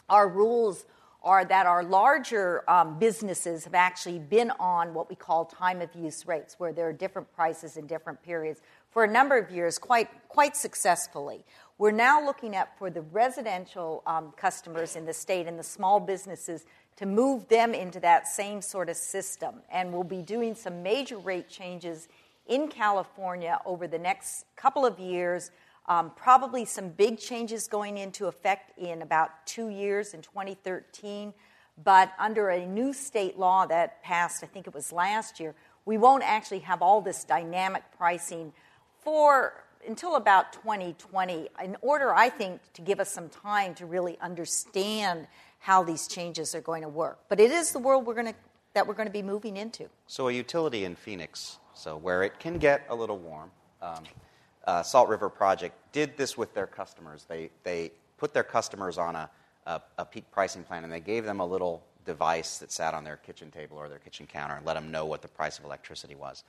our 0.08 0.28
rules 0.28 0.86
are 1.22 1.44
that 1.44 1.66
our 1.66 1.84
larger 1.84 2.68
um, 2.68 2.98
businesses 2.98 3.64
have 3.64 3.74
actually 3.74 4.18
been 4.18 4.50
on 4.58 4.92
what 4.92 5.08
we 5.08 5.14
call 5.14 5.44
time 5.44 5.80
of 5.80 5.94
use 5.94 6.26
rates, 6.26 6.56
where 6.58 6.72
there 6.72 6.88
are 6.88 6.92
different 6.92 7.32
prices 7.34 7.76
in 7.76 7.86
different 7.86 8.20
periods 8.22 8.60
for 8.90 9.04
a 9.04 9.10
number 9.10 9.38
of 9.38 9.50
years, 9.50 9.78
quite, 9.78 10.08
quite 10.28 10.56
successfully. 10.56 11.44
We're 11.78 11.92
now 11.92 12.24
looking 12.24 12.56
at 12.56 12.76
for 12.76 12.90
the 12.90 13.02
residential 13.02 14.02
um, 14.06 14.32
customers 14.36 14.96
in 14.96 15.04
the 15.04 15.12
state 15.12 15.46
and 15.46 15.58
the 15.58 15.64
small 15.64 16.00
businesses 16.00 16.64
to 16.96 17.06
move 17.06 17.48
them 17.48 17.74
into 17.74 18.00
that 18.00 18.28
same 18.28 18.62
sort 18.62 18.88
of 18.88 18.96
system. 18.96 19.56
And 19.70 19.92
we'll 19.92 20.04
be 20.04 20.22
doing 20.22 20.54
some 20.54 20.82
major 20.82 21.18
rate 21.18 21.48
changes 21.48 22.08
in 22.46 22.68
California 22.68 23.60
over 23.64 23.86
the 23.86 23.98
next 23.98 24.46
couple 24.56 24.84
of 24.84 24.98
years 24.98 25.50
um, 25.86 26.12
probably 26.14 26.64
some 26.64 26.90
big 26.90 27.18
changes 27.18 27.66
going 27.66 27.98
into 27.98 28.26
effect 28.26 28.78
in 28.78 29.02
about 29.02 29.46
two 29.46 29.68
years 29.68 30.14
in 30.14 30.22
2013. 30.22 31.34
But 31.82 32.12
under 32.18 32.50
a 32.50 32.66
new 32.66 32.92
state 32.92 33.38
law 33.38 33.66
that 33.66 34.02
passed, 34.02 34.44
I 34.44 34.46
think 34.46 34.66
it 34.66 34.74
was 34.74 34.92
last 34.92 35.40
year, 35.40 35.54
we 35.84 35.98
won't 35.98 36.22
actually 36.22 36.60
have 36.60 36.82
all 36.82 37.00
this 37.00 37.24
dynamic 37.24 37.82
pricing 37.96 38.52
for 39.00 39.54
until 39.86 40.14
about 40.14 40.52
2020 40.52 41.48
in 41.64 41.76
order 41.80 42.14
i 42.14 42.28
think 42.28 42.60
to 42.72 42.80
give 42.80 43.00
us 43.00 43.10
some 43.10 43.28
time 43.28 43.74
to 43.74 43.84
really 43.84 44.16
understand 44.20 45.26
how 45.62 45.82
these 45.82 46.06
changes 46.06 46.54
are 46.54 46.60
going 46.60 46.82
to 46.82 46.88
work 46.88 47.18
but 47.28 47.40
it 47.40 47.50
is 47.50 47.72
the 47.72 47.78
world 47.78 48.06
we're 48.06 48.14
going 48.14 48.26
to 48.26 48.34
that 48.74 48.86
we're 48.86 48.94
going 48.94 49.08
to 49.08 49.12
be 49.12 49.22
moving 49.22 49.56
into 49.56 49.88
so 50.06 50.28
a 50.28 50.32
utility 50.32 50.84
in 50.84 50.94
phoenix 50.94 51.58
so 51.74 51.96
where 51.96 52.22
it 52.22 52.38
can 52.38 52.58
get 52.58 52.84
a 52.88 52.94
little 52.94 53.18
warm 53.18 53.50
um, 53.82 54.04
uh, 54.64 54.82
Salt 54.82 55.08
River 55.08 55.28
Project 55.28 55.74
did 55.92 56.16
this 56.16 56.36
with 56.36 56.54
their 56.54 56.66
customers. 56.66 57.26
They, 57.28 57.50
they 57.64 57.90
put 58.16 58.32
their 58.32 58.44
customers 58.44 58.98
on 58.98 59.16
a, 59.16 59.30
a, 59.66 59.82
a, 59.98 60.04
peak 60.04 60.24
pricing 60.30 60.62
plan 60.62 60.84
and 60.84 60.92
they 60.92 61.00
gave 61.00 61.24
them 61.24 61.40
a 61.40 61.46
little 61.46 61.82
device 62.04 62.58
that 62.58 62.70
sat 62.70 62.94
on 62.94 63.04
their 63.04 63.16
kitchen 63.16 63.50
table 63.50 63.76
or 63.76 63.88
their 63.88 63.98
kitchen 63.98 64.26
counter 64.26 64.54
and 64.54 64.66
let 64.66 64.74
them 64.74 64.90
know 64.90 65.04
what 65.04 65.22
the 65.22 65.28
price 65.28 65.58
of 65.58 65.64
electricity 65.64 66.14
was. 66.14 66.44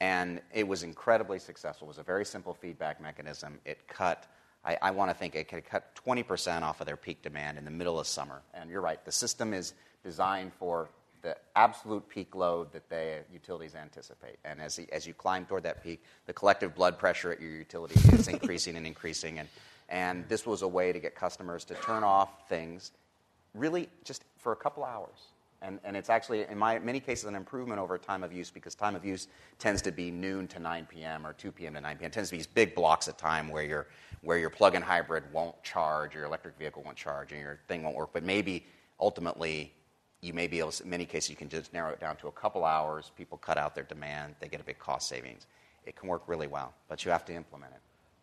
And 0.00 0.40
it 0.54 0.66
was 0.66 0.82
incredibly 0.82 1.38
successful. 1.38 1.86
It 1.86 1.90
was 1.90 1.98
a 1.98 2.02
very 2.02 2.24
simple 2.24 2.54
feedback 2.54 3.00
mechanism. 3.00 3.58
It 3.64 3.86
cut, 3.86 4.26
I, 4.64 4.76
I 4.82 4.90
want 4.90 5.10
to 5.10 5.16
think, 5.16 5.34
it 5.34 5.48
could 5.48 5.64
cut 5.64 5.94
20% 6.06 6.62
off 6.62 6.80
of 6.80 6.86
their 6.86 6.96
peak 6.96 7.22
demand 7.22 7.58
in 7.58 7.64
the 7.64 7.70
middle 7.70 7.98
of 7.98 8.06
summer. 8.06 8.42
And 8.54 8.70
you're 8.70 8.80
right, 8.80 9.02
the 9.04 9.12
system 9.12 9.54
is 9.54 9.74
designed 10.04 10.52
for 10.52 10.90
the 11.22 11.36
absolute 11.56 12.08
peak 12.08 12.34
load 12.34 12.72
that 12.72 12.88
the 12.88 13.20
utilities 13.32 13.74
anticipate. 13.74 14.38
And 14.44 14.60
as, 14.60 14.80
as 14.92 15.06
you 15.06 15.14
climb 15.14 15.44
toward 15.44 15.64
that 15.64 15.82
peak, 15.82 16.02
the 16.26 16.32
collective 16.32 16.74
blood 16.74 16.98
pressure 16.98 17.32
at 17.32 17.40
your 17.40 17.50
utility 17.50 17.94
is 18.12 18.28
increasing 18.28 18.76
and 18.76 18.86
increasing. 18.86 19.38
And, 19.38 19.48
and 19.88 20.28
this 20.28 20.46
was 20.46 20.62
a 20.62 20.68
way 20.68 20.92
to 20.92 20.98
get 20.98 21.14
customers 21.14 21.64
to 21.66 21.74
turn 21.74 22.04
off 22.04 22.48
things 22.48 22.92
really 23.54 23.88
just 24.04 24.24
for 24.38 24.52
a 24.52 24.56
couple 24.56 24.84
hours 24.84 25.29
And, 25.62 25.78
and 25.84 25.94
it's 25.94 26.08
actually, 26.08 26.46
in 26.48 26.56
my, 26.56 26.78
many 26.78 27.00
cases, 27.00 27.26
an 27.26 27.34
improvement 27.34 27.80
over 27.80 27.98
time 27.98 28.24
of 28.24 28.32
use 28.32 28.50
because 28.50 28.74
time 28.74 28.96
of 28.96 29.04
use 29.04 29.28
tends 29.58 29.82
to 29.82 29.92
be 29.92 30.10
noon 30.10 30.48
to 30.48 30.58
9 30.58 30.86
p.m. 30.90 31.26
or 31.26 31.34
2 31.34 31.52
p.m. 31.52 31.74
to 31.74 31.80
9 31.80 31.98
p.m. 31.98 32.06
It 32.06 32.12
tends 32.12 32.30
to 32.30 32.32
be 32.32 32.38
these 32.38 32.46
big 32.46 32.74
blocks 32.74 33.08
of 33.08 33.18
time 33.18 33.48
where 33.48 33.62
your, 33.62 33.86
where 34.22 34.38
your 34.38 34.48
plug 34.48 34.74
in 34.74 34.80
hybrid 34.80 35.24
won't 35.32 35.62
charge, 35.62 36.14
your 36.14 36.24
electric 36.24 36.56
vehicle 36.58 36.82
won't 36.82 36.96
charge, 36.96 37.32
and 37.32 37.40
your 37.40 37.60
thing 37.68 37.82
won't 37.82 37.94
work. 37.94 38.10
But 38.12 38.22
maybe 38.22 38.64
ultimately, 38.98 39.74
you 40.22 40.32
may 40.32 40.46
be 40.46 40.58
able 40.58 40.70
to, 40.72 40.82
in 40.82 40.88
many 40.88 41.04
cases, 41.04 41.28
you 41.28 41.36
can 41.36 41.50
just 41.50 41.72
narrow 41.74 41.90
it 41.90 42.00
down 42.00 42.16
to 42.16 42.28
a 42.28 42.32
couple 42.32 42.64
hours. 42.64 43.12
People 43.16 43.36
cut 43.36 43.58
out 43.58 43.74
their 43.74 43.84
demand, 43.84 44.36
they 44.40 44.48
get 44.48 44.60
a 44.60 44.64
big 44.64 44.78
cost 44.78 45.08
savings. 45.08 45.46
It 45.84 45.96
can 45.96 46.08
work 46.08 46.22
really 46.26 46.46
well, 46.46 46.74
but 46.88 47.04
you 47.04 47.10
have 47.10 47.24
to 47.26 47.34
implement 47.34 47.72
it. 47.72 47.80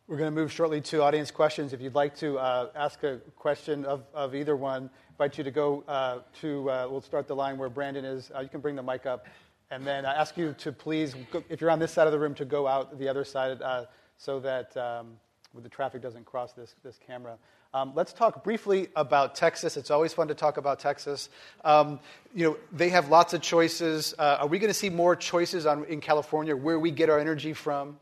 We're 0.09 0.15
going 0.15 0.33
to 0.33 0.41
move 0.41 0.53
shortly 0.53 0.79
to 0.79 1.03
audience 1.03 1.31
questions. 1.31 1.73
If 1.73 1.81
you'd 1.81 1.93
like 1.93 2.15
to 2.19 2.39
uh, 2.39 2.69
ask 2.75 3.03
a 3.03 3.17
question 3.35 3.83
of, 3.83 4.05
of 4.13 4.35
either 4.35 4.55
one, 4.55 4.83
I 4.83 5.11
invite 5.11 5.37
you 5.37 5.43
to 5.43 5.51
go 5.51 5.83
uh, 5.85 6.19
to, 6.39 6.69
uh, 6.69 6.87
we'll 6.89 7.01
start 7.01 7.27
the 7.27 7.35
line 7.35 7.57
where 7.57 7.67
Brandon 7.67 8.05
is. 8.05 8.31
Uh, 8.33 8.39
you 8.39 8.47
can 8.47 8.61
bring 8.61 8.77
the 8.77 8.81
mic 8.81 9.05
up. 9.05 9.25
And 9.69 9.85
then 9.85 10.05
I 10.05 10.15
ask 10.15 10.37
you 10.37 10.55
to 10.59 10.71
please, 10.71 11.13
if 11.49 11.59
you're 11.59 11.69
on 11.69 11.79
this 11.79 11.91
side 11.91 12.07
of 12.07 12.13
the 12.13 12.19
room, 12.19 12.33
to 12.35 12.45
go 12.45 12.67
out 12.67 12.97
the 12.97 13.09
other 13.09 13.25
side 13.25 13.61
uh, 13.61 13.83
so 14.17 14.39
that 14.39 14.77
um, 14.77 15.17
the 15.61 15.67
traffic 15.67 16.01
doesn't 16.01 16.23
cross 16.23 16.53
this, 16.53 16.75
this 16.85 16.97
camera. 17.05 17.37
Um, 17.73 17.91
let's 17.93 18.13
talk 18.13 18.45
briefly 18.45 18.87
about 18.95 19.35
Texas. 19.35 19.75
It's 19.75 19.91
always 19.91 20.13
fun 20.13 20.29
to 20.29 20.35
talk 20.35 20.55
about 20.55 20.79
Texas. 20.79 21.27
Um, 21.65 21.99
you 22.33 22.45
know, 22.45 22.57
they 22.71 22.87
have 22.91 23.09
lots 23.09 23.33
of 23.33 23.41
choices. 23.41 24.15
Uh, 24.17 24.37
are 24.39 24.47
we 24.47 24.57
going 24.57 24.69
to 24.69 24.73
see 24.73 24.89
more 24.89 25.17
choices 25.17 25.65
on, 25.65 25.83
in 25.83 25.99
California 25.99 26.55
where 26.55 26.79
we 26.79 26.91
get 26.91 27.09
our 27.09 27.19
energy 27.19 27.51
from? 27.51 27.99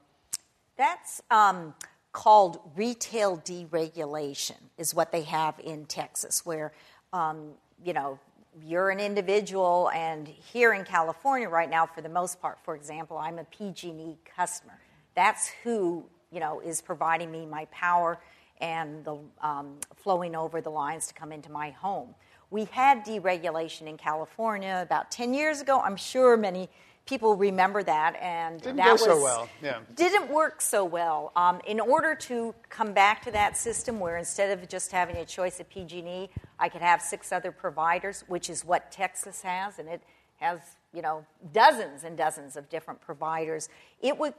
That's 0.78 1.22
um, 1.32 1.74
called 2.16 2.60
retail 2.78 3.38
deregulation, 3.40 4.56
is 4.78 4.96
what 4.96 5.12
they 5.12 5.24
have 5.24 5.60
in 5.62 5.86
Texas, 5.86 6.46
where, 6.46 6.72
um, 7.12 7.50
you 7.84 7.92
know, 7.92 8.18
you're 8.64 8.90
an 8.90 9.02
individual, 9.02 9.92
and 9.94 10.26
here 10.26 10.74
in 10.74 10.86
California 10.86 11.50
right 11.50 11.70
now, 11.70 11.86
for 11.86 12.00
the 12.00 12.08
most 12.08 12.42
part, 12.42 12.58
for 12.64 12.74
example, 12.74 13.18
I'm 13.18 13.38
a 13.38 13.44
PG&E 13.44 14.16
customer. 14.34 14.80
That's 15.14 15.52
who, 15.62 16.06
you 16.32 16.40
know, 16.40 16.62
is 16.62 16.82
providing 16.82 17.34
me 17.34 17.46
my 17.46 17.66
power 17.66 18.18
and 18.62 19.04
the 19.04 19.18
um, 19.42 19.76
flowing 19.98 20.38
over 20.38 20.62
the 20.62 20.70
lines 20.70 21.08
to 21.08 21.14
come 21.14 21.34
into 21.34 21.52
my 21.52 21.72
home. 21.72 22.16
We 22.50 22.64
had 22.64 23.06
deregulation 23.06 23.88
in 23.88 23.98
California 23.98 24.80
about 24.82 25.12
10 25.12 25.34
years 25.34 25.60
ago. 25.60 25.82
I'm 25.82 25.98
sure 25.98 26.38
many 26.38 26.70
people 27.06 27.36
remember 27.36 27.84
that, 27.84 28.16
and 28.22 28.62
didn't 28.62 28.78
that 28.78 28.86
go 28.86 28.92
was 28.94 29.04
so 29.04 29.22
well. 29.22 29.50
Yeah. 29.62 29.80
didn't 29.96 30.30
work 30.30 30.62
so 30.62 30.84
well. 30.84 31.32
Um, 31.36 31.62
in 31.68 31.80
order 31.80 32.16
to 32.16 32.56
come 32.70 32.94
back 32.94 33.24
to 33.26 33.32
that 33.32 33.58
system, 33.58 34.00
where 34.00 34.18
instead 34.18 34.58
of 34.58 34.68
just 34.68 34.92
having 34.92 35.16
a 35.18 35.26
choice 35.26 35.60
of 35.60 35.70
PG&E, 35.70 36.30
I 36.60 36.70
could 36.70 36.82
have 36.82 37.02
six 37.02 37.32
other 37.32 37.52
providers, 37.52 38.24
which 38.28 38.50
is 38.50 38.66
what 38.66 38.92
Texas 38.92 39.42
has, 39.44 39.80
and 39.80 39.88
it 39.88 40.02
has 40.38 40.60
you 40.94 41.02
know 41.02 41.26
dozens 41.54 42.04
and 42.04 42.18
dozens 42.18 42.56
of 42.56 42.70
different 42.70 43.02
providers. 43.02 43.70
It 44.02 44.18
would 44.18 44.34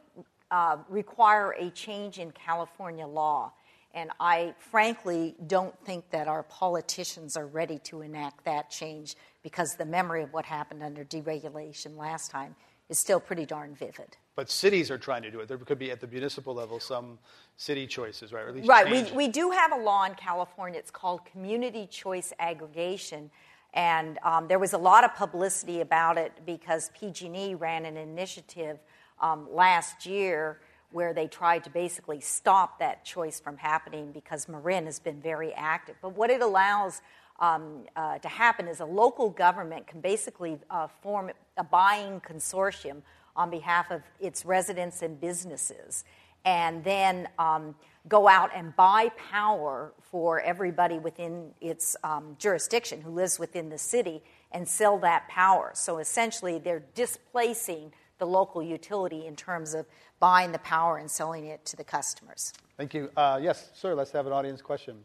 uh, 0.50 0.78
require 0.88 1.52
a 1.52 1.70
change 1.70 2.18
in 2.18 2.30
California 2.32 3.06
law. 3.06 3.52
And 3.94 4.10
I 4.20 4.54
frankly 4.58 5.34
don't 5.46 5.78
think 5.84 6.10
that 6.10 6.28
our 6.28 6.42
politicians 6.42 7.36
are 7.36 7.46
ready 7.46 7.78
to 7.84 8.02
enact 8.02 8.44
that 8.44 8.70
change 8.70 9.16
because 9.42 9.76
the 9.76 9.86
memory 9.86 10.22
of 10.22 10.32
what 10.32 10.44
happened 10.44 10.82
under 10.82 11.04
deregulation 11.04 11.96
last 11.96 12.30
time 12.30 12.54
is 12.88 12.98
still 12.98 13.20
pretty 13.20 13.46
darn 13.46 13.74
vivid. 13.74 14.16
But 14.34 14.50
cities 14.50 14.90
are 14.90 14.98
trying 14.98 15.22
to 15.22 15.30
do 15.30 15.40
it. 15.40 15.48
There 15.48 15.56
could 15.56 15.78
be 15.78 15.90
at 15.90 16.00
the 16.00 16.06
municipal 16.06 16.54
level 16.54 16.78
some 16.78 17.18
city 17.56 17.86
choices, 17.86 18.32
right? 18.32 18.44
Or 18.44 18.48
at 18.48 18.54
least 18.54 18.68
right. 18.68 18.86
change. 18.86 19.10
We, 19.10 19.16
we 19.16 19.28
do 19.28 19.50
have 19.50 19.72
a 19.72 19.78
law 19.78 20.04
in 20.04 20.14
California. 20.14 20.78
It's 20.78 20.90
called 20.90 21.24
community 21.24 21.86
choice 21.86 22.32
aggregation. 22.38 23.30
And 23.72 24.18
um, 24.22 24.46
there 24.46 24.58
was 24.58 24.72
a 24.72 24.78
lot 24.78 25.04
of 25.04 25.14
publicity 25.14 25.80
about 25.80 26.18
it 26.18 26.32
because 26.44 26.90
PG&E 26.98 27.54
ran 27.54 27.86
an 27.86 27.96
initiative 27.96 28.78
um, 29.20 29.48
last 29.50 30.06
year 30.06 30.60
where 30.96 31.12
they 31.12 31.26
tried 31.26 31.62
to 31.62 31.68
basically 31.68 32.20
stop 32.20 32.78
that 32.78 33.04
choice 33.04 33.38
from 33.38 33.58
happening 33.58 34.12
because 34.12 34.48
Marin 34.48 34.86
has 34.86 34.98
been 34.98 35.20
very 35.20 35.52
active. 35.52 35.94
But 36.00 36.16
what 36.16 36.30
it 36.30 36.40
allows 36.40 37.02
um, 37.38 37.84
uh, 37.94 38.16
to 38.16 38.28
happen 38.28 38.66
is 38.66 38.80
a 38.80 38.86
local 38.86 39.28
government 39.28 39.86
can 39.86 40.00
basically 40.00 40.56
uh, 40.70 40.88
form 41.02 41.30
a 41.58 41.64
buying 41.64 42.18
consortium 42.20 43.02
on 43.36 43.50
behalf 43.50 43.90
of 43.90 44.00
its 44.20 44.46
residents 44.46 45.02
and 45.02 45.20
businesses, 45.20 46.04
and 46.46 46.82
then 46.82 47.28
um, 47.38 47.74
go 48.08 48.26
out 48.26 48.50
and 48.54 48.74
buy 48.74 49.10
power 49.18 49.92
for 50.00 50.40
everybody 50.40 50.98
within 50.98 51.50
its 51.60 51.94
um, 52.04 52.36
jurisdiction 52.38 53.02
who 53.02 53.10
lives 53.10 53.38
within 53.38 53.68
the 53.68 53.76
city 53.76 54.22
and 54.50 54.66
sell 54.66 54.96
that 55.00 55.28
power. 55.28 55.72
So 55.74 55.98
essentially, 55.98 56.58
they're 56.58 56.84
displacing 56.94 57.92
the 58.18 58.26
local 58.26 58.62
utility 58.62 59.26
in 59.26 59.36
terms 59.36 59.74
of 59.74 59.86
buying 60.20 60.52
the 60.52 60.58
power 60.58 60.96
and 60.96 61.10
selling 61.10 61.46
it 61.46 61.64
to 61.66 61.76
the 61.76 61.84
customers. 61.84 62.52
Thank 62.76 62.94
you. 62.94 63.10
Uh, 63.16 63.38
yes, 63.42 63.70
sir. 63.74 63.94
Let's 63.94 64.12
have 64.12 64.26
an 64.26 64.32
audience 64.32 64.62
question. 64.62 65.04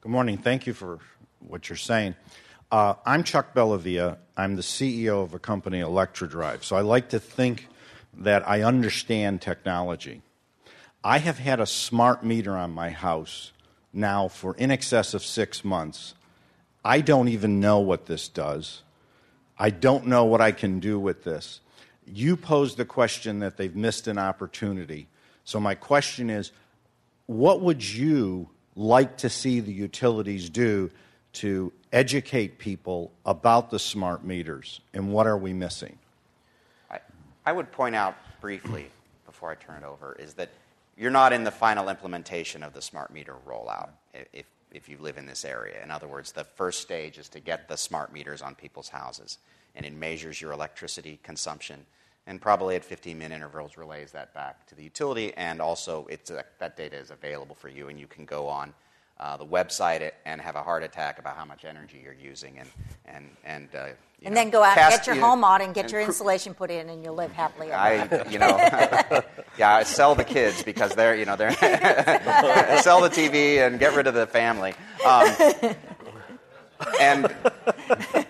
Good 0.00 0.12
morning. 0.12 0.38
Thank 0.38 0.66
you 0.66 0.74
for 0.74 0.98
what 1.40 1.68
you're 1.68 1.76
saying. 1.76 2.14
Uh, 2.70 2.94
I'm 3.06 3.24
Chuck 3.24 3.54
Bellavia. 3.54 4.18
I'm 4.36 4.56
the 4.56 4.62
CEO 4.62 5.22
of 5.22 5.34
a 5.34 5.38
company, 5.38 5.80
ElectroDrive. 5.80 6.62
So 6.62 6.76
I 6.76 6.82
like 6.82 7.08
to 7.10 7.20
think 7.20 7.68
that 8.14 8.46
I 8.48 8.62
understand 8.62 9.40
technology. 9.40 10.22
I 11.02 11.18
have 11.18 11.38
had 11.38 11.60
a 11.60 11.66
smart 11.66 12.24
meter 12.24 12.56
on 12.56 12.72
my 12.72 12.90
house 12.90 13.52
now 13.92 14.28
for 14.28 14.54
in 14.56 14.70
excess 14.70 15.14
of 15.14 15.24
six 15.24 15.64
months. 15.64 16.14
I 16.84 17.00
don't 17.00 17.28
even 17.28 17.60
know 17.60 17.80
what 17.80 18.06
this 18.06 18.28
does. 18.28 18.82
I 19.58 19.70
don't 19.70 20.06
know 20.06 20.24
what 20.24 20.40
I 20.40 20.52
can 20.52 20.80
do 20.80 20.98
with 20.98 21.24
this. 21.24 21.60
You 22.12 22.36
posed 22.36 22.76
the 22.76 22.84
question 22.84 23.40
that 23.40 23.56
they've 23.56 23.74
missed 23.74 24.06
an 24.06 24.18
opportunity. 24.18 25.08
So, 25.44 25.60
my 25.60 25.74
question 25.74 26.30
is 26.30 26.52
what 27.26 27.60
would 27.60 27.86
you 27.86 28.48
like 28.74 29.18
to 29.18 29.28
see 29.28 29.60
the 29.60 29.72
utilities 29.72 30.48
do 30.48 30.90
to 31.34 31.72
educate 31.92 32.58
people 32.58 33.12
about 33.26 33.70
the 33.70 33.78
smart 33.78 34.24
meters 34.24 34.80
and 34.94 35.12
what 35.12 35.26
are 35.26 35.36
we 35.36 35.52
missing? 35.52 35.98
I, 36.90 37.00
I 37.44 37.52
would 37.52 37.70
point 37.70 37.94
out 37.94 38.16
briefly 38.40 38.90
before 39.26 39.50
I 39.50 39.54
turn 39.56 39.82
it 39.82 39.86
over 39.86 40.16
is 40.18 40.34
that 40.34 40.48
you're 40.96 41.10
not 41.10 41.32
in 41.32 41.44
the 41.44 41.50
final 41.50 41.88
implementation 41.88 42.62
of 42.62 42.72
the 42.72 42.82
smart 42.82 43.12
meter 43.12 43.34
rollout 43.46 43.90
if, 44.32 44.46
if 44.72 44.88
you 44.88 44.98
live 44.98 45.16
in 45.16 45.26
this 45.26 45.44
area. 45.44 45.82
In 45.82 45.90
other 45.90 46.08
words, 46.08 46.32
the 46.32 46.44
first 46.44 46.80
stage 46.80 47.18
is 47.18 47.28
to 47.30 47.40
get 47.40 47.68
the 47.68 47.76
smart 47.76 48.12
meters 48.12 48.42
on 48.42 48.54
people's 48.54 48.88
houses, 48.88 49.38
and 49.78 49.86
it 49.86 49.94
measures 49.94 50.40
your 50.40 50.52
electricity 50.52 51.18
consumption 51.22 51.86
and 52.28 52.42
probably 52.42 52.76
at 52.76 52.84
15 52.84 53.18
minute 53.18 53.34
intervals 53.34 53.78
relays 53.78 54.12
that 54.12 54.34
back 54.34 54.66
to 54.66 54.74
the 54.74 54.82
utility. 54.82 55.32
And 55.36 55.62
also, 55.62 56.06
it's 56.10 56.30
a, 56.30 56.44
that 56.58 56.76
data 56.76 56.96
is 56.96 57.10
available 57.10 57.54
for 57.56 57.70
you, 57.70 57.88
and 57.88 57.98
you 57.98 58.06
can 58.06 58.26
go 58.26 58.46
on 58.46 58.74
uh, 59.18 59.38
the 59.38 59.46
website 59.46 60.10
and 60.26 60.40
have 60.40 60.54
a 60.54 60.62
heart 60.62 60.82
attack 60.82 61.18
about 61.18 61.36
how 61.36 61.46
much 61.46 61.64
energy 61.64 62.00
you're 62.04 62.12
using, 62.12 62.58
and 62.58 62.68
and 63.06 63.30
and. 63.44 63.68
Uh, 63.74 63.88
and 64.24 64.34
know, 64.34 64.40
then 64.40 64.50
go 64.50 64.64
out 64.64 64.76
and 64.76 64.90
get 64.90 65.06
your 65.06 65.14
you, 65.14 65.22
home 65.22 65.44
on 65.44 65.62
and 65.62 65.72
get 65.72 65.84
and 65.84 65.92
your 65.92 66.00
insulation 66.00 66.52
put 66.52 66.72
in, 66.72 66.88
and 66.90 67.04
you'll 67.04 67.14
live 67.14 67.32
happily 67.32 67.68
ever 67.68 67.76
I, 67.76 67.94
after. 67.94 68.30
you 68.30 68.40
know, 68.40 68.48
yeah, 69.58 69.76
I 69.76 69.84
sell 69.84 70.16
the 70.16 70.24
kids 70.24 70.64
because 70.64 70.92
they're, 70.96 71.14
you 71.14 71.24
know, 71.24 71.36
they're 71.36 71.52
sell 72.82 73.00
the 73.00 73.08
TV 73.08 73.64
and 73.64 73.78
get 73.78 73.94
rid 73.94 74.08
of 74.08 74.14
the 74.14 74.26
family. 74.26 74.74
Um, 75.06 75.30
and 77.00 77.32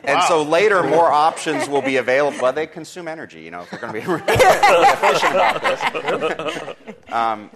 and 0.09 0.23
so 0.25 0.43
later, 0.43 0.83
more 0.97 1.11
options 1.11 1.69
will 1.69 1.83
be 1.83 1.97
available. 1.97 2.39
Well, 2.41 2.53
they 2.53 2.67
consume 2.67 3.09
energy, 3.09 3.41
you 3.43 3.51
know, 3.51 3.61
if 3.63 3.73
we're 3.73 3.79
going 3.79 3.93
to 3.93 4.01
be 4.01 4.07
really 4.13 4.23
efficient 4.29 5.35
about 5.35 5.63
this. 5.63 7.13
Um, 7.13 7.51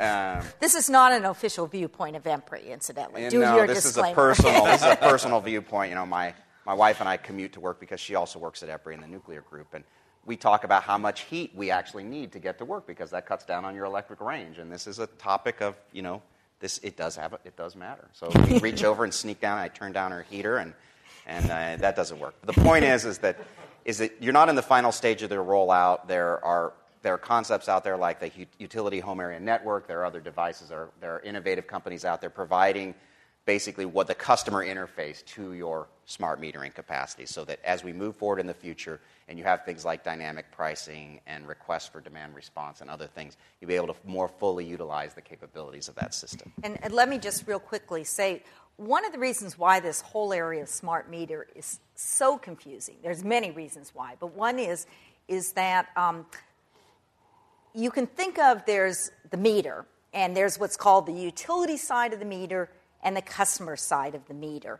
um, 0.00 0.44
This 0.60 0.74
is 0.74 0.88
not 0.88 1.12
an 1.12 1.24
official 1.24 1.66
viewpoint 1.66 2.16
of 2.16 2.22
EPRI, 2.24 2.68
incidentally. 2.70 3.22
and 3.24 3.30
Do 3.30 3.40
no, 3.40 3.56
your 3.56 3.66
this 3.66 3.82
disclaimer. 3.82 4.30
is 4.30 4.38
a 4.38 4.42
personal. 4.42 4.64
This 4.66 4.82
is 4.82 4.92
a 4.92 4.96
personal 4.96 5.40
viewpoint. 5.40 5.88
You 5.90 5.96
know, 5.96 6.06
my 6.06 6.34
my 6.64 6.74
wife 6.74 7.00
and 7.00 7.08
I 7.08 7.16
commute 7.16 7.54
to 7.54 7.60
work 7.60 7.80
because 7.80 7.98
she 7.98 8.14
also 8.14 8.38
works 8.38 8.62
at 8.62 8.68
EPRI 8.68 8.94
in 8.94 9.00
the 9.00 9.08
nuclear 9.08 9.40
group, 9.40 9.74
and 9.74 9.82
we 10.24 10.36
talk 10.36 10.62
about 10.64 10.84
how 10.84 10.98
much 10.98 11.22
heat 11.22 11.50
we 11.56 11.70
actually 11.72 12.04
need 12.04 12.30
to 12.32 12.38
get 12.38 12.58
to 12.58 12.64
work 12.64 12.86
because 12.86 13.10
that 13.10 13.26
cuts 13.26 13.44
down 13.44 13.64
on 13.64 13.74
your 13.74 13.84
electric 13.86 14.20
range. 14.20 14.58
And 14.58 14.70
this 14.70 14.86
is 14.86 15.00
a 15.00 15.08
topic 15.08 15.60
of 15.60 15.76
you 15.92 16.02
know 16.02 16.22
this 16.60 16.78
it 16.78 16.96
does 16.96 17.16
have 17.16 17.32
a, 17.32 17.40
it 17.44 17.56
does 17.56 17.74
matter. 17.74 18.08
So 18.12 18.30
we 18.48 18.58
reach 18.60 18.84
over 18.84 19.02
and 19.04 19.12
sneak 19.12 19.40
down. 19.40 19.58
And 19.58 19.64
I 19.64 19.68
turn 19.68 19.92
down 19.92 20.12
her 20.12 20.22
heater, 20.22 20.58
and 20.58 20.74
and 21.26 21.50
uh, 21.50 21.76
that 21.80 21.96
doesn't 21.96 22.18
work. 22.18 22.34
The 22.42 22.52
point 22.52 22.84
is 22.84 23.04
is 23.04 23.18
that 23.18 23.38
is 23.84 23.98
that 23.98 24.22
you're 24.22 24.32
not 24.32 24.48
in 24.48 24.54
the 24.54 24.62
final 24.62 24.92
stage 24.92 25.22
of 25.22 25.30
their 25.30 25.42
rollout. 25.42 26.06
There 26.06 26.44
are 26.44 26.72
there 27.02 27.14
are 27.14 27.18
concepts 27.18 27.68
out 27.68 27.84
there 27.84 27.96
like 27.96 28.20
the 28.20 28.30
utility 28.58 29.00
home 29.00 29.20
area 29.20 29.40
network. 29.40 29.88
There 29.88 30.00
are 30.00 30.04
other 30.04 30.20
devices. 30.20 30.68
There 30.68 30.78
are, 30.78 30.90
there 31.00 31.14
are 31.16 31.20
innovative 31.20 31.66
companies 31.66 32.04
out 32.04 32.20
there 32.20 32.30
providing 32.30 32.94
basically 33.44 33.84
what 33.84 34.06
the 34.06 34.14
customer 34.14 34.64
interface 34.64 35.24
to 35.24 35.52
your 35.52 35.88
smart 36.04 36.40
metering 36.40 36.72
capacity 36.72 37.26
so 37.26 37.44
that 37.44 37.58
as 37.64 37.82
we 37.82 37.92
move 37.92 38.14
forward 38.16 38.38
in 38.38 38.46
the 38.46 38.54
future 38.54 39.00
and 39.28 39.38
you 39.38 39.44
have 39.44 39.64
things 39.64 39.84
like 39.84 40.04
dynamic 40.04 40.50
pricing 40.52 41.20
and 41.26 41.48
requests 41.48 41.88
for 41.88 42.00
demand 42.00 42.34
response 42.34 42.80
and 42.80 42.90
other 42.90 43.06
things, 43.06 43.36
you'll 43.60 43.68
be 43.68 43.74
able 43.74 43.88
to 43.88 43.96
more 44.04 44.28
fully 44.28 44.64
utilize 44.64 45.14
the 45.14 45.20
capabilities 45.20 45.88
of 45.88 45.94
that 45.96 46.14
system. 46.14 46.52
And, 46.62 46.78
and 46.84 46.92
let 46.92 47.08
me 47.08 47.18
just 47.18 47.46
real 47.46 47.58
quickly 47.58 48.04
say 48.04 48.42
one 48.76 49.04
of 49.04 49.12
the 49.12 49.18
reasons 49.18 49.58
why 49.58 49.80
this 49.80 50.00
whole 50.00 50.32
area 50.32 50.62
of 50.62 50.68
smart 50.68 51.08
meter 51.10 51.46
is 51.54 51.80
so 51.94 52.36
confusing, 52.38 52.96
there's 53.02 53.24
many 53.24 53.50
reasons 53.50 53.92
why, 53.94 54.14
but 54.18 54.34
one 54.34 54.58
is, 54.58 54.86
is 55.28 55.52
that 55.52 55.88
um, 55.96 56.26
you 57.74 57.90
can 57.90 58.06
think 58.06 58.38
of 58.38 58.64
there's 58.66 59.10
the 59.30 59.36
meter, 59.36 59.86
and 60.12 60.36
there's 60.36 60.58
what's 60.58 60.76
called 60.76 61.06
the 61.06 61.12
utility 61.12 61.76
side 61.76 62.12
of 62.12 62.18
the 62.18 62.24
meter 62.24 62.70
and 63.02 63.16
the 63.16 63.22
customer 63.22 63.76
side 63.76 64.14
of 64.14 64.26
the 64.28 64.34
meter. 64.34 64.78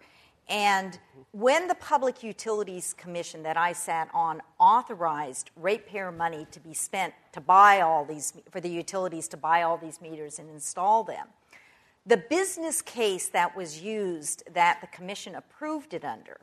And 0.49 0.99
when 1.31 1.69
the 1.69 1.75
Public 1.75 2.23
Utilities 2.23 2.93
Commission 2.95 3.45
that 3.45 3.57
I 3.57 3.73
sat 3.73 4.09
on 4.13 4.43
authorized 4.59 5.51
ratepayer 5.57 6.13
money 6.13 6.47
to 6.51 6.61
be 6.61 6.75
spent 6.75 7.15
to 7.33 7.41
buy 7.41 7.81
all 7.81 8.05
these, 8.05 8.35
for 8.51 8.61
the 8.61 8.69
utilities 8.69 9.29
to 9.29 9.37
buy 9.37 9.63
all 9.63 9.79
these 9.79 10.01
meters 10.01 10.39
and 10.39 10.51
install 10.51 11.05
them, 11.05 11.29
the 12.05 12.17
business 12.17 12.83
case 12.83 13.29
that 13.29 13.57
was 13.57 13.81
used 13.81 14.43
that 14.53 14.81
the 14.81 14.87
Commission 14.89 15.35
approved 15.35 15.95
it 15.95 16.05
under 16.05 16.41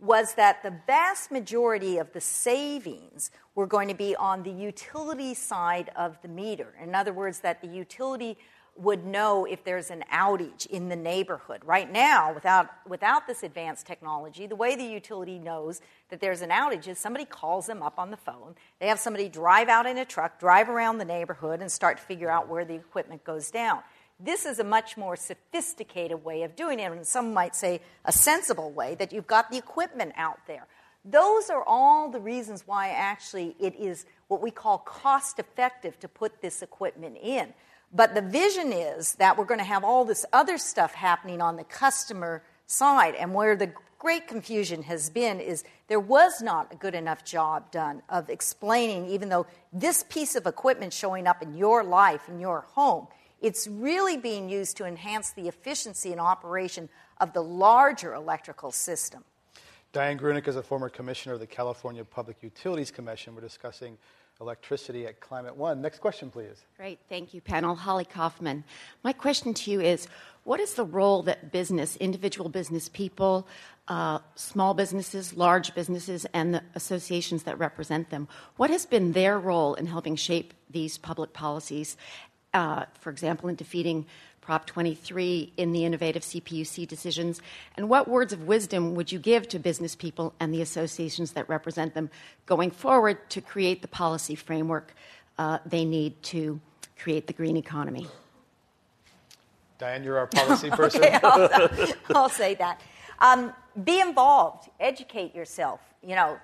was 0.00 0.34
that 0.34 0.62
the 0.62 0.74
vast 0.86 1.30
majority 1.30 1.98
of 1.98 2.12
the 2.12 2.20
savings 2.20 3.30
were 3.54 3.66
going 3.66 3.88
to 3.88 3.94
be 3.94 4.14
on 4.16 4.42
the 4.42 4.50
utility 4.50 5.34
side 5.34 5.90
of 5.96 6.20
the 6.22 6.28
meter. 6.28 6.74
In 6.80 6.94
other 6.94 7.12
words, 7.12 7.40
that 7.40 7.60
the 7.60 7.66
utility 7.66 8.36
would 8.76 9.04
know 9.04 9.44
if 9.44 9.64
there's 9.64 9.90
an 9.90 10.04
outage 10.12 10.64
in 10.66 10.88
the 10.88 10.94
neighborhood. 10.94 11.60
Right 11.64 11.90
now, 11.90 12.32
without, 12.32 12.68
without 12.86 13.26
this 13.26 13.42
advanced 13.42 13.86
technology, 13.86 14.46
the 14.46 14.54
way 14.54 14.76
the 14.76 14.84
utility 14.84 15.40
knows 15.40 15.80
that 16.10 16.20
there's 16.20 16.42
an 16.42 16.50
outage 16.50 16.86
is 16.86 16.96
somebody 16.96 17.24
calls 17.24 17.66
them 17.66 17.82
up 17.82 17.98
on 17.98 18.12
the 18.12 18.16
phone. 18.16 18.54
They 18.78 18.86
have 18.86 19.00
somebody 19.00 19.28
drive 19.28 19.68
out 19.68 19.86
in 19.86 19.98
a 19.98 20.04
truck, 20.04 20.38
drive 20.38 20.68
around 20.68 20.98
the 20.98 21.04
neighborhood, 21.04 21.60
and 21.60 21.70
start 21.70 21.96
to 21.96 22.02
figure 22.04 22.30
out 22.30 22.48
where 22.48 22.64
the 22.64 22.74
equipment 22.74 23.24
goes 23.24 23.50
down. 23.50 23.80
This 24.20 24.46
is 24.46 24.58
a 24.58 24.64
much 24.64 24.96
more 24.96 25.14
sophisticated 25.14 26.24
way 26.24 26.42
of 26.42 26.56
doing 26.56 26.80
it, 26.80 26.90
and 26.90 27.06
some 27.06 27.32
might 27.32 27.54
say 27.54 27.80
a 28.04 28.10
sensible 28.10 28.72
way 28.72 28.96
that 28.96 29.12
you've 29.12 29.28
got 29.28 29.50
the 29.50 29.58
equipment 29.58 30.12
out 30.16 30.40
there. 30.48 30.66
Those 31.04 31.50
are 31.50 31.62
all 31.64 32.10
the 32.10 32.18
reasons 32.18 32.66
why 32.66 32.88
actually 32.88 33.54
it 33.60 33.76
is 33.76 34.06
what 34.26 34.42
we 34.42 34.50
call 34.50 34.78
cost 34.78 35.38
effective 35.38 35.98
to 36.00 36.08
put 36.08 36.42
this 36.42 36.62
equipment 36.62 37.16
in. 37.22 37.54
But 37.92 38.14
the 38.14 38.20
vision 38.20 38.72
is 38.72 39.14
that 39.14 39.38
we're 39.38 39.44
going 39.44 39.60
to 39.60 39.64
have 39.64 39.84
all 39.84 40.04
this 40.04 40.26
other 40.32 40.58
stuff 40.58 40.94
happening 40.94 41.40
on 41.40 41.56
the 41.56 41.64
customer 41.64 42.42
side. 42.66 43.14
And 43.14 43.32
where 43.32 43.56
the 43.56 43.72
great 43.98 44.26
confusion 44.26 44.82
has 44.82 45.08
been 45.10 45.40
is 45.40 45.64
there 45.86 46.00
was 46.00 46.42
not 46.42 46.72
a 46.72 46.76
good 46.76 46.94
enough 46.94 47.24
job 47.24 47.70
done 47.70 48.02
of 48.08 48.28
explaining, 48.28 49.06
even 49.06 49.28
though 49.28 49.46
this 49.72 50.04
piece 50.08 50.34
of 50.34 50.46
equipment 50.46 50.92
showing 50.92 51.26
up 51.26 51.40
in 51.42 51.56
your 51.56 51.82
life, 51.82 52.28
in 52.28 52.38
your 52.38 52.62
home, 52.72 53.06
it's 53.40 53.66
really 53.68 54.16
being 54.16 54.48
used 54.48 54.76
to 54.78 54.84
enhance 54.84 55.30
the 55.30 55.48
efficiency 55.48 56.12
and 56.12 56.20
operation 56.20 56.88
of 57.20 57.32
the 57.32 57.42
larger 57.42 58.14
electrical 58.14 58.72
system. 58.72 59.24
Dian 59.92 60.18
Grueneich 60.18 60.46
is 60.48 60.56
a 60.56 60.62
former 60.62 60.88
commissioner 60.88 61.34
of 61.34 61.40
the 61.40 61.46
California 61.46 62.04
Public 62.04 62.42
Utilities 62.42 62.90
Commission. 62.90 63.34
We're 63.34 63.40
discussing 63.40 63.96
electricity 64.40 65.06
at 65.06 65.20
Climate 65.20 65.56
One. 65.56 65.80
Next 65.80 66.00
question, 66.00 66.30
please. 66.30 66.64
Great, 66.76 66.98
thank 67.08 67.34
you, 67.34 67.40
panel. 67.40 67.74
Holly 67.74 68.04
Kaufman. 68.04 68.64
My 69.02 69.12
question 69.12 69.54
to 69.54 69.70
you 69.70 69.80
is 69.80 70.06
what 70.44 70.60
is 70.60 70.74
the 70.74 70.84
role 70.84 71.22
that 71.24 71.50
business, 71.50 71.96
individual 71.96 72.48
business 72.48 72.88
people, 72.88 73.48
uh, 73.88 74.18
small 74.34 74.74
businesses, 74.74 75.34
large 75.34 75.74
businesses, 75.74 76.26
and 76.32 76.54
the 76.54 76.62
associations 76.74 77.44
that 77.44 77.58
represent 77.58 78.10
them, 78.10 78.28
what 78.56 78.70
has 78.70 78.86
been 78.86 79.12
their 79.12 79.38
role 79.38 79.74
in 79.74 79.86
helping 79.86 80.14
shape 80.14 80.54
these 80.70 80.98
public 80.98 81.32
policies? 81.32 81.96
Uh, 82.54 82.86
for 82.98 83.10
example, 83.10 83.48
in 83.48 83.54
defeating 83.54 84.06
Prop 84.40 84.64
23 84.64 85.52
in 85.58 85.72
the 85.72 85.84
innovative 85.84 86.22
CPUC 86.22 86.88
decisions? 86.88 87.42
And 87.76 87.90
what 87.90 88.08
words 88.08 88.32
of 88.32 88.46
wisdom 88.46 88.94
would 88.94 89.12
you 89.12 89.18
give 89.18 89.46
to 89.48 89.58
business 89.58 89.94
people 89.94 90.32
and 90.40 90.54
the 90.54 90.62
associations 90.62 91.32
that 91.32 91.46
represent 91.50 91.92
them 91.92 92.08
going 92.46 92.70
forward 92.70 93.28
to 93.30 93.42
create 93.42 93.82
the 93.82 93.88
policy 93.88 94.34
framework 94.34 94.94
uh, 95.36 95.58
they 95.66 95.84
need 95.84 96.22
to 96.22 96.60
create 96.98 97.26
the 97.26 97.34
green 97.34 97.58
economy? 97.58 98.06
Dian, 99.78 100.02
you're 100.02 100.18
our 100.18 100.26
policy 100.26 100.70
person. 100.80 101.04
okay, 101.04 101.18
I'll, 101.22 101.94
I'll, 102.16 102.28
say 102.28 102.54
that. 102.54 102.80
Um, 103.20 103.52
be 103.84 104.00
involved, 104.00 104.70
educate 104.80 105.34
yourself. 105.34 105.80
You 106.02 106.16
know, 106.16 106.38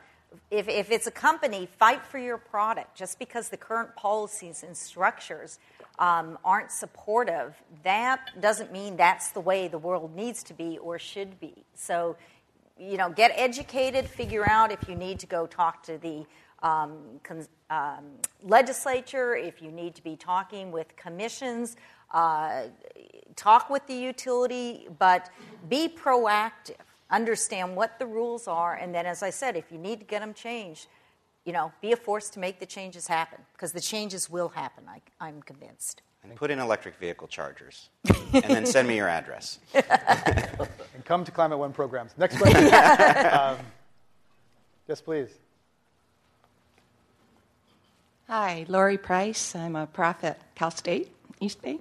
if, 0.50 0.68
if 0.68 0.90
it's 0.90 1.06
a 1.06 1.10
company, 1.10 1.66
fight 1.78 2.04
for 2.06 2.18
your 2.18 2.38
product. 2.38 2.96
Just 2.96 3.18
because 3.18 3.48
the 3.48 3.56
current 3.56 3.94
policies 3.96 4.62
and 4.62 4.76
structures 4.76 5.58
um, 5.98 6.38
aren't 6.44 6.72
supportive, 6.72 7.54
that 7.84 8.30
doesn't 8.40 8.72
mean 8.72 8.96
that's 8.96 9.30
the 9.30 9.40
way 9.40 9.68
the 9.68 9.78
world 9.78 10.14
needs 10.14 10.42
to 10.44 10.54
be 10.54 10.78
or 10.78 10.98
should 10.98 11.38
be. 11.38 11.54
So, 11.74 12.16
you 12.78 12.96
know, 12.96 13.10
get 13.10 13.32
educated, 13.36 14.08
figure 14.08 14.48
out 14.48 14.72
if 14.72 14.88
you 14.88 14.96
need 14.96 15.20
to 15.20 15.26
go 15.26 15.46
talk 15.46 15.84
to 15.84 15.98
the 15.98 16.26
um, 16.62 17.20
um, 17.70 18.04
legislature, 18.42 19.36
if 19.36 19.62
you 19.62 19.70
need 19.70 19.94
to 19.94 20.02
be 20.02 20.16
talking 20.16 20.72
with 20.72 20.96
commissions, 20.96 21.76
uh, 22.12 22.64
talk 23.36 23.70
with 23.70 23.86
the 23.86 23.94
utility, 23.94 24.88
but 24.98 25.30
be 25.68 25.88
proactive. 25.88 26.76
Understand 27.10 27.76
what 27.76 27.98
the 27.98 28.06
rules 28.06 28.48
are, 28.48 28.74
and 28.74 28.94
then, 28.94 29.06
as 29.06 29.22
I 29.22 29.30
said, 29.30 29.56
if 29.56 29.70
you 29.70 29.78
need 29.78 30.00
to 30.00 30.06
get 30.06 30.20
them 30.20 30.32
changed, 30.32 30.88
you 31.44 31.52
know, 31.52 31.72
be 31.80 31.92
a 31.92 31.96
force 31.96 32.30
to 32.30 32.38
make 32.38 32.58
the 32.58 32.66
changes 32.66 33.06
happen 33.06 33.40
because 33.52 33.72
the 33.72 33.80
changes 33.80 34.30
will 34.30 34.48
happen. 34.48 34.84
I, 35.20 35.28
am 35.28 35.42
convinced. 35.42 36.02
And 36.22 36.34
put 36.36 36.50
in 36.50 36.58
electric 36.58 36.96
vehicle 36.96 37.28
chargers, 37.28 37.90
and 38.32 38.44
then 38.44 38.64
send 38.64 38.88
me 38.88 38.96
your 38.96 39.08
address. 39.08 39.58
and 39.74 41.04
come 41.04 41.22
to 41.22 41.30
Climate 41.30 41.58
One 41.58 41.74
programs. 41.74 42.12
Next 42.16 42.38
question. 42.38 42.72
um, 43.32 43.58
yes, 44.88 45.02
please. 45.02 45.28
Hi, 48.26 48.64
Lori 48.68 48.96
Price. 48.96 49.54
I'm 49.54 49.76
a 49.76 49.86
prof 49.86 50.24
at 50.24 50.54
Cal 50.54 50.70
State, 50.70 51.14
East 51.40 51.60
Bay. 51.60 51.80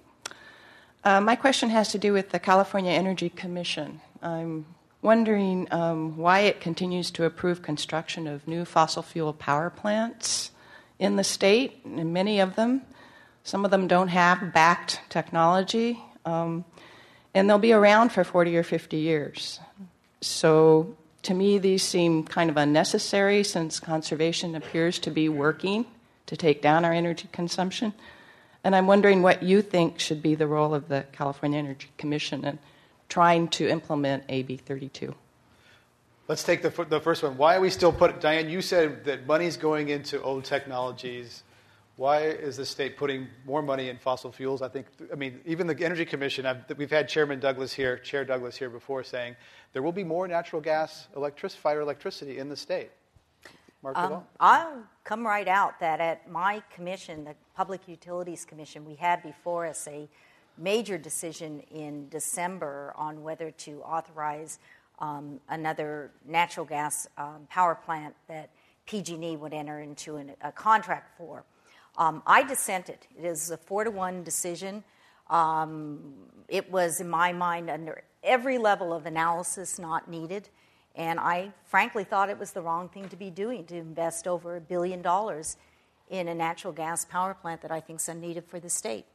Uh, 1.06 1.22
my 1.22 1.38
question 1.38 1.70
has 1.70 1.90
to 1.94 1.98
do 1.98 2.12
with 2.12 2.32
the 2.32 2.40
California 2.40 2.92
Energy 2.92 3.30
Commission. 3.30 4.02
I'm 4.22 4.66
wondering 5.04 5.68
um, 5.72 6.18
why 6.18 6.42
it 6.42 6.62
continues 6.62 7.12
to 7.12 7.26
approve 7.26 7.62
construction 7.62 8.26
of 8.26 8.48
new 8.48 8.66
fossil 8.66 9.04
fuel 9.04 9.34
power 9.34 9.70
plants 9.70 10.52
in 10.98 11.18
the 11.18 11.24
state, 11.24 11.82
and 11.84 12.14
many 12.14 12.40
of 12.40 12.56
them. 12.56 12.82
Some 13.44 13.66
of 13.66 13.72
them 13.72 13.88
don't 13.88 14.08
have 14.08 14.54
backed 14.54 15.02
technology, 15.10 16.00
um, 16.26 16.64
and 17.34 17.50
they'll 17.50 17.60
be 17.60 17.74
around 17.74 18.14
for 18.14 18.24
40 18.24 18.56
or 18.56 18.64
50 18.64 18.98
years. 18.98 19.60
So, 20.22 20.96
to 21.24 21.34
me, 21.34 21.58
these 21.58 21.84
seem 21.84 22.24
kind 22.24 22.50
of 22.50 22.58
unnecessary 22.58 23.44
since 23.44 23.80
conservation 23.80 24.56
appears 24.56 25.00
to 25.00 25.12
be 25.12 25.28
working 25.28 25.86
to 26.28 26.38
take 26.38 26.62
down 26.62 26.86
our 26.86 26.94
energy 26.94 27.28
consumption. 27.32 27.94
And 28.64 28.76
I'm 28.76 28.88
wondering 28.88 29.22
what 29.22 29.44
you 29.44 29.62
think 29.62 30.00
should 30.00 30.22
be 30.22 30.36
the 30.36 30.48
role 30.48 30.74
of 30.74 30.88
the 30.88 31.06
California 31.12 31.60
Energy 31.60 31.90
Commission 31.98 32.46
and 32.46 32.60
trying 33.14 33.48
to 33.48 33.70
implement 33.70 34.24
AB 34.28 34.58
32. 34.58 35.14
Let's 36.28 36.44
take 36.44 36.64
the, 36.64 36.86
the 36.86 37.00
first 37.00 37.22
one. 37.22 37.38
Why 37.38 37.58
are 37.58 37.62
we 37.62 37.70
still 37.70 37.94
putting, 37.94 38.18
Dian, 38.18 38.50
you 38.50 38.60
said 38.60 39.06
that 39.06 39.28
money's 39.28 39.56
going 39.56 39.90
into 39.90 40.20
old 40.24 40.46
technologies. 40.46 41.44
Why 41.98 42.22
is 42.22 42.58
the 42.58 42.66
state 42.66 42.98
putting 42.98 43.28
more 43.46 43.62
money 43.62 43.90
in 43.90 44.00
fossil 44.00 44.32
fuels? 44.32 44.64
I 44.64 44.68
think, 44.68 44.88
I 45.12 45.16
mean, 45.16 45.42
even 45.46 45.68
the 45.68 45.80
Energy 45.80 46.06
Commission, 46.06 46.48
I've, 46.48 46.64
we've 46.76 46.90
had 46.90 47.08
Chairman 47.08 47.40
Douglas 47.40 47.72
here, 47.72 48.00
Chair 48.00 48.26
Douglas 48.26 48.58
here 48.58 48.72
before 48.72 49.04
saying 49.04 49.36
there 49.74 49.84
will 49.84 49.92
be 49.92 50.04
more 50.04 50.28
natural 50.28 50.60
gas, 50.60 51.08
electric, 51.16 51.52
fire 51.52 51.82
electricity 51.82 52.40
in 52.40 52.50
the 52.50 52.58
state. 52.58 52.90
Mark 53.84 53.96
um, 53.96 54.24
I'll 54.40 54.82
come 55.04 55.24
right 55.24 55.48
out 55.48 55.80
that 55.82 56.00
at 56.00 56.28
my 56.32 56.64
commission, 56.74 57.26
the 57.26 57.36
Public 57.56 57.88
Utilities 57.88 58.44
Commission, 58.44 58.84
we 58.84 58.96
had 58.96 59.22
before 59.22 59.68
us 59.68 59.88
a 59.88 60.10
major 60.58 60.98
decision 60.98 61.62
in 61.72 62.10
December 62.10 62.94
on 62.96 63.24
whether 63.24 63.52
to 63.52 63.82
authorize 63.82 64.60
um, 65.00 65.40
another 65.50 66.12
natural 66.26 66.66
gas 66.66 67.08
um, 67.18 67.48
power 67.50 67.76
plant 67.76 68.16
that 68.28 68.50
PG&E 68.86 69.38
would 69.38 69.54
enter 69.54 69.80
into 69.80 70.18
an, 70.18 70.32
a 70.42 70.52
contract 70.52 71.18
for. 71.18 71.44
Um, 71.98 72.24
I 72.26 72.44
dissented. 72.44 73.00
It 73.18 73.26
is 73.26 73.52
a 73.52 73.58
four 73.58 73.84
to 73.84 73.92
one 73.92 74.24
decision. 74.24 74.84
Um, 75.30 76.14
it 76.48 76.72
was, 76.72 77.00
in 77.00 77.10
my 77.10 77.34
mind, 77.34 77.70
under 77.70 78.04
every 78.24 78.58
level 78.58 78.94
of 78.94 79.06
analysis 79.06 79.80
not 79.80 80.10
needed. 80.10 80.50
And 80.96 81.20
I 81.20 81.52
frankly 81.66 82.04
thought 82.04 82.30
it 82.30 82.38
was 82.38 82.52
the 82.52 82.62
wrong 82.62 82.90
thing 82.90 83.10
to 83.10 83.16
be 83.16 83.30
doing 83.30 83.66
to 83.66 83.76
invest 83.76 84.28
over 84.28 84.56
a 84.56 84.62
billion 84.62 85.02
dollars 85.02 85.58
in 86.10 86.28
a 86.28 86.36
natural 86.36 86.74
gas 86.74 87.06
power 87.06 87.34
plant 87.34 87.62
that 87.62 87.72
I 87.72 87.80
think 87.80 88.00
is 88.00 88.10
unneeded 88.10 88.46
for 88.46 88.60
the 88.60 88.70
state. 88.70 89.06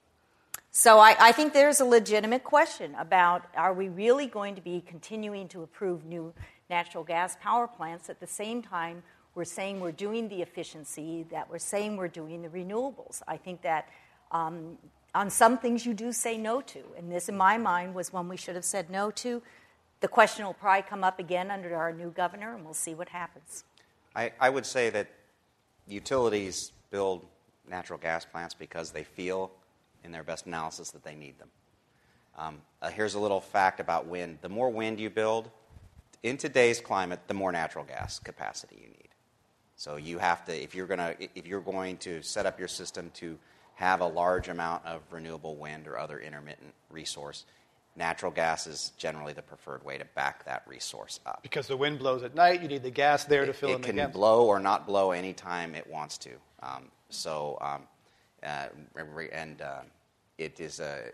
So 0.70 0.98
I, 0.98 1.16
I, 1.18 1.32
think 1.32 1.54
there's 1.54 1.80
a 1.80 1.84
legitimate 1.84 2.44
question 2.44 2.94
about 2.96 3.44
are 3.56 3.72
we 3.72 3.88
really 3.88 4.26
going 4.26 4.54
to 4.54 4.60
be 4.60 4.82
continuing 4.86 5.48
to 5.48 5.62
approve 5.62 6.04
new 6.04 6.32
natural 6.68 7.02
gas 7.04 7.36
power 7.40 7.66
plants 7.66 8.10
at 8.10 8.20
the 8.20 8.26
same 8.26 8.62
time 8.62 9.02
we're 9.38 9.44
saying 9.44 9.78
we're 9.78 9.92
doing 9.92 10.28
the 10.28 10.42
efficiency, 10.42 11.24
that 11.30 11.48
we're 11.48 11.60
saying 11.60 11.96
we're 11.96 12.08
doing 12.08 12.42
the 12.42 12.48
renewables. 12.48 13.22
I 13.28 13.36
think 13.36 13.62
that 13.62 13.88
um, 14.32 14.76
on 15.14 15.30
some 15.30 15.58
things 15.58 15.86
you 15.86 15.94
do 15.94 16.10
say 16.10 16.36
no 16.36 16.60
to. 16.62 16.80
And 16.96 17.10
this, 17.10 17.28
in 17.28 17.36
my 17.36 17.56
mind, 17.56 17.94
was 17.94 18.12
one 18.12 18.28
we 18.28 18.36
should 18.36 18.56
have 18.56 18.64
said 18.64 18.90
no 18.90 19.12
to. 19.12 19.40
The 20.00 20.08
question 20.08 20.44
will 20.44 20.54
probably 20.54 20.82
come 20.82 21.04
up 21.04 21.20
again 21.20 21.52
under 21.52 21.76
our 21.76 21.92
new 21.92 22.10
governor, 22.10 22.54
and 22.54 22.64
we'll 22.64 22.74
see 22.74 22.94
what 22.94 23.08
happens. 23.08 23.62
I, 24.16 24.32
I 24.40 24.50
would 24.50 24.66
say 24.66 24.90
that 24.90 25.08
utilities 25.86 26.72
build 26.90 27.24
natural 27.68 28.00
gas 28.00 28.24
plants 28.24 28.54
because 28.54 28.90
they 28.90 29.04
feel 29.04 29.52
in 30.08 30.12
their 30.12 30.24
best 30.24 30.46
analysis 30.46 30.90
that 30.90 31.04
they 31.04 31.14
need 31.14 31.38
them. 31.38 31.48
Um, 32.36 32.62
uh, 32.80 32.88
here's 32.88 33.14
a 33.14 33.20
little 33.20 33.40
fact 33.40 33.78
about 33.78 34.06
wind 34.06 34.38
the 34.40 34.48
more 34.48 34.70
wind 34.70 34.98
you 34.98 35.10
build, 35.10 35.50
in 36.22 36.36
today's 36.36 36.80
climate, 36.80 37.20
the 37.28 37.34
more 37.34 37.52
natural 37.52 37.84
gas 37.84 38.18
capacity 38.18 38.76
you 38.80 38.88
need. 38.88 39.08
So 39.76 39.96
you 39.96 40.18
have 40.18 40.44
to, 40.46 40.52
if 40.60 40.74
you're, 40.74 40.86
gonna, 40.86 41.14
if 41.34 41.46
you're 41.46 41.60
going 41.60 41.98
to 41.98 42.22
set 42.22 42.46
up 42.46 42.58
your 42.58 42.68
system 42.68 43.10
to 43.14 43.38
have 43.74 44.00
a 44.00 44.06
large 44.06 44.48
amount 44.48 44.84
of 44.84 45.02
renewable 45.12 45.54
wind 45.54 45.86
or 45.86 45.98
other 45.98 46.18
intermittent 46.18 46.72
resource, 46.90 47.44
natural 47.94 48.32
gas 48.32 48.66
is 48.66 48.92
generally 48.96 49.32
the 49.32 49.42
preferred 49.42 49.84
way 49.84 49.98
to 49.98 50.04
back 50.16 50.44
that 50.46 50.62
resource 50.66 51.20
up. 51.26 51.40
Because 51.42 51.68
the 51.68 51.76
wind 51.76 51.98
blows 51.98 52.22
at 52.22 52.34
night, 52.34 52.62
you 52.62 52.68
need 52.68 52.82
the 52.82 52.90
gas 52.90 53.24
there 53.24 53.46
to 53.46 53.52
fill 53.52 53.70
it 53.70 53.74
in 53.74 53.80
the 53.82 53.86
can 53.86 53.96
gaps. 53.96 54.14
blow 54.14 54.46
or 54.46 54.58
not 54.58 54.86
blow 54.86 55.12
anytime 55.12 55.74
it 55.74 55.86
wants 55.86 56.18
to. 56.18 56.30
Um, 56.62 56.84
so, 57.10 57.58
um, 57.60 57.82
uh, 58.42 58.68
and 59.32 59.62
uh, 59.62 59.80
it 60.38 60.60
is 60.60 60.80
a 60.80 61.10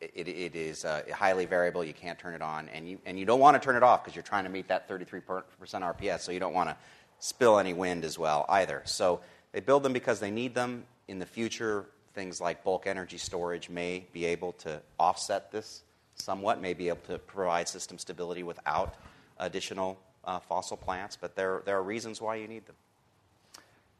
it, 0.00 0.28
it 0.28 0.54
is 0.54 0.84
uh, 0.84 1.02
highly 1.12 1.46
variable. 1.46 1.82
You 1.82 1.94
can't 1.94 2.18
turn 2.18 2.34
it 2.34 2.42
on, 2.42 2.68
and 2.68 2.88
you 2.88 2.98
and 3.06 3.18
you 3.18 3.24
don't 3.24 3.40
want 3.40 3.60
to 3.60 3.64
turn 3.64 3.76
it 3.76 3.82
off 3.82 4.04
because 4.04 4.14
you're 4.14 4.22
trying 4.22 4.44
to 4.44 4.50
meet 4.50 4.68
that 4.68 4.88
33% 4.88 5.42
RPS. 5.60 6.20
So 6.20 6.32
you 6.32 6.40
don't 6.40 6.54
want 6.54 6.68
to 6.68 6.76
spill 7.18 7.58
any 7.58 7.72
wind 7.72 8.04
as 8.04 8.18
well 8.18 8.44
either. 8.48 8.82
So 8.84 9.20
they 9.52 9.60
build 9.60 9.82
them 9.82 9.92
because 9.92 10.20
they 10.20 10.30
need 10.30 10.54
them. 10.54 10.84
In 11.08 11.18
the 11.18 11.26
future, 11.26 11.86
things 12.14 12.40
like 12.40 12.62
bulk 12.62 12.86
energy 12.86 13.16
storage 13.16 13.70
may 13.70 14.04
be 14.12 14.24
able 14.26 14.52
to 14.52 14.82
offset 14.98 15.50
this 15.50 15.82
somewhat, 16.14 16.60
may 16.60 16.74
be 16.74 16.88
able 16.88 17.02
to 17.06 17.18
provide 17.18 17.68
system 17.68 17.98
stability 17.98 18.42
without 18.42 18.96
additional 19.38 19.98
uh, 20.24 20.40
fossil 20.40 20.76
plants. 20.76 21.16
But 21.18 21.36
there 21.36 21.62
there 21.64 21.76
are 21.76 21.82
reasons 21.82 22.20
why 22.20 22.36
you 22.36 22.48
need 22.48 22.66
them. 22.66 22.76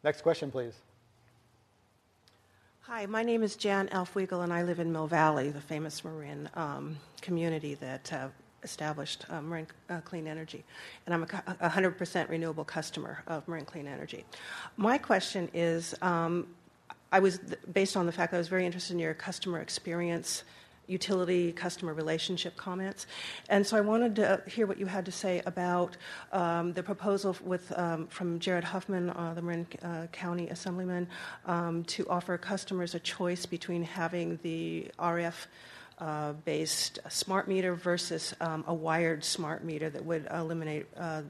Next 0.04 0.20
question, 0.20 0.50
please. 0.50 0.74
Hi, 2.88 3.04
my 3.04 3.24
name 3.24 3.42
is 3.42 3.56
Jan 3.56 3.88
Elfweigel, 3.88 4.44
and 4.44 4.52
I 4.52 4.62
live 4.62 4.78
in 4.78 4.92
Mill 4.92 5.08
Valley, 5.08 5.50
the 5.50 5.60
famous 5.60 6.04
Marin 6.04 6.48
um, 6.54 6.96
community 7.20 7.74
that 7.74 8.12
uh, 8.12 8.28
established 8.62 9.26
uh, 9.28 9.42
Marin 9.42 9.66
uh, 9.90 10.00
Clean 10.02 10.24
Energy. 10.28 10.62
And 11.04 11.12
I'm 11.12 11.24
a, 11.24 11.26
100% 11.26 12.28
renewable 12.28 12.64
customer 12.64 13.24
of 13.26 13.48
Marin 13.48 13.64
Clean 13.64 13.88
Energy. 13.88 14.24
My 14.76 14.98
question 14.98 15.50
is 15.52 15.96
um, 16.00 16.46
I 17.10 17.18
was, 17.18 17.40
based 17.72 17.96
on 17.96 18.06
the 18.06 18.12
fact 18.12 18.30
that 18.30 18.36
I 18.36 18.38
was 18.38 18.46
very 18.46 18.64
interested 18.64 18.92
in 18.92 19.00
your 19.00 19.14
customer 19.14 19.58
experience 19.58 20.44
utility 20.86 21.52
customer 21.52 21.92
relationship 21.94 22.56
comments. 22.56 23.06
And 23.48 23.66
so 23.66 23.76
I 23.76 23.80
wanted 23.80 24.16
to 24.16 24.42
hear 24.46 24.66
what 24.66 24.78
you 24.78 24.86
had 24.86 25.04
to 25.06 25.12
say 25.12 25.42
about 25.46 25.96
um, 26.32 26.72
the 26.72 26.82
proposal 26.82 27.36
with, 27.44 27.72
um, 27.78 28.06
from 28.08 28.38
Jared 28.38 28.64
Huffman, 28.64 29.10
uh, 29.10 29.34
the 29.34 29.42
Marin 29.42 29.66
uh, 29.82 30.06
County 30.12 30.48
Assemblyman, 30.48 31.08
um, 31.46 31.84
to 31.84 32.08
offer 32.08 32.38
customers 32.38 32.94
a 32.94 33.00
choice 33.00 33.46
between 33.46 33.82
having 33.82 34.38
the 34.42 34.90
RF. 34.98 35.46
Uh, 35.98 36.34
based 36.44 36.98
smart 37.08 37.48
meter 37.48 37.74
versus 37.74 38.34
um, 38.42 38.62
a 38.66 38.74
wired 38.74 39.24
smart 39.24 39.64
meter 39.64 39.88
that 39.88 40.04
would 40.04 40.28
eliminate 40.30 40.86
uh, 40.94 41.22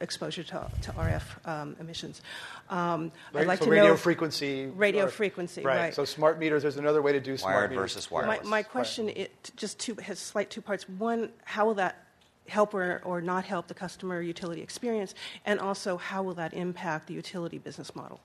exposure 0.00 0.42
to, 0.42 0.70
to 0.82 0.92
RF 0.92 1.22
um, 1.48 1.76
emissions. 1.80 2.20
Um, 2.68 3.12
right, 3.32 3.42
I'd 3.42 3.46
like 3.46 3.58
so 3.58 3.66
to 3.66 3.70
radio 3.70 3.88
know 3.88 3.96
frequency. 3.96 4.66
radio 4.66 5.04
or, 5.04 5.08
frequency, 5.08 5.62
right. 5.62 5.76
right. 5.76 5.94
So 5.94 6.04
smart 6.04 6.38
meters. 6.38 6.62
There's 6.62 6.76
another 6.76 7.02
way 7.02 7.12
to 7.12 7.20
do 7.20 7.36
smart 7.36 7.54
Wired 7.54 7.70
meters. 7.70 7.94
versus 7.94 8.10
wireless. 8.10 8.44
My, 8.44 8.48
my 8.48 8.62
question 8.62 9.08
it 9.08 9.52
just 9.56 9.78
two, 9.78 9.94
has 9.96 10.18
slight 10.18 10.50
two 10.50 10.60
parts. 10.60 10.88
One, 10.88 11.30
how 11.44 11.66
will 11.66 11.74
that 11.74 12.04
help 12.46 12.74
or, 12.74 13.00
or 13.04 13.20
not 13.20 13.44
help 13.44 13.68
the 13.68 13.74
customer 13.74 14.20
utility 14.20 14.60
experience, 14.60 15.14
and 15.46 15.60
also 15.60 15.96
how 15.96 16.22
will 16.22 16.34
that 16.34 16.52
impact 16.54 17.06
the 17.06 17.14
utility 17.14 17.58
business 17.58 17.94
model? 17.94 18.20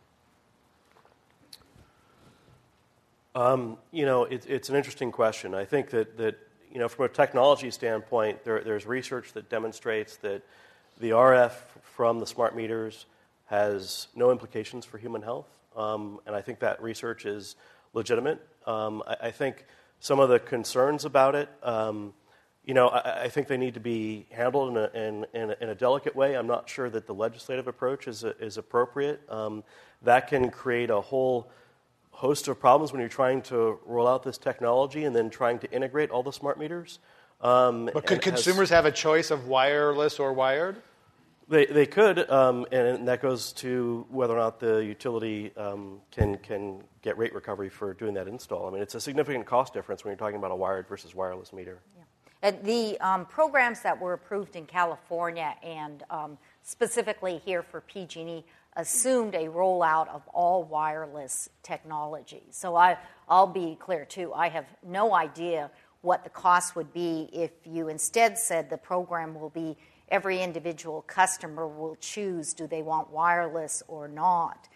Um, 3.36 3.78
you 3.92 4.06
know, 4.06 4.26
it, 4.26 4.46
it's 4.48 4.70
an 4.70 4.76
interesting 4.76 5.12
question. 5.12 5.54
I 5.54 5.64
think 5.64 5.92
that, 5.92 6.18
that 6.18 6.38
you 6.72 6.80
know, 6.80 6.90
from 6.90 7.06
a 7.06 7.10
technology 7.10 7.72
standpoint, 7.72 8.44
there, 8.44 8.62
there's 8.62 8.86
research 8.86 9.34
that 9.34 9.50
demonstrates 9.50 10.18
that 10.18 10.42
the 11.00 11.12
RF 11.12 11.54
from 11.96 12.20
the 12.20 12.28
smart 12.28 12.56
meters 12.56 13.06
has 13.46 14.08
no 14.16 14.32
implications 14.32 14.86
for 14.86 14.98
human 14.98 15.22
health, 15.22 15.48
um, 15.76 16.20
and 16.26 16.36
I 16.36 16.42
think 16.42 16.60
that 16.60 16.82
research 16.82 17.26
is 17.26 17.56
legitimate. 17.94 18.46
Um, 18.66 19.02
I, 19.08 19.28
I, 19.28 19.32
think 19.32 19.66
some 20.00 20.20
of 20.20 20.30
the 20.30 20.40
concerns 20.40 21.06
about 21.06 21.36
it, 21.36 21.50
um, 21.64 22.14
you 22.66 22.74
know, 22.74 22.90
I, 22.90 23.24
I, 23.24 23.30
think 23.30 23.48
they 23.48 23.58
need 23.58 23.74
to 23.74 23.80
be 23.80 24.28
handled 24.30 24.70
in 24.70 24.78
a, 24.78 24.90
in, 24.94 25.26
in, 25.34 25.50
a, 25.50 25.56
in 25.62 25.70
a, 25.70 25.76
delicate 25.76 26.16
way. 26.16 26.36
I'm 26.36 26.48
not 26.48 26.70
sure 26.70 26.90
that 26.90 27.08
the 27.08 27.14
legislative 27.14 27.68
approach 27.68 28.08
is, 28.08 28.24
is 28.24 28.58
appropriate. 28.58 29.22
Um, 29.30 29.64
that 30.04 30.28
can 30.28 30.52
create 30.52 30.90
a 30.90 31.02
whole 31.02 31.52
host 32.12 32.48
of 32.48 32.60
problems 32.60 32.92
when 32.92 33.00
you're 33.00 33.10
trying 33.10 33.42
to 33.42 33.80
roll 33.86 34.08
out 34.08 34.24
this 34.24 34.38
technology 34.38 35.06
and 35.06 35.16
then 35.16 35.30
trying 35.30 35.58
to 35.60 35.72
integrate 35.72 36.12
all 36.12 36.22
the 36.22 36.34
smart 36.34 36.60
meters. 36.60 37.00
Um, 37.42 37.90
but 37.94 38.06
could 38.06 38.22
consumers 38.22 38.70
has, 38.70 38.76
have 38.76 38.86
a 38.86 38.92
choice 38.92 39.32
of 39.32 39.48
wireless 39.48 40.20
or 40.20 40.34
wired? 40.34 40.76
They, 41.50 41.66
they 41.66 41.88
could, 41.88 42.30
um, 42.30 42.68
and 42.72 43.08
that 43.08 43.24
goes 43.24 43.54
to 43.54 44.06
whether 44.12 44.36
or 44.36 44.38
not 44.38 44.60
the 44.60 44.86
utility 44.86 45.52
um, 45.58 46.00
can, 46.12 46.38
can 46.38 46.84
get 47.02 47.18
rate 47.18 47.34
recovery 47.34 47.70
for 47.70 47.96
doing 47.96 48.14
that 48.14 48.28
install. 48.28 48.68
I 48.68 48.72
mean, 48.72 48.84
it's 48.84 48.94
a 48.94 49.02
significant 49.02 49.48
cost 49.48 49.74
difference 49.74 50.04
when 50.04 50.12
you're 50.12 50.18
talking 50.18 50.36
about 50.36 50.52
a 50.52 50.56
wired 50.56 50.88
versus 50.88 51.16
wireless 51.16 51.52
meter. 51.52 51.80
Yeah. 51.98 52.04
And 52.44 52.64
the 52.64 53.00
um, 53.00 53.26
programs 53.26 53.82
that 53.82 54.00
were 54.00 54.14
approved 54.14 54.56
in 54.56 54.68
California 54.68 55.56
and 55.64 56.04
um, 56.12 56.38
specifically 56.62 57.42
here 57.44 57.64
for 57.64 57.82
PG&E 57.82 58.46
assumed 58.76 59.34
a 59.34 59.48
rollout 59.48 60.08
of 60.10 60.22
all 60.28 60.64
wireless 60.64 61.50
technology. 61.64 62.44
So 62.52 62.76
I, 62.76 62.98
I'll 63.28 63.48
be 63.48 63.76
clear 63.80 64.06
too. 64.06 64.34
I 64.34 64.50
have 64.50 64.66
no 64.86 65.16
idea 65.16 65.72
what 66.02 66.24
the 66.24 66.30
cost 66.30 66.76
would 66.76 66.94
be 66.94 67.28
if 67.34 67.52
you 67.66 67.90
instead 67.90 68.38
said 68.38 68.70
the 68.70 68.78
program 68.78 69.34
will 69.34 69.50
be 69.50 69.76
every 70.12 70.42
individual 70.42 71.04
customer 71.08 71.68
will 71.68 71.96
choose 71.96 72.54
do 72.54 72.68
they 72.68 72.82
want 72.82 73.12
wireless 73.12 73.84
or 73.88 74.08
not. 74.08 74.68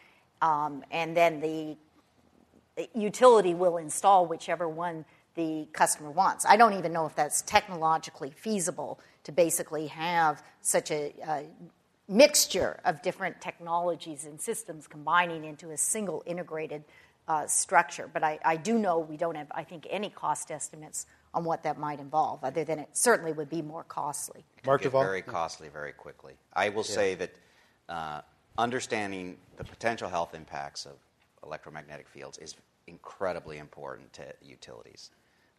Um, 0.42 0.84
and 0.92 1.16
then 1.16 1.40
the, 1.40 1.78
utility 2.96 3.54
will 3.54 3.78
install 3.78 4.26
whichever 4.26 4.68
one 4.68 5.06
the 5.36 5.68
customer 5.74 6.12
wants. 6.12 6.46
I 6.46 6.58
don't 6.58 6.74
even 6.74 6.94
know 6.94 7.06
if 7.06 7.16
that's 7.16 7.42
technologically 7.44 8.32
feasible 8.32 9.00
to 9.24 9.32
basically 9.32 9.88
have 9.88 10.44
such 10.62 10.92
a, 10.92 11.14
a 11.28 11.46
mixture 12.08 12.80
of 12.86 13.02
different 13.02 13.42
technologies 13.42 14.26
and 14.26 14.40
systems 14.40 14.88
combining 14.88 15.46
into 15.46 15.72
a 15.72 15.78
single 15.78 16.24
integrated 16.26 16.84
uh, 17.28 17.48
structure. 17.48 18.10
But 18.12 18.24
I, 18.24 18.40
I, 18.44 18.58
do 18.58 18.78
know 18.78 19.00
we 19.00 19.18
don't 19.18 19.36
have, 19.36 19.48
I 19.52 19.64
think, 19.64 19.88
any 19.90 20.10
cost 20.10 20.52
estimates 20.52 21.06
on 21.34 21.44
what 21.44 21.64
that 21.64 21.80
might 21.80 22.00
involve, 22.00 22.44
other 22.44 22.64
than 22.64 22.80
it 22.80 22.90
certainly 22.94 23.34
would 23.34 23.50
be 23.50 23.62
more 23.62 23.84
costly. 23.84 24.46
Mark 24.66 24.86
Very 25.06 25.22
costly, 25.22 25.70
very 25.70 25.94
quickly. 25.94 26.34
I 26.54 26.70
will 26.70 26.86
yeah. 26.88 26.96
say 26.96 27.16
that 27.16 27.32
uh, 27.90 28.22
understanding 28.58 29.38
the 29.58 29.64
potential 29.64 30.10
health 30.10 30.36
impacts 30.36 30.86
of 30.86 30.94
electromagnetic 31.44 32.08
fields 32.08 32.38
is 32.38 32.56
incredibly 32.88 33.58
important 33.58 34.14
to 34.14 34.24
utilities. 34.42 35.10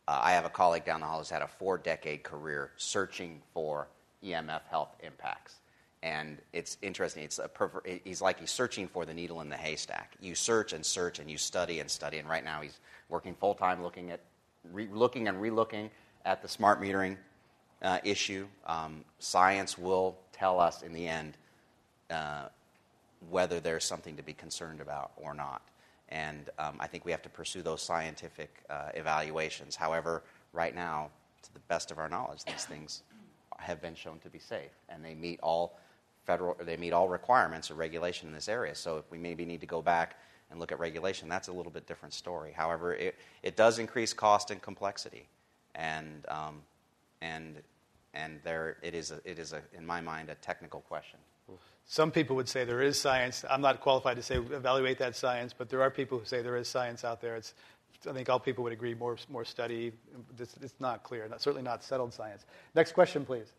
Uh, 0.07 0.21
I 0.23 0.33
have 0.33 0.45
a 0.45 0.51
colleague 0.51 0.85
down 0.85 1.01
the 1.01 1.07
hall 1.07 1.19
who's 1.19 1.31
had 1.31 1.43
a 1.43 1.49
four 1.49 1.79
decade 1.79 2.23
career 2.23 2.71
searching 2.77 3.41
for 3.53 3.89
EMF 4.23 4.63
health 4.71 4.95
impacts. 5.03 5.57
And 6.03 6.39
it's 6.53 6.77
interesting. 6.83 7.25
It's 7.25 7.39
a 7.39 7.49
perver- 7.49 8.01
he's 8.05 8.21
like 8.21 8.39
he's 8.39 8.51
searching 8.51 8.89
for 8.89 9.07
the 9.07 9.15
needle 9.15 9.41
in 9.41 9.49
the 9.49 9.57
haystack. 9.57 10.13
You 10.21 10.35
search 10.35 10.75
and 10.75 10.85
search 10.85 11.19
and 11.19 11.31
you 11.31 11.39
study 11.39 11.81
and 11.81 11.91
study. 11.91 12.19
And 12.19 12.29
right 12.29 12.45
now 12.45 12.61
he's 12.61 12.79
working 13.09 13.35
full 13.35 13.55
time 13.55 13.83
looking 13.83 14.11
at 14.11 14.21
re- 14.73 14.89
looking 14.93 15.29
and 15.29 15.39
relooking 15.39 15.91
at 16.25 16.43
the 16.43 16.49
smart 16.49 16.81
metering 16.81 17.17
uh, 17.83 17.99
issue. 18.05 18.47
Um, 18.67 19.05
science 19.19 19.77
will 19.77 20.17
tell 20.33 20.61
us 20.61 20.83
in 20.83 20.93
the 20.93 21.07
end 21.07 21.37
uh, 22.11 22.49
whether 23.31 23.61
there's 23.61 23.85
something 23.85 24.17
to 24.17 24.23
be 24.23 24.33
concerned 24.33 24.81
about 24.81 25.13
or 25.17 25.35
not. 25.35 25.63
And 26.09 26.51
um, 26.59 26.77
I 26.81 26.87
think 26.87 27.05
we 27.05 27.11
have 27.11 27.23
to 27.23 27.29
pursue 27.29 27.63
those 27.63 27.83
scientific 27.83 28.63
uh, 28.69 28.91
evaluations. 28.95 29.75
However, 29.75 30.23
right 30.53 30.75
now, 30.75 31.11
to 31.43 31.53
the 31.53 31.61
best 31.61 31.91
of 31.91 31.99
our 31.99 32.09
knowledge, 32.09 32.45
these 32.45 32.65
things 32.65 33.03
have 33.59 33.81
been 33.81 33.95
shown 33.95 34.19
to 34.21 34.29
be 34.29 34.39
safe, 34.39 34.73
and 34.89 35.05
they 35.05 35.15
meet 35.15 35.41
all 35.43 35.79
federal, 36.25 36.57
they 36.61 36.77
meet 36.77 36.93
all 36.93 37.09
requirements 37.09 37.71
or 37.71 37.75
regulation 37.75 38.29
in 38.29 38.35
this 38.35 38.49
area. 38.49 38.75
So 38.75 38.99
if 38.99 39.11
we 39.11 39.19
maybe 39.19 39.45
need 39.45 39.61
to 39.61 39.67
go 39.67 39.83
back 39.83 40.17
and 40.55 40.61
look 40.61 40.73
at 40.73 40.79
regulation, 40.79 41.29
that's 41.29 41.49
a 41.49 41.53
little 41.53 41.73
bit 41.73 41.87
different 41.87 42.15
story. 42.15 42.53
However, 42.53 42.95
it, 42.95 43.17
it 43.43 43.57
does 43.57 43.79
increase 43.79 44.13
cost 44.13 44.51
and 44.53 44.63
complexity, 44.63 45.27
and 45.75 46.25
um, 46.29 46.63
and 47.21 47.57
and 48.15 48.41
there 48.45 48.77
it 48.83 48.95
is 48.95 49.11
a, 49.11 49.21
it 49.25 49.39
is 49.41 49.53
a, 49.53 49.61
in 49.77 49.85
my 49.85 50.01
mind 50.01 50.31
a 50.31 50.37
technical 50.37 50.81
question. 50.81 51.19
Some 51.87 52.11
people 52.11 52.35
would 52.37 52.49
say 52.49 52.65
there 52.65 52.81
is 52.81 52.99
science. 52.99 53.45
I'm 53.51 53.61
not 53.61 53.81
qualified 53.81 54.17
to 54.17 54.23
say 54.23 54.37
evaluate 54.37 54.97
that 54.99 55.17
science, 55.17 55.53
but 55.53 55.69
there 55.69 55.83
are 55.83 55.91
people 55.91 56.19
who 56.19 56.25
say 56.25 56.41
there 56.41 56.57
is 56.57 56.69
science 56.69 57.05
out 57.05 57.21
there. 57.21 57.37
It's 57.37 57.53
I 58.09 58.13
think 58.13 58.29
all 58.29 58.39
people 58.39 58.65
would 58.65 58.73
agree 58.73 58.95
more, 58.95 59.17
more 59.29 59.45
study. 59.45 59.93
It's, 60.39 60.55
it's 60.63 60.75
not 60.79 61.03
clear, 61.03 61.27
not, 61.29 61.41
certainly 61.41 61.63
not 61.63 61.83
settled 61.83 62.13
science. 62.13 62.45
Next 62.75 62.93
question, 62.93 63.25
please. 63.25 63.53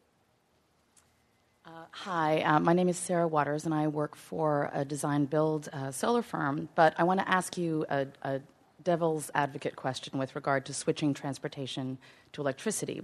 Uh, 1.67 1.85
hi, 1.89 2.41
uh, 2.41 2.59
my 2.59 2.73
name 2.73 2.87
is 2.89 2.95
Sarah 2.95 3.27
Waters, 3.27 3.65
and 3.65 3.73
I 3.73 3.87
work 3.87 4.15
for 4.15 4.69
a 4.71 4.85
design 4.85 5.25
build 5.25 5.67
uh, 5.73 5.89
solar 5.89 6.21
firm. 6.21 6.69
But 6.75 6.93
I 6.99 7.03
want 7.05 7.21
to 7.21 7.27
ask 7.27 7.57
you 7.57 7.87
a, 7.89 8.05
a, 8.21 8.41
devil's 8.83 9.31
advocate 9.33 9.75
question 9.75 10.19
with 10.19 10.35
regard 10.35 10.63
to 10.63 10.71
switching 10.71 11.11
transportation 11.11 11.97
to 12.33 12.41
electricity. 12.41 13.01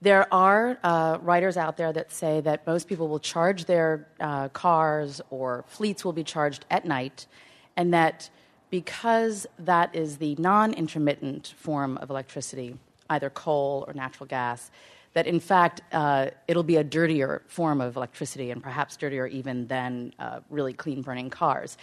There 0.00 0.26
are 0.34 0.76
uh, 0.82 1.18
writers 1.22 1.56
out 1.56 1.76
there 1.76 1.92
that 1.92 2.10
say 2.10 2.40
that 2.40 2.66
most 2.66 2.88
people 2.88 3.06
will 3.06 3.20
charge 3.20 3.66
their 3.66 4.08
uh, 4.18 4.48
cars 4.48 5.20
or 5.30 5.64
fleets 5.68 6.04
will 6.04 6.12
be 6.12 6.24
charged 6.24 6.64
at 6.72 6.84
night, 6.84 7.28
and 7.76 7.94
that 7.94 8.28
because 8.70 9.46
that 9.56 9.94
is 9.94 10.16
the 10.16 10.34
non 10.40 10.74
intermittent 10.74 11.54
form 11.56 11.96
of 11.98 12.10
electricity, 12.10 12.76
either 13.08 13.30
coal 13.30 13.84
or 13.86 13.94
natural 13.94 14.26
gas, 14.26 14.72
that 15.14 15.26
in 15.26 15.40
fact 15.40 15.80
uh, 15.92 16.26
it'll 16.46 16.62
be 16.62 16.76
a 16.76 16.84
dirtier 16.84 17.42
form 17.46 17.80
of 17.80 17.96
electricity 17.96 18.50
and 18.50 18.62
perhaps 18.62 18.96
dirtier 18.96 19.26
even 19.26 19.66
than 19.66 20.12
uh, 20.18 20.40
really 20.50 20.72
clean 20.72 21.02
burning 21.02 21.30
cars. 21.30 21.76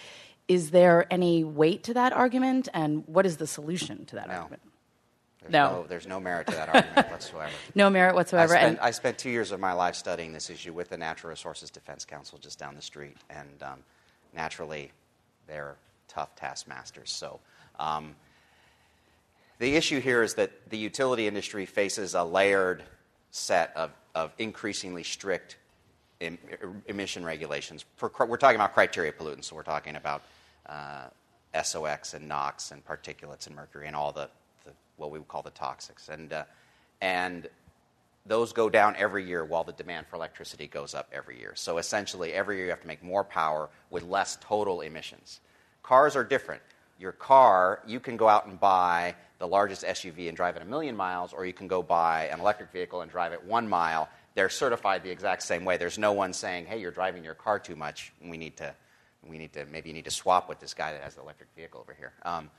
Is 0.47 0.71
there 0.71 1.07
any 1.11 1.43
weight 1.43 1.84
to 1.86 1.93
that 1.93 2.11
argument, 2.11 2.67
and 2.73 3.07
what 3.07 3.25
is 3.25 3.38
the 3.38 3.47
solution 3.47 4.05
to 4.07 4.15
that 4.15 4.27
no. 4.27 4.34
argument? 4.34 4.61
There's 5.41 5.53
no. 5.53 5.71
no. 5.71 5.86
There's 5.88 6.07
no 6.07 6.19
merit 6.19 6.47
to 6.47 6.55
that 6.55 6.69
argument 6.75 7.09
whatsoever. 7.09 7.51
No 7.73 7.89
merit 7.89 8.15
whatsoever. 8.15 8.55
I 8.55 8.59
spent, 8.59 8.79
I 8.82 8.91
spent, 8.91 9.17
two 9.17 9.29
years 9.29 9.51
of 9.51 9.59
my 9.59 9.71
life 9.73 9.95
studying 9.95 10.34
this 10.34 10.49
issue 10.49 10.73
with 10.73 10.89
the 10.89 10.97
Natural 10.97 11.29
Resources 11.29 11.69
Defense 11.69 12.03
Council 12.05 12.38
just 12.38 12.59
down 12.59 12.75
the 12.75 12.82
street, 12.82 13.15
and 13.29 13.63
um, 13.63 13.79
naturally, 14.36 14.91
they're 15.47 15.75
tough 16.09 16.36
taskmasters. 16.36 17.11
So 17.11 17.39
um, 17.79 18.15
the 19.59 19.75
issue 19.75 20.01
here 20.01 20.21
is 20.21 20.34
that 20.34 20.69
the 20.69 20.77
utility 20.77 21.27
industry 21.27 21.65
faces 21.65 22.13
a 22.13 22.23
layered 22.23 22.84
set 23.32 23.71
of, 23.75 23.91
of 24.13 24.34
increasingly 24.38 25.03
strict 25.03 25.57
em, 26.19 26.38
emission 26.88 27.25
regulations. 27.25 27.86
We're 27.99 28.38
talking 28.38 28.55
about 28.55 28.73
criteria 28.73 29.11
pollutants, 29.11 29.45
so 29.45 29.55
we're 29.55 29.63
talking 29.63 29.95
about 29.95 30.21
uh, 30.67 31.07
SOx 31.61 32.13
and 32.13 32.27
NOx 32.27 32.71
and 32.71 32.86
particulates 32.86 33.47
and 33.47 33.55
mercury 33.55 33.88
and 33.88 33.95
all 33.95 34.11
the, 34.11 34.29
the 34.65 34.71
what 34.97 35.11
we 35.11 35.19
would 35.19 35.27
call 35.27 35.41
the 35.41 35.51
toxics. 35.51 36.09
And, 36.09 36.32
uh, 36.32 36.43
and 37.01 37.49
those 38.25 38.53
go 38.53 38.69
down 38.69 38.95
every 38.97 39.25
year 39.25 39.43
while 39.43 39.63
the 39.63 39.71
demand 39.73 40.07
for 40.07 40.15
electricity 40.15 40.67
goes 40.67 40.93
up 40.93 41.09
every 41.11 41.39
year. 41.39 41.53
So 41.55 41.79
essentially, 41.79 42.34
every 42.34 42.57
year 42.57 42.65
you 42.65 42.71
have 42.71 42.82
to 42.82 42.88
make 42.88 43.03
more 43.03 43.23
power 43.23 43.69
with 43.89 44.03
less 44.03 44.38
total 44.41 44.82
emissions. 44.82 45.39
Cars 45.82 46.15
are 46.15 46.23
different. 46.23 46.61
Your 46.99 47.13
car, 47.13 47.82
you 47.88 47.99
can 47.99 48.15
go 48.15 48.27
out 48.27 48.45
and 48.45 48.59
buy 48.59 49.15
the 49.42 49.48
largest 49.48 49.84
SUV 49.84 50.28
and 50.28 50.38
drive 50.38 50.56
it 50.56 50.62
a 50.62 50.66
million 50.66 50.96
miles, 50.96 51.34
or 51.34 51.48
you 51.48 51.52
can 51.52 51.68
go 51.68 51.82
buy 51.82 52.28
an 52.32 52.39
electric 52.39 52.72
vehicle 52.72 53.02
and 53.02 53.10
drive 53.10 53.34
it 53.34 53.44
one 53.44 53.68
mile. 53.68 54.08
They're 54.36 54.50
certified 54.50 55.02
the 55.02 55.10
exact 55.10 55.42
same 55.42 55.66
way. 55.66 55.78
There's 55.78 55.98
no 55.98 56.12
one 56.12 56.32
saying, 56.32 56.68
hey, 56.68 56.80
you're 56.80 56.92
driving 56.92 57.24
your 57.24 57.34
car 57.34 57.58
too 57.58 57.76
much. 57.76 58.14
We 58.24 58.38
need 58.38 58.56
to, 58.58 58.72
we 59.28 59.39
need 59.39 59.52
to 59.54 59.66
maybe 59.66 59.89
you 59.89 59.96
need 59.96 60.06
to 60.06 60.12
swap 60.12 60.48
with 60.48 60.60
this 60.60 60.76
guy 60.76 60.92
that 60.92 61.02
has 61.02 61.16
the 61.16 61.22
electric 61.22 61.50
vehicle 61.56 61.82
over 61.82 61.92
here. 61.92 62.14
Um, 62.22 62.52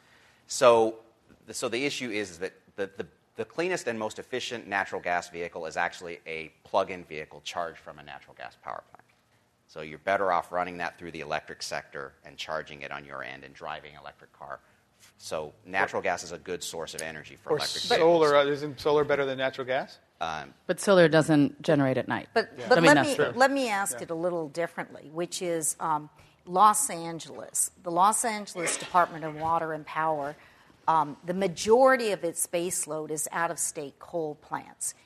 so, 0.49 0.97
so 1.53 1.69
the 1.69 1.85
issue 1.85 2.11
is 2.11 2.39
that 2.39 2.53
the, 2.75 2.91
the, 2.97 3.07
the 3.37 3.45
cleanest 3.45 3.87
and 3.87 3.97
most 3.97 4.19
efficient 4.19 4.67
natural 4.67 5.01
gas 5.01 5.29
vehicle 5.29 5.67
is 5.67 5.77
actually 5.77 6.19
a 6.27 6.51
plug 6.65 6.91
in 6.91 7.05
vehicle 7.05 7.43
charged 7.45 7.79
from 7.79 8.01
a 8.01 8.03
natural 8.03 8.35
gas 8.37 8.57
power 8.61 8.83
plant. 8.91 9.07
So 9.69 9.83
you're 9.83 9.99
better 10.01 10.33
off 10.33 10.51
running 10.51 10.79
that 10.79 10.99
through 10.99 11.13
the 11.13 11.21
electric 11.21 11.63
sector 11.63 12.13
and 12.25 12.37
charging 12.37 12.83
it 12.83 12.91
on 12.91 13.05
your 13.05 13.23
end 13.23 13.45
and 13.45 13.55
driving 13.55 13.93
an 13.93 14.01
electric 14.01 14.33
car. 14.33 14.59
So 15.23 15.53
natural 15.65 16.03
gas 16.03 16.25
is 16.25 16.33
a 16.33 16.39
good 16.39 16.65
source 16.65 16.95
of 16.95 17.01
energy 17.01 17.37
for 17.37 17.51
or 17.51 17.59
electric 17.59 17.85
solar. 17.85 18.31
vehicles. 18.31 18.49
Uh, 18.49 18.51
isn't 18.51 18.81
solar 18.81 19.05
better 19.05 19.25
than 19.25 19.39
natural 19.39 19.65
gas? 19.65 20.01
Um, 20.21 20.53
but 20.67 20.81
solar 20.81 21.09
doesn't 21.09 21.63
generate 21.63 21.97
at 21.97 22.09
night. 22.09 22.27
But, 22.35 22.51
yeah. 22.59 22.65
but 22.69 22.79
I 22.79 22.81
mean, 22.81 22.95
let, 22.97 23.07
me, 23.07 23.15
true. 23.15 23.33
let 23.37 23.53
me 23.53 23.69
ask 23.69 23.99
yeah. 23.99 24.03
it 24.03 24.11
a 24.11 24.17
little 24.17 24.49
differently, 24.49 25.11
which 25.13 25.41
is 25.41 25.77
um, 25.79 26.11
Los 26.45 26.91
Angeles. 26.91 27.71
The 27.85 27.93
Los 27.93 28.25
Angeles 28.25 28.77
Department 28.77 29.25
of 29.25 29.37
Water 29.37 29.73
and 29.73 29.87
Power, 29.87 30.35
um, 30.89 31.17
the 31.25 31.35
majority 31.35 32.11
of 32.11 32.25
its 32.25 32.45
baseload 32.49 33.13
is 33.13 33.29
out 33.31 33.53
of 33.53 33.61
state 33.61 34.01
coal 34.01 34.35
plants. 34.35 34.97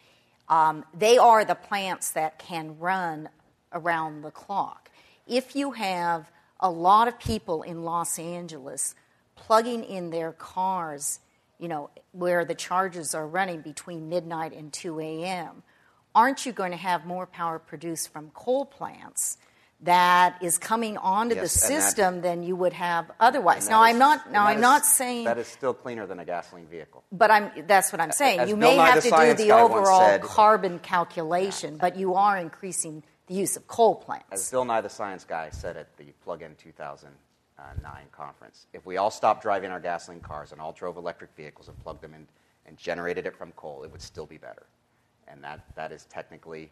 Um, 0.48 0.86
they 0.94 1.18
are 1.18 1.44
the 1.44 1.54
plants 1.54 2.12
that 2.12 2.38
can 2.38 2.78
run 2.78 3.28
around 3.70 4.22
the 4.22 4.30
clock. 4.30 4.90
If 5.26 5.54
you 5.54 5.72
have 5.72 6.30
a 6.58 6.70
lot 6.70 7.06
of 7.06 7.18
people 7.18 7.62
in 7.62 7.84
Los 7.84 8.18
Angeles 8.18 8.94
plugging 9.37 9.84
in 9.84 10.11
their 10.11 10.32
cars, 10.32 11.20
you 11.59 11.68
know, 11.68 11.91
where 12.12 12.45
the 12.45 12.55
charges 12.55 13.14
are 13.14 13.26
running 13.26 13.61
between 13.61 14.09
midnight 14.09 14.53
and 14.53 14.72
2 14.72 15.01
a.m., 15.01 15.62
aren't 16.14 16.47
you 16.47 16.53
going 16.53 16.72
to 16.72 16.76
have 16.76 17.07
more 17.07 17.26
power 17.26 17.59
produced 17.59 18.12
from 18.12 18.30
coal 18.30 18.64
plants? 18.64 19.39
that 19.82 20.39
is 20.41 20.59
coming 20.59 20.97
onto 20.97 21.34
yes, 21.34 21.43
the 21.43 21.49
system 21.59 22.16
that, 22.16 22.22
than 22.22 22.43
you 22.43 22.57
would 22.57 22.72
have 22.72 23.11
otherwise. 23.20 23.68
Now, 23.68 23.84
is, 23.84 23.91
I'm 23.91 23.99
not. 23.99 24.30
Now, 24.32 24.47
I'm 24.47 24.57
is, 24.57 24.62
not 24.62 24.87
saying 24.87 25.24
that 25.24 25.39
is 25.39 25.47
still 25.47 25.74
cleaner 25.74 26.07
than 26.07 26.18
a 26.18 26.24
gasoline 26.24 26.66
vehicle. 26.66 27.05
But 27.12 27.30
I'm. 27.30 27.51
That's 27.66 27.93
what 27.93 28.01
I'm 28.01 28.12
saying. 28.12 28.41
As 28.41 28.49
you 28.49 28.57
Bill 28.57 28.70
may 28.70 28.76
Nye 28.76 28.87
have 28.87 29.03
to 29.03 29.11
do 29.11 29.34
the 29.34 29.53
overall 29.53 30.01
said, 30.01 30.22
carbon 30.22 30.78
calculation, 30.78 31.74
yeah. 31.74 31.80
but 31.80 31.97
you 31.97 32.14
are 32.14 32.39
increasing 32.39 33.03
the 33.26 33.34
use 33.34 33.57
of 33.57 33.66
coal 33.66 33.97
plants. 33.97 34.26
As 34.32 34.51
Bill 34.51 34.64
Nye 34.64 34.80
the 34.80 34.89
Science 34.89 35.24
Guy 35.24 35.51
said 35.51 35.76
at 35.76 35.97
the 35.97 36.05
Plug-in 36.24 36.55
2009 36.55 37.12
conference, 38.12 38.66
if 38.72 38.84
we 38.86 38.96
all 38.96 39.11
stopped 39.11 39.42
driving 39.42 39.70
our 39.70 39.80
gasoline 39.80 40.20
cars 40.20 40.52
and 40.52 40.61
all 40.61 40.72
drove 40.72 40.96
electric 40.96 41.30
vehicles 41.36 41.68
and 41.68 41.78
plugged 41.82 42.00
them 42.00 42.14
in 42.14 42.26
and 42.66 42.76
generated 42.76 43.26
it 43.26 43.36
from 43.36 43.52
coal, 43.52 43.84
it 43.84 43.92
would 43.92 44.02
still 44.02 44.26
be 44.26 44.38
better. 44.38 44.64
And 45.28 45.42
that, 45.44 45.64
that 45.76 45.92
is 45.92 46.07
technically 46.07 46.70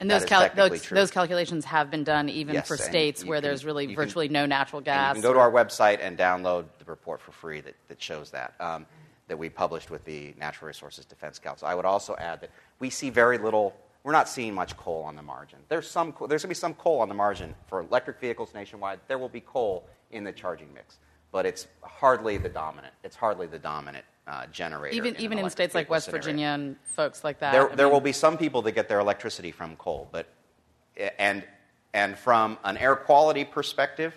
and 0.00 0.10
those, 0.10 0.24
cal- 0.24 0.50
those, 0.56 0.82
those, 0.88 1.12
calculations 1.12 1.64
have 1.64 1.88
been 1.88 2.02
done 2.02 2.28
even 2.28 2.54
yes, 2.54 2.66
for 2.66 2.76
states 2.76 3.24
where 3.24 3.38
can, 3.38 3.48
there's 3.48 3.64
really 3.64 3.86
can, 3.86 3.94
virtually 3.94 4.28
no 4.28 4.46
natural 4.46 4.82
gas. 4.82 5.14
you 5.14 5.22
can 5.22 5.30
go 5.30 5.32
to 5.32 5.38
our 5.38 5.52
website 5.52 6.00
and 6.00 6.18
download 6.18 6.64
the 6.80 6.84
report 6.86 7.20
for 7.20 7.30
free 7.30 7.60
that, 7.60 7.76
that 7.86 8.02
shows 8.02 8.30
that, 8.32 8.54
um, 8.58 8.84
that 9.28 9.36
we 9.36 9.48
published 9.48 9.90
with 9.90 10.04
the 10.04 10.34
Natural 10.40 10.66
Resources 10.66 11.04
Defense 11.04 11.38
Council. 11.38 11.68
I 11.68 11.76
would 11.76 11.84
also 11.84 12.16
add 12.16 12.40
that 12.40 12.50
we 12.80 12.90
see 12.90 13.10
very 13.10 13.38
little, 13.38 13.76
we're 14.02 14.10
not 14.10 14.28
seeing 14.28 14.52
much 14.52 14.76
coal 14.76 15.04
on 15.04 15.14
the 15.14 15.22
margin. 15.22 15.60
There's, 15.68 15.88
some, 15.88 16.12
there's 16.18 16.28
going 16.28 16.38
to 16.40 16.48
be 16.48 16.54
some 16.54 16.74
coal 16.74 17.00
on 17.00 17.08
the 17.08 17.14
margin 17.14 17.54
for 17.68 17.80
electric 17.80 18.18
vehicles 18.18 18.54
nationwide. 18.54 18.98
There 19.06 19.18
will 19.18 19.28
be 19.28 19.40
coal 19.40 19.86
in 20.12 20.24
the 20.24 20.32
charging 20.32 20.72
mix, 20.72 20.98
but 21.30 21.46
it's 21.46 21.66
hardly 21.82 22.38
the 22.38 22.48
dominant. 22.48 22.94
It's 23.02 23.16
hardly 23.16 23.46
the 23.46 23.58
dominant 23.58 24.04
uh, 24.26 24.46
generator. 24.46 24.96
Even 24.96 25.14
in 25.14 25.20
even 25.20 25.38
in 25.38 25.50
states 25.50 25.74
like 25.74 25.90
West 25.90 26.06
scenario. 26.06 26.22
Virginia 26.22 26.46
and 26.48 26.76
folks 26.84 27.24
like 27.24 27.40
that. 27.40 27.52
There, 27.52 27.70
I 27.70 27.74
there 27.74 27.86
mean, 27.86 27.92
will 27.92 28.00
be 28.00 28.12
some 28.12 28.38
people 28.38 28.62
that 28.62 28.72
get 28.72 28.88
their 28.88 29.00
electricity 29.00 29.50
from 29.50 29.76
coal, 29.76 30.08
but 30.12 30.28
and 31.18 31.44
and 31.94 32.16
from 32.16 32.58
an 32.64 32.76
air 32.76 32.96
quality 32.96 33.44
perspective, 33.44 34.14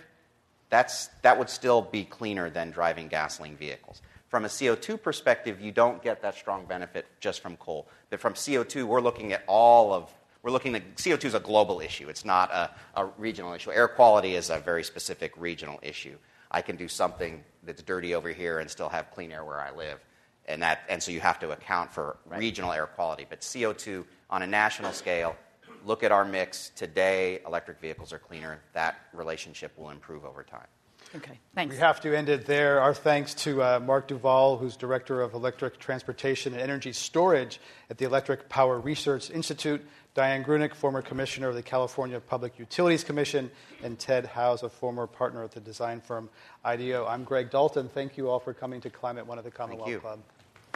that's 0.69 1.07
that 1.23 1.37
would 1.37 1.49
still 1.49 1.81
be 1.81 2.03
cleaner 2.03 2.49
than 2.49 2.71
driving 2.71 3.07
gasoline 3.07 3.55
vehicles. 3.57 4.01
From 4.27 4.45
a 4.45 4.47
CO2 4.47 5.01
perspective, 5.01 5.61
you 5.61 5.71
don't 5.71 6.01
get 6.03 6.21
that 6.21 6.35
strong 6.35 6.65
benefit 6.65 7.05
just 7.19 7.41
from 7.41 7.55
coal. 7.57 7.87
But 8.09 8.19
from 8.19 8.33
CO2, 8.33 8.83
we're 8.83 9.01
looking 9.01 9.31
at 9.33 9.43
all 9.47 9.93
of 9.93 10.13
we're 10.45 10.51
looking 10.51 10.75
at 10.75 10.95
CO2 10.97 11.25
is 11.25 11.33
a 11.33 11.39
global 11.39 11.79
issue. 11.81 12.07
It's 12.07 12.23
not 12.23 12.51
a, 12.51 12.69
a 12.93 13.05
regional 13.17 13.53
issue. 13.53 13.71
Air 13.71 13.87
quality 13.87 14.35
is 14.35 14.51
a 14.51 14.59
very 14.59 14.83
specific 14.83 15.33
regional 15.37 15.79
issue. 15.81 16.15
I 16.51 16.61
can 16.61 16.75
do 16.75 16.87
something 16.87 17.43
that's 17.63 17.81
dirty 17.81 18.13
over 18.13 18.29
here 18.29 18.59
and 18.59 18.69
still 18.69 18.87
have 18.89 19.09
clean 19.09 19.31
air 19.31 19.43
where 19.43 19.59
I 19.59 19.75
live. 19.75 19.99
And, 20.47 20.61
that, 20.61 20.81
and 20.87 21.01
so 21.01 21.09
you 21.09 21.19
have 21.19 21.39
to 21.39 21.49
account 21.49 21.91
for 21.91 22.17
right. 22.27 22.39
regional 22.39 22.71
air 22.71 22.85
quality. 22.85 23.25
But 23.27 23.41
CO2 23.41 24.05
on 24.29 24.43
a 24.43 24.47
national 24.47 24.91
scale, 24.91 25.35
look 25.83 26.03
at 26.03 26.11
our 26.11 26.23
mix. 26.23 26.69
Today, 26.75 27.39
electric 27.47 27.79
vehicles 27.79 28.13
are 28.13 28.19
cleaner. 28.19 28.59
That 28.73 28.97
relationship 29.13 29.75
will 29.75 29.89
improve 29.89 30.25
over 30.25 30.43
time. 30.43 30.67
Okay, 31.15 31.39
thanks. 31.53 31.73
We 31.73 31.79
have 31.79 32.01
to 32.01 32.15
end 32.15 32.29
it 32.29 32.45
there. 32.45 32.81
Our 32.81 32.93
thanks 32.93 33.33
to 33.35 33.63
uh, 33.63 33.79
Mark 33.79 34.07
Duvall, 34.07 34.57
who's 34.57 34.75
Director 34.75 35.21
of 35.21 35.33
Electric 35.33 35.79
Transportation 35.79 36.53
and 36.53 36.61
Energy 36.61 36.91
Storage 36.91 37.61
at 37.89 37.97
the 37.97 38.05
Electric 38.05 38.49
Power 38.49 38.79
Research 38.79 39.29
Institute, 39.29 39.85
Dian 40.15 40.45
Grueneich, 40.45 40.73
former 40.73 41.01
Commissioner 41.01 41.49
of 41.49 41.55
the 41.55 41.61
California 41.61 42.17
Public 42.21 42.57
Utilities 42.57 43.03
Commission, 43.03 43.51
and 43.83 43.99
Ted 43.99 44.25
Howes, 44.25 44.63
a 44.63 44.69
former 44.69 45.05
partner 45.05 45.43
at 45.43 45.51
the 45.51 45.59
design 45.59 45.99
firm 45.99 46.29
IDEO. 46.63 47.05
I'm 47.05 47.25
Greg 47.25 47.49
Dalton. 47.49 47.89
Thank 47.89 48.15
you 48.15 48.29
all 48.29 48.39
for 48.39 48.53
coming 48.53 48.79
to 48.79 48.89
Climate 48.89 49.27
One 49.27 49.37
of 49.37 49.43
the 49.43 49.51
Commonwealth 49.51 49.89
Thank 49.89 50.01
Club. 50.01 50.19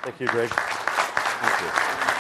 Thank 0.04 0.20
you, 0.20 0.28
Greg. 0.28 0.50
Thank 0.50 2.14
you. 2.14 2.19